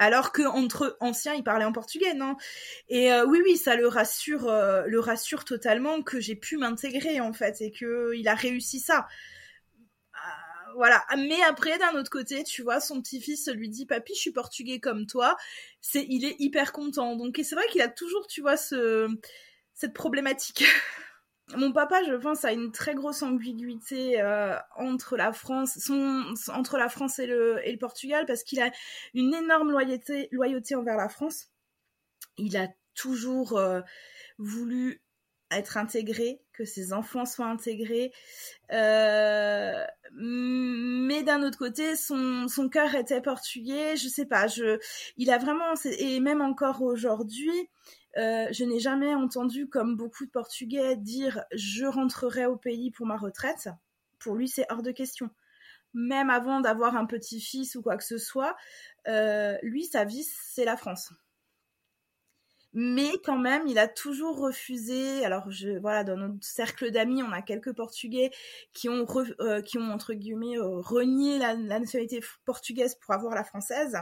alors 0.00 0.32
que 0.32 0.42
entre 0.42 0.96
anciens 1.00 1.34
ils 1.34 1.44
parlaient 1.44 1.66
en 1.66 1.72
portugais 1.72 2.14
non? 2.14 2.36
Et 2.88 3.12
euh, 3.12 3.26
oui 3.26 3.40
oui 3.44 3.56
ça 3.56 3.76
le 3.76 3.86
rassure 3.86 4.48
euh, 4.48 4.84
le 4.86 4.98
rassure 4.98 5.44
totalement 5.44 6.02
que 6.02 6.18
j'ai 6.20 6.34
pu 6.34 6.56
m'intégrer 6.56 7.20
en 7.20 7.32
fait 7.34 7.60
et 7.60 7.70
que 7.70 8.12
il 8.16 8.26
a 8.26 8.34
réussi 8.34 8.80
ça. 8.80 9.06
Euh, 10.14 10.72
voilà. 10.76 11.04
Mais 11.16 11.40
après 11.46 11.78
d'un 11.78 11.98
autre 11.98 12.10
côté 12.10 12.44
tu 12.44 12.62
vois 12.62 12.80
son 12.80 13.02
petit-fils 13.02 13.48
lui 13.48 13.68
dit 13.68 13.84
papy 13.86 14.14
je 14.14 14.20
suis 14.20 14.32
portugais 14.32 14.80
comme 14.80 15.06
toi 15.06 15.36
c'est 15.82 16.06
il 16.08 16.24
est 16.24 16.36
hyper 16.40 16.72
content. 16.72 17.14
Donc 17.16 17.38
c'est 17.42 17.54
vrai 17.54 17.66
qu'il 17.70 17.82
a 17.82 17.88
toujours 17.88 18.26
tu 18.26 18.40
vois 18.40 18.56
ce 18.56 19.06
cette 19.74 19.92
problématique 19.94 20.64
mon 21.56 21.72
papa, 21.72 22.02
je 22.04 22.14
pense, 22.14 22.44
a 22.44 22.52
une 22.52 22.72
très 22.72 22.94
grosse 22.94 23.22
ambiguïté 23.22 24.20
euh, 24.20 24.56
entre 24.76 25.16
la 25.16 25.32
France, 25.32 25.90
entre 26.48 26.78
la 26.78 26.88
France 26.88 27.18
et 27.18 27.26
le, 27.26 27.60
Portugal, 27.78 28.26
parce 28.26 28.42
qu'il 28.42 28.60
a 28.60 28.70
une 29.14 29.34
énorme 29.34 29.70
loyauté, 29.70 30.74
envers 30.74 30.96
la 30.96 31.08
France. 31.08 31.48
Il 32.36 32.56
a 32.56 32.68
toujours 32.94 33.56
euh, 33.56 33.80
voulu 34.38 35.02
être 35.50 35.76
intégré, 35.76 36.40
que 36.52 36.64
ses 36.64 36.92
enfants 36.92 37.26
soient 37.26 37.46
intégrés. 37.46 38.12
Euh, 38.72 39.84
mais 40.12 41.22
d'un 41.22 41.42
autre 41.42 41.58
côté, 41.58 41.96
son, 41.96 42.46
son 42.48 42.68
cœur 42.68 42.94
était 42.94 43.20
portugais. 43.20 43.96
Je 43.96 44.08
sais 44.08 44.26
pas, 44.26 44.46
je, 44.46 44.78
il 45.16 45.30
a 45.30 45.38
vraiment, 45.38 45.74
et 45.84 46.20
même 46.20 46.40
encore 46.40 46.82
aujourd'hui, 46.82 47.68
euh, 48.16 48.46
je 48.50 48.64
n'ai 48.64 48.80
jamais 48.80 49.14
entendu, 49.14 49.68
comme 49.68 49.96
beaucoup 49.96 50.26
de 50.26 50.30
Portugais, 50.30 50.96
dire 50.96 51.44
je 51.52 51.84
rentrerai 51.84 52.46
au 52.46 52.56
pays 52.56 52.90
pour 52.90 53.06
ma 53.06 53.16
retraite. 53.16 53.68
Pour 54.18 54.34
lui, 54.34 54.48
c'est 54.48 54.66
hors 54.70 54.82
de 54.82 54.90
question. 54.90 55.30
Même 55.94 56.30
avant 56.30 56.60
d'avoir 56.60 56.96
un 56.96 57.06
petit-fils 57.06 57.74
ou 57.74 57.82
quoi 57.82 57.96
que 57.96 58.04
ce 58.04 58.18
soit, 58.18 58.56
euh, 59.08 59.56
lui, 59.62 59.84
sa 59.84 60.04
vie, 60.04 60.24
c'est 60.24 60.64
la 60.64 60.76
France. 60.76 61.12
Mais 62.72 63.10
quand 63.24 63.38
même, 63.38 63.66
il 63.66 63.78
a 63.78 63.88
toujours 63.88 64.38
refusé. 64.38 65.24
Alors, 65.24 65.48
voilà, 65.80 66.04
dans 66.04 66.16
notre 66.16 66.44
cercle 66.44 66.92
d'amis, 66.92 67.22
on 67.22 67.32
a 67.32 67.42
quelques 67.42 67.72
Portugais 67.72 68.30
qui 68.72 68.88
ont, 68.88 69.04
euh, 69.40 69.60
qui 69.60 69.78
ont 69.78 69.90
entre 69.90 70.14
guillemets 70.14 70.56
renié 70.58 71.38
la 71.38 71.56
nationalité 71.56 72.20
portugaise 72.44 72.94
pour 72.94 73.12
avoir 73.12 73.34
la 73.34 73.42
française. 73.42 73.96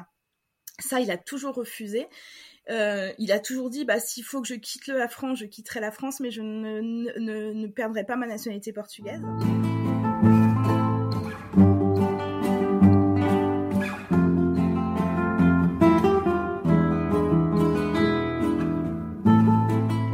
Ça, 0.81 1.01
il 1.01 1.11
a 1.11 1.17
toujours 1.17 1.55
refusé. 1.55 2.07
Euh, 2.71 3.13
il 3.17 3.33
a 3.33 3.39
toujours 3.39 3.71
dit 3.71 3.87
bah 3.87 3.99
s'il 3.99 4.25
faut 4.25 4.43
que 4.43 4.49
je 4.49 4.55
quitte 4.55 4.89
la 4.89 5.09
France, 5.09 5.39
je 5.39 5.47
quitterai 5.47 5.81
la 5.81 5.91
France, 5.91 6.21
mais 6.21 6.31
je 6.31 6.43
ne, 6.43 6.81
ne, 7.19 7.53
ne 7.53 7.67
perdrai 7.67 8.05
pas 8.05 8.17
ma 8.17 8.27
nationalité 8.27 8.73
portugaise. 8.73 9.23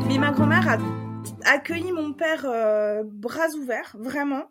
Mais 0.07 0.19
ma 0.19 0.31
grand-mère 0.31 0.69
a 0.69 0.79
accueilli 1.51 1.91
mon 1.91 2.13
père 2.13 2.45
euh, 2.47 3.03
bras 3.05 3.49
ouverts, 3.57 3.97
vraiment. 3.99 4.45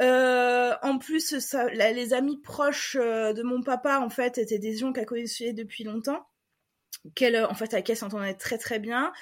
Euh, 0.00 0.72
en 0.82 0.98
plus, 0.98 1.34
les 1.72 2.14
amis 2.14 2.40
proches 2.40 2.96
de 2.96 3.42
mon 3.42 3.62
papa, 3.62 3.98
en 3.98 4.08
fait, 4.08 4.38
étaient 4.38 4.58
des 4.60 4.76
gens 4.76 4.92
qu'elle 4.92 5.06
connaissait 5.06 5.52
depuis 5.52 5.82
longtemps 5.82 6.24
qu'elle, 7.14 7.44
en 7.44 7.54
fait, 7.54 7.72
avec 7.74 7.88
elle 7.90 7.96
s'entendait 7.96 8.34
très 8.34 8.58
très 8.58 8.78
bien. 8.78 9.12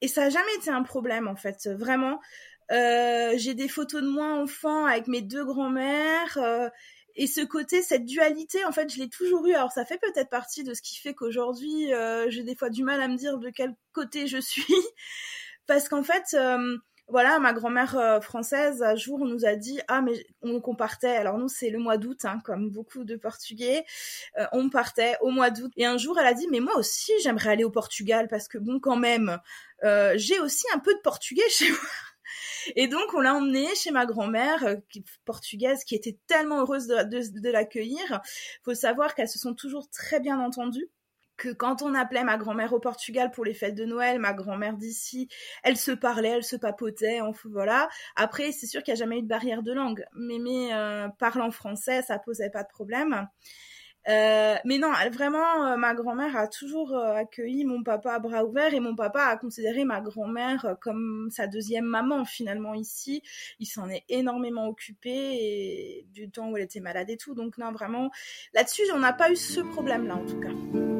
Et 0.00 0.08
ça 0.08 0.22
n'a 0.22 0.30
jamais 0.30 0.54
été 0.56 0.70
un 0.70 0.82
problème, 0.82 1.28
en 1.28 1.36
fait, 1.36 1.68
vraiment. 1.68 2.20
Euh, 2.70 3.32
j'ai 3.36 3.54
des 3.54 3.68
photos 3.68 4.02
de 4.02 4.08
moi 4.08 4.34
enfant 4.34 4.86
avec 4.86 5.08
mes 5.08 5.22
deux 5.22 5.44
grands-mères. 5.44 6.38
Euh, 6.38 6.68
et 7.16 7.26
ce 7.26 7.40
côté, 7.40 7.82
cette 7.82 8.04
dualité, 8.04 8.64
en 8.64 8.72
fait, 8.72 8.92
je 8.92 8.98
l'ai 8.98 9.08
toujours 9.08 9.46
eu. 9.46 9.54
Alors, 9.54 9.72
ça 9.72 9.84
fait 9.84 9.98
peut-être 9.98 10.30
partie 10.30 10.62
de 10.62 10.74
ce 10.74 10.82
qui 10.82 10.98
fait 10.98 11.14
qu'aujourd'hui, 11.14 11.92
euh, 11.92 12.30
j'ai 12.30 12.44
des 12.44 12.54
fois 12.54 12.70
du 12.70 12.84
mal 12.84 13.00
à 13.00 13.08
me 13.08 13.16
dire 13.16 13.38
de 13.38 13.50
quel 13.50 13.74
côté 13.92 14.26
je 14.26 14.38
suis. 14.38 14.62
Parce 15.66 15.88
qu'en 15.88 16.02
fait, 16.02 16.36
voilà, 17.08 17.38
ma 17.38 17.52
grand-mère 17.52 17.96
euh, 17.96 18.20
française, 18.20 18.82
un 18.82 18.94
jour, 18.94 19.20
nous 19.20 19.46
a 19.46 19.56
dit 19.56 19.80
Ah, 19.88 20.02
mais 20.02 20.26
on, 20.42 20.60
partait. 20.74 21.16
Alors, 21.16 21.38
nous, 21.38 21.48
c'est 21.48 21.70
le 21.70 21.78
mois 21.78 21.96
d'août, 21.96 22.24
hein, 22.24 22.38
comme 22.44 22.70
beaucoup 22.70 23.04
de 23.04 23.16
Portugais. 23.16 23.84
Euh, 24.38 24.46
on 24.52 24.68
partait 24.68 25.16
au 25.22 25.30
mois 25.30 25.50
d'août. 25.50 25.72
Et 25.76 25.86
un 25.86 25.96
jour, 25.96 26.18
elle 26.18 26.26
a 26.26 26.34
dit 26.34 26.46
Mais 26.50 26.60
moi 26.60 26.76
aussi, 26.76 27.12
j'aimerais 27.22 27.50
aller 27.50 27.64
au 27.64 27.70
Portugal 27.70 28.28
parce 28.28 28.46
que, 28.48 28.58
bon, 28.58 28.78
quand 28.78 28.96
même, 28.96 29.38
euh, 29.84 30.12
j'ai 30.16 30.38
aussi 30.40 30.66
un 30.74 30.78
peu 30.78 30.94
de 30.94 31.00
portugais 31.00 31.42
chez 31.50 31.70
moi. 31.70 31.78
Et 32.76 32.88
donc, 32.88 33.14
on 33.14 33.20
l'a 33.20 33.34
emmenée 33.34 33.74
chez 33.74 33.90
ma 33.90 34.04
grand-mère, 34.04 34.76
portugaise, 35.24 35.84
qui 35.84 35.94
était 35.94 36.18
tellement 36.26 36.60
heureuse 36.60 36.86
de, 36.86 37.02
de, 37.04 37.40
de 37.40 37.50
l'accueillir. 37.50 38.20
faut 38.62 38.74
savoir 38.74 39.14
qu'elles 39.14 39.30
se 39.30 39.38
sont 39.38 39.54
toujours 39.54 39.88
très 39.90 40.20
bien 40.20 40.38
entendues 40.38 40.90
que 41.38 41.48
quand 41.50 41.80
on 41.80 41.94
appelait 41.94 42.24
ma 42.24 42.36
grand-mère 42.36 42.74
au 42.74 42.80
Portugal 42.80 43.30
pour 43.30 43.44
les 43.44 43.54
fêtes 43.54 43.74
de 43.76 43.86
Noël, 43.86 44.18
ma 44.18 44.34
grand-mère 44.34 44.76
d'ici, 44.76 45.28
elle 45.62 45.78
se 45.78 45.92
parlait, 45.92 46.30
elle 46.30 46.44
se 46.44 46.56
papotait, 46.56 47.20
voilà. 47.44 47.88
Après, 48.16 48.52
c'est 48.52 48.66
sûr 48.66 48.82
qu'il 48.82 48.92
n'y 48.92 49.00
a 49.00 49.04
jamais 49.04 49.18
eu 49.18 49.22
de 49.22 49.28
barrière 49.28 49.62
de 49.62 49.72
langue, 49.72 50.04
mais 50.14 50.74
euh, 50.74 51.08
parlant 51.18 51.50
français, 51.50 52.02
ça 52.02 52.18
posait 52.18 52.50
pas 52.50 52.64
de 52.64 52.68
problème. 52.68 53.28
Euh, 54.08 54.56
mais 54.64 54.78
non, 54.78 54.90
vraiment, 55.12 55.66
euh, 55.66 55.76
ma 55.76 55.94
grand-mère 55.94 56.34
a 56.34 56.48
toujours 56.48 56.96
accueilli 56.96 57.66
mon 57.66 57.82
papa 57.82 58.14
à 58.14 58.18
bras 58.18 58.44
ouverts 58.44 58.72
et 58.72 58.80
mon 58.80 58.96
papa 58.96 59.24
a 59.24 59.36
considéré 59.36 59.84
ma 59.84 60.00
grand-mère 60.00 60.76
comme 60.80 61.28
sa 61.30 61.46
deuxième 61.46 61.84
maman 61.84 62.24
finalement 62.24 62.74
ici. 62.74 63.22
Il 63.58 63.66
s'en 63.66 63.88
est 63.90 64.04
énormément 64.08 64.66
occupé 64.66 65.10
et 65.10 66.06
du 66.14 66.30
temps 66.30 66.50
où 66.50 66.56
elle 66.56 66.64
était 66.64 66.80
malade 66.80 67.10
et 67.10 67.18
tout. 67.18 67.34
Donc 67.34 67.58
non, 67.58 67.70
vraiment, 67.70 68.10
là-dessus, 68.54 68.82
on 68.94 68.98
n'a 68.98 69.12
pas 69.12 69.30
eu 69.30 69.36
ce 69.36 69.60
problème-là 69.60 70.16
en 70.16 70.24
tout 70.24 70.40
cas. 70.40 70.97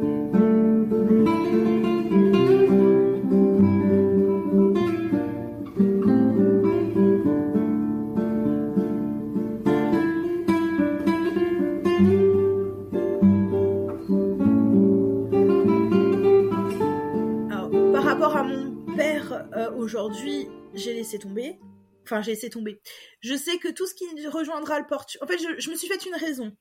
Aujourd'hui, 19.88 20.50
j'ai 20.74 20.92
laissé 20.92 21.18
tomber. 21.18 21.58
Enfin, 22.04 22.20
j'ai 22.20 22.32
laissé 22.32 22.50
tomber. 22.50 22.78
Je 23.22 23.34
sais 23.34 23.56
que 23.56 23.68
tout 23.68 23.86
ce 23.86 23.94
qui 23.94 24.04
rejoindra 24.26 24.78
le 24.78 24.86
Portugal. 24.86 25.24
En 25.24 25.26
fait, 25.26 25.38
je, 25.38 25.70
me 25.70 25.76
suis 25.76 25.88
fait 25.88 26.04
une 26.04 26.14
raison. 26.14 26.54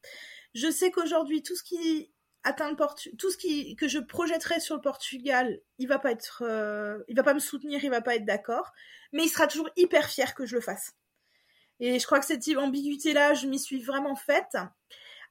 Je 0.55 0.71
sais 0.71 0.91
qu'aujourd'hui, 0.91 1.43
tout 1.43 1.53
ce 1.53 1.63
qui 1.63 2.09
atteint 2.45 2.69
le 2.69 2.77
Portugal, 2.77 3.17
tout 3.17 3.29
ce 3.29 3.35
qui 3.35 3.75
que 3.75 3.89
je 3.89 3.99
projetterai 3.99 4.61
sur 4.61 4.75
le 4.75 4.81
Portugal, 4.81 5.59
il 5.77 5.89
va 5.89 5.99
pas 5.99 6.11
être, 6.11 6.41
euh, 6.45 6.99
il 7.09 7.17
va 7.17 7.23
pas 7.23 7.33
me 7.33 7.39
soutenir, 7.39 7.83
il 7.83 7.89
va 7.89 7.99
pas 7.99 8.15
être 8.15 8.23
d'accord, 8.23 8.71
mais 9.11 9.25
il 9.25 9.29
sera 9.29 9.45
toujours 9.47 9.69
hyper 9.75 10.07
fier 10.07 10.33
que 10.33 10.45
je 10.45 10.55
le 10.55 10.61
fasse. 10.61 10.93
Et 11.81 11.99
je 11.99 12.05
crois 12.05 12.21
que 12.21 12.25
cette 12.25 12.47
ambiguïté-là, 12.47 13.33
je 13.33 13.47
m'y 13.47 13.59
suis 13.59 13.83
vraiment 13.83 14.15
faite. 14.15 14.55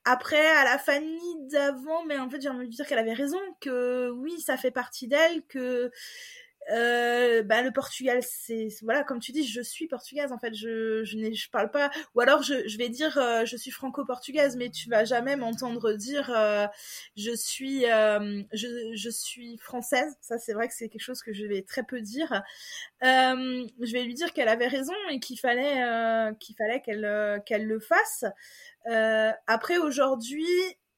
Après, 0.05 0.47
à 0.47 0.65
la 0.65 0.79
famille 0.79 1.37
d'avant, 1.51 2.05
mais 2.05 2.19
en 2.19 2.29
fait, 2.29 2.43
j'ai 2.43 2.51
envie 2.51 2.69
de 2.69 2.75
dire 2.75 2.87
qu'elle 2.87 2.99
avait 2.99 3.15
raison, 3.15 3.41
que 3.61 4.11
oui, 4.11 4.39
ça 4.43 4.59
fait 4.59 4.71
partie 4.71 5.09
d'elle, 5.09 5.45
que 5.47 5.91
euh, 6.73 7.43
bah, 7.43 7.63
le 7.63 7.71
Portugal, 7.71 8.21
c'est 8.23 8.69
voilà, 8.83 9.05
comme 9.05 9.21
tu 9.21 9.33
dis, 9.33 9.47
je 9.47 9.61
suis 9.61 9.87
portugaise 9.87 10.33
en 10.33 10.39
fait. 10.39 10.55
Je 10.55 11.05
je, 11.05 11.33
je 11.33 11.51
parle 11.51 11.71
pas, 11.71 11.91
ou 12.15 12.21
alors 12.21 12.43
je, 12.43 12.67
je 12.67 12.79
vais 12.79 12.89
dire 12.89 13.17
euh, 13.19 13.45
je 13.45 13.57
suis 13.57 13.71
franco-portugaise, 13.71 14.57
mais 14.57 14.71
tu 14.71 14.89
vas 14.89 15.05
jamais 15.05 15.37
m'entendre 15.37 15.93
dire 15.93 16.31
euh, 16.31 16.67
je 17.17 17.35
suis 17.35 17.83
je, 17.83 18.93
je 18.95 19.11
suis 19.11 19.59
française. 19.59 20.17
Ça, 20.21 20.39
c'est 20.39 20.55
vrai 20.55 20.69
que 20.69 20.75
c'est 20.75 20.89
quelque 20.89 21.01
chose 21.01 21.23
que 21.23 21.33
je 21.33 21.45
vais 21.47 21.63
très 21.63 21.83
peu 21.85 22.01
dire. 22.01 22.43
je 23.03 23.93
vais 23.93 24.03
lui 24.03 24.15
dire 24.15 24.33
qu'elle 24.33 24.49
avait 24.49 24.69
raison 24.69 24.95
et 25.11 25.21
qu'il 25.21 25.39
fallait 25.39 26.35
qu'il 26.41 26.57
fallait 26.57 26.81
qu'elle 26.81 27.43
qu'elle 27.47 27.67
le 27.67 27.81
fasse. 27.81 28.25
après 29.47 29.79
aujourd'hui, 29.79 30.47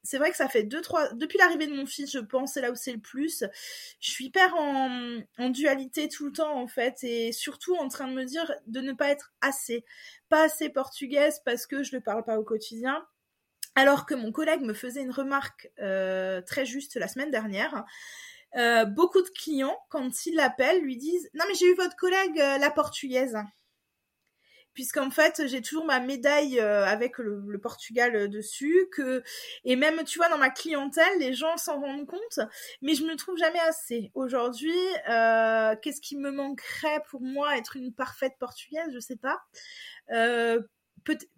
c'est 0.09 0.17
vrai 0.17 0.31
que 0.31 0.37
ça 0.37 0.49
fait 0.49 0.63
deux, 0.63 0.81
trois. 0.81 1.13
Depuis 1.13 1.37
l'arrivée 1.37 1.67
de 1.67 1.75
mon 1.75 1.85
fils, 1.85 2.11
je 2.11 2.17
pense, 2.17 2.53
c'est 2.53 2.61
là 2.61 2.71
où 2.71 2.75
c'est 2.75 2.93
le 2.93 2.99
plus. 2.99 3.43
Je 3.99 4.09
suis 4.09 4.25
hyper 4.25 4.55
en, 4.55 5.19
dualité 5.49 6.09
tout 6.09 6.25
le 6.25 6.31
temps, 6.31 6.59
en 6.59 6.65
fait, 6.65 7.03
et 7.03 7.31
surtout 7.31 7.75
en 7.75 7.89
train 7.89 8.07
de 8.07 8.13
me 8.13 8.25
dire 8.25 8.51
de 8.65 8.81
ne 8.81 8.93
pas 8.93 9.09
être 9.09 9.31
assez. 9.41 9.85
Pas 10.27 10.45
assez 10.45 10.69
portugaise 10.69 11.43
parce 11.45 11.67
que 11.67 11.83
je 11.83 11.95
ne 11.95 12.01
parle 12.01 12.23
pas 12.23 12.39
au 12.39 12.43
quotidien. 12.43 13.05
Alors 13.75 14.07
que 14.07 14.15
mon 14.15 14.31
collègue 14.31 14.61
me 14.61 14.73
faisait 14.73 15.03
une 15.03 15.11
remarque 15.11 15.69
euh, 15.79 16.41
très 16.41 16.65
juste 16.65 16.95
la 16.95 17.07
semaine 17.07 17.29
dernière. 17.29 17.85
Euh, 18.57 18.85
beaucoup 18.85 19.21
de 19.21 19.29
clients, 19.29 19.77
quand 19.89 20.25
ils 20.25 20.33
l'appellent, 20.33 20.81
lui 20.81 20.97
disent 20.97 21.29
Non, 21.35 21.45
mais 21.47 21.53
j'ai 21.53 21.67
eu 21.67 21.75
votre 21.75 21.95
collègue, 21.95 22.39
euh, 22.39 22.57
la 22.57 22.71
portugaise 22.71 23.37
puisqu'en 24.79 25.11
fait 25.11 25.45
j'ai 25.45 25.61
toujours 25.61 25.83
ma 25.83 25.99
médaille 25.99 26.57
euh, 26.57 26.85
avec 26.85 27.17
le, 27.17 27.59
Portugal 27.61 28.15
euh, 28.15 28.27
dessus 28.29 28.87
et 29.65 29.75
même 29.75 30.05
tu 30.05 30.19
vois 30.19 30.29
dans 30.29 30.37
ma 30.37 30.49
clientèle 30.49 31.19
les 31.19 31.33
gens 31.33 31.57
s'en 31.57 31.81
rendent 31.81 32.07
compte 32.07 32.39
mais 32.81 32.95
je 32.95 33.03
me 33.03 33.17
trouve 33.17 33.35
jamais 33.37 33.59
assez. 33.59 34.09
Aujourd'hui 34.13 34.71
euh, 35.09 35.75
qu'est-ce 35.81 35.99
qui 35.99 36.15
me 36.15 36.31
manquerait 36.31 37.03
pour 37.09 37.19
moi 37.19 37.57
être 37.57 37.75
une 37.75 37.93
parfaite 37.93 38.35
portugaise? 38.39 38.87
Je 38.93 38.99
sais 38.99 39.17
pas. 39.17 39.41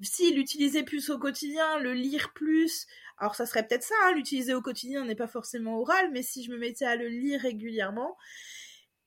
Si 0.04 0.32
l'utiliser 0.36 0.84
plus 0.84 1.10
au 1.10 1.18
quotidien 1.18 1.80
le 1.80 1.94
lire 1.94 2.34
plus 2.34 2.86
alors 3.18 3.34
ça 3.34 3.48
serait 3.48 3.66
peut-être 3.66 3.82
ça 3.82 3.96
hein, 4.04 4.14
l'utiliser 4.14 4.54
au 4.54 4.62
quotidien 4.62 5.04
n'est 5.04 5.16
pas 5.16 5.28
forcément 5.28 5.80
oral 5.80 6.12
mais 6.12 6.22
si 6.22 6.44
je 6.44 6.52
me 6.52 6.60
mettais 6.60 6.86
à 6.86 6.96
le 6.96 7.08
lire 7.08 7.42
régulièrement 7.42 8.16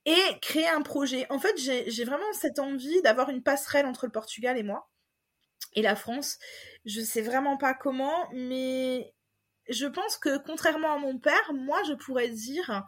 et 0.06 0.38
créer 0.40 0.68
un 0.68 0.82
projet. 0.82 1.26
En 1.30 1.38
fait, 1.38 1.56
j'ai 1.56 2.04
vraiment 2.04 2.32
cette 2.32 2.58
envie 2.58 3.00
d'avoir 3.02 3.30
une 3.30 3.42
passerelle 3.42 3.86
entre 3.86 4.06
le 4.06 4.12
Portugal 4.12 4.58
et 4.58 4.62
moi 4.62 4.88
et 5.74 5.82
la 5.82 5.96
France. 5.96 6.38
Je 6.84 7.00
sais 7.00 7.22
vraiment 7.22 7.56
pas 7.56 7.74
comment, 7.74 8.28
mais 8.32 9.14
je 9.68 9.86
pense 9.86 10.16
que 10.16 10.38
contrairement 10.38 10.94
à 10.94 10.98
mon 10.98 11.18
père, 11.18 11.52
moi 11.52 11.82
je 11.84 11.94
pourrais 11.94 12.28
dire 12.28 12.84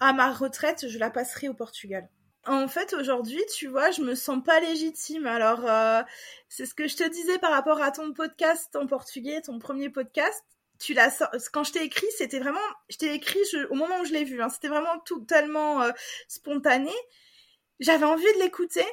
à 0.00 0.12
ma 0.12 0.32
retraite, 0.32 0.88
je 0.88 0.98
la 0.98 1.10
passerai 1.10 1.48
au 1.48 1.54
Portugal. 1.54 2.08
En 2.44 2.66
fait, 2.66 2.92
aujourd'hui, 2.94 3.40
tu 3.54 3.68
vois, 3.68 3.92
je 3.92 4.02
me 4.02 4.16
sens 4.16 4.42
pas 4.44 4.58
légitime. 4.58 5.26
Alors, 5.26 5.64
euh, 5.64 6.02
c'est 6.48 6.66
ce 6.66 6.74
que 6.74 6.88
je 6.88 6.96
te 6.96 7.08
disais 7.08 7.38
par 7.38 7.52
rapport 7.52 7.80
à 7.80 7.92
ton 7.92 8.12
podcast 8.12 8.74
en 8.74 8.88
portugais, 8.88 9.40
ton 9.42 9.60
premier 9.60 9.90
podcast 9.90 10.44
quand 11.52 11.64
je 11.64 11.72
t'ai 11.72 11.84
écrit, 11.84 12.06
c'était 12.16 12.38
vraiment, 12.38 12.60
je 12.88 12.96
t'ai 12.96 13.14
écrit 13.14 13.38
au 13.70 13.74
moment 13.74 14.00
où 14.00 14.04
je 14.04 14.12
l'ai 14.12 14.24
vu, 14.24 14.42
hein, 14.42 14.48
c'était 14.48 14.68
vraiment 14.68 14.98
totalement 15.00 15.82
euh, 15.82 15.90
spontané. 16.28 16.92
J'avais 17.80 18.04
envie 18.04 18.32
de 18.36 18.42
l'écouter, 18.42 18.86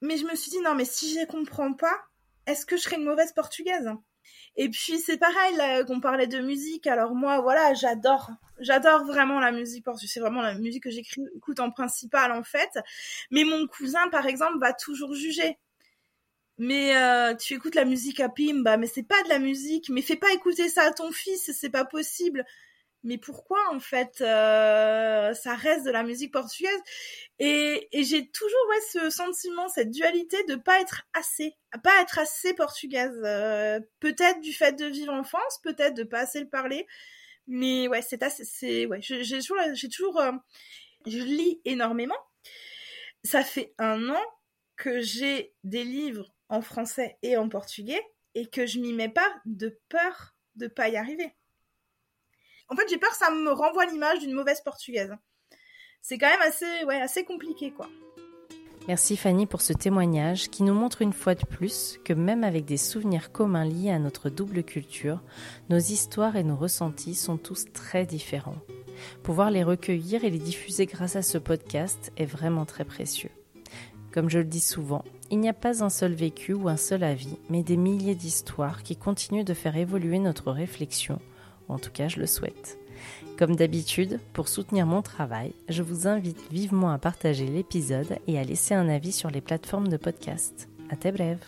mais 0.00 0.16
je 0.16 0.24
me 0.24 0.34
suis 0.34 0.50
dit 0.50 0.60
non, 0.60 0.74
mais 0.74 0.84
si 0.84 1.14
je 1.14 1.26
comprends 1.26 1.74
pas, 1.74 1.96
est-ce 2.46 2.66
que 2.66 2.76
je 2.76 2.82
serais 2.82 2.96
une 2.96 3.04
mauvaise 3.04 3.32
portugaise 3.32 3.90
Et 4.56 4.68
puis 4.70 4.98
c'est 4.98 5.18
pareil 5.18 5.84
qu'on 5.86 6.00
parlait 6.00 6.26
de 6.26 6.40
musique. 6.40 6.86
Alors 6.86 7.14
moi, 7.14 7.40
voilà, 7.40 7.74
j'adore, 7.74 8.30
j'adore 8.58 9.04
vraiment 9.04 9.40
la 9.40 9.52
musique 9.52 9.84
portugaise. 9.84 10.10
C'est 10.12 10.20
vraiment 10.20 10.42
la 10.42 10.54
musique 10.54 10.84
que 10.84 10.90
j'écoute 10.90 11.60
en 11.60 11.70
principal 11.70 12.32
en 12.32 12.42
fait. 12.42 12.70
Mais 13.30 13.44
mon 13.44 13.66
cousin, 13.66 14.08
par 14.08 14.26
exemple, 14.26 14.58
va 14.58 14.72
toujours 14.72 15.14
juger 15.14 15.58
mais 16.60 16.94
euh, 16.94 17.34
tu 17.34 17.54
écoutes 17.54 17.74
la 17.74 17.86
musique 17.86 18.20
à 18.20 18.28
Pimba, 18.28 18.76
mais 18.76 18.86
c'est 18.86 19.02
pas 19.02 19.22
de 19.22 19.30
la 19.30 19.38
musique, 19.38 19.88
mais 19.88 20.02
fais 20.02 20.16
pas 20.16 20.30
écouter 20.34 20.68
ça 20.68 20.82
à 20.82 20.92
ton 20.92 21.10
fils, 21.10 21.50
c'est 21.58 21.70
pas 21.70 21.86
possible. 21.86 22.44
Mais 23.02 23.16
pourquoi 23.16 23.58
en 23.72 23.80
fait 23.80 24.20
euh, 24.20 25.32
ça 25.32 25.54
reste 25.54 25.86
de 25.86 25.90
la 25.90 26.02
musique 26.02 26.34
portugaise? 26.34 26.80
Et, 27.38 27.88
et 27.92 28.04
j'ai 28.04 28.30
toujours 28.30 28.60
ouais 28.68 28.80
ce 28.92 29.08
sentiment, 29.08 29.68
cette 29.68 29.90
dualité 29.90 30.36
de 30.48 30.56
pas 30.56 30.82
être 30.82 31.04
assez, 31.14 31.56
pas 31.82 32.02
être 32.02 32.18
assez 32.18 32.52
portugaise. 32.52 33.18
Euh, 33.24 33.80
peut-être 34.00 34.42
du 34.42 34.52
fait 34.52 34.72
de 34.74 34.84
vivre 34.84 35.14
en 35.14 35.24
France, 35.24 35.60
peut-être 35.62 35.94
de 35.94 36.04
pas 36.04 36.20
assez 36.20 36.40
le 36.40 36.48
parler, 36.50 36.86
mais 37.46 37.88
ouais 37.88 38.02
c'est 38.02 38.22
assez, 38.22 38.44
c'est 38.44 38.84
ouais 38.84 39.00
j'ai 39.00 39.22
toujours, 39.38 39.56
j'ai 39.72 39.88
toujours, 39.88 40.22
je 41.06 41.18
lis 41.20 41.62
énormément. 41.64 42.18
Ça 43.24 43.42
fait 43.44 43.72
un 43.78 44.10
an 44.10 44.22
que 44.76 45.00
j'ai 45.00 45.54
des 45.64 45.84
livres 45.84 46.34
en 46.50 46.60
français 46.60 47.16
et 47.22 47.36
en 47.36 47.48
portugais 47.48 48.02
et 48.34 48.46
que 48.48 48.66
je 48.66 48.78
m'y 48.78 48.92
mets 48.92 49.08
pas 49.08 49.28
de 49.46 49.80
peur 49.88 50.34
de 50.56 50.66
pas 50.66 50.88
y 50.88 50.96
arriver. 50.96 51.34
En 52.68 52.76
fait, 52.76 52.88
j'ai 52.88 52.98
peur 52.98 53.10
que 53.10 53.16
ça 53.16 53.30
me 53.30 53.50
renvoie 53.50 53.86
l'image 53.86 54.20
d'une 54.20 54.34
mauvaise 54.34 54.60
portugaise. 54.60 55.14
C'est 56.02 56.18
quand 56.18 56.30
même 56.30 56.42
assez, 56.42 56.84
ouais, 56.84 57.00
assez 57.00 57.24
compliqué, 57.24 57.72
quoi. 57.72 57.88
Merci 58.88 59.16
Fanny 59.16 59.46
pour 59.46 59.60
ce 59.60 59.72
témoignage 59.72 60.48
qui 60.48 60.62
nous 60.62 60.72
montre 60.72 61.02
une 61.02 61.12
fois 61.12 61.34
de 61.34 61.44
plus 61.44 62.00
que 62.02 62.12
même 62.12 62.42
avec 62.42 62.64
des 62.64 62.78
souvenirs 62.78 63.30
communs 63.30 63.64
liés 63.64 63.90
à 63.90 63.98
notre 63.98 64.30
double 64.30 64.64
culture, 64.64 65.22
nos 65.68 65.78
histoires 65.78 66.36
et 66.36 66.44
nos 66.44 66.56
ressentis 66.56 67.14
sont 67.14 67.36
tous 67.36 67.66
très 67.72 68.06
différents. 68.06 68.58
Pouvoir 69.22 69.50
les 69.50 69.62
recueillir 69.62 70.24
et 70.24 70.30
les 70.30 70.38
diffuser 70.38 70.86
grâce 70.86 71.14
à 71.14 71.22
ce 71.22 71.38
podcast 71.38 72.10
est 72.16 72.24
vraiment 72.24 72.64
très 72.64 72.84
précieux. 72.84 73.30
Comme 74.12 74.30
je 74.30 74.38
le 74.38 74.44
dis 74.44 74.60
souvent, 74.60 75.04
il 75.30 75.38
n'y 75.38 75.48
a 75.48 75.54
pas 75.54 75.82
un 75.84 75.90
seul 75.90 76.12
vécu 76.12 76.52
ou 76.52 76.68
un 76.68 76.76
seul 76.76 77.04
avis, 77.04 77.36
mais 77.48 77.62
des 77.62 77.76
milliers 77.76 78.14
d'histoires 78.14 78.82
qui 78.82 78.96
continuent 78.96 79.44
de 79.44 79.54
faire 79.54 79.76
évoluer 79.76 80.18
notre 80.18 80.50
réflexion, 80.50 81.20
en 81.68 81.78
tout 81.78 81.90
cas 81.90 82.08
je 82.08 82.18
le 82.18 82.26
souhaite. 82.26 82.78
Comme 83.38 83.56
d'habitude, 83.56 84.20
pour 84.32 84.48
soutenir 84.48 84.86
mon 84.86 85.02
travail, 85.02 85.54
je 85.68 85.82
vous 85.82 86.06
invite 86.06 86.52
vivement 86.52 86.90
à 86.90 86.98
partager 86.98 87.46
l'épisode 87.46 88.18
et 88.26 88.38
à 88.38 88.44
laisser 88.44 88.74
un 88.74 88.88
avis 88.88 89.12
sur 89.12 89.30
les 89.30 89.40
plateformes 89.40 89.88
de 89.88 89.96
podcast. 89.96 90.68
À 90.90 91.10
brèves 91.12 91.38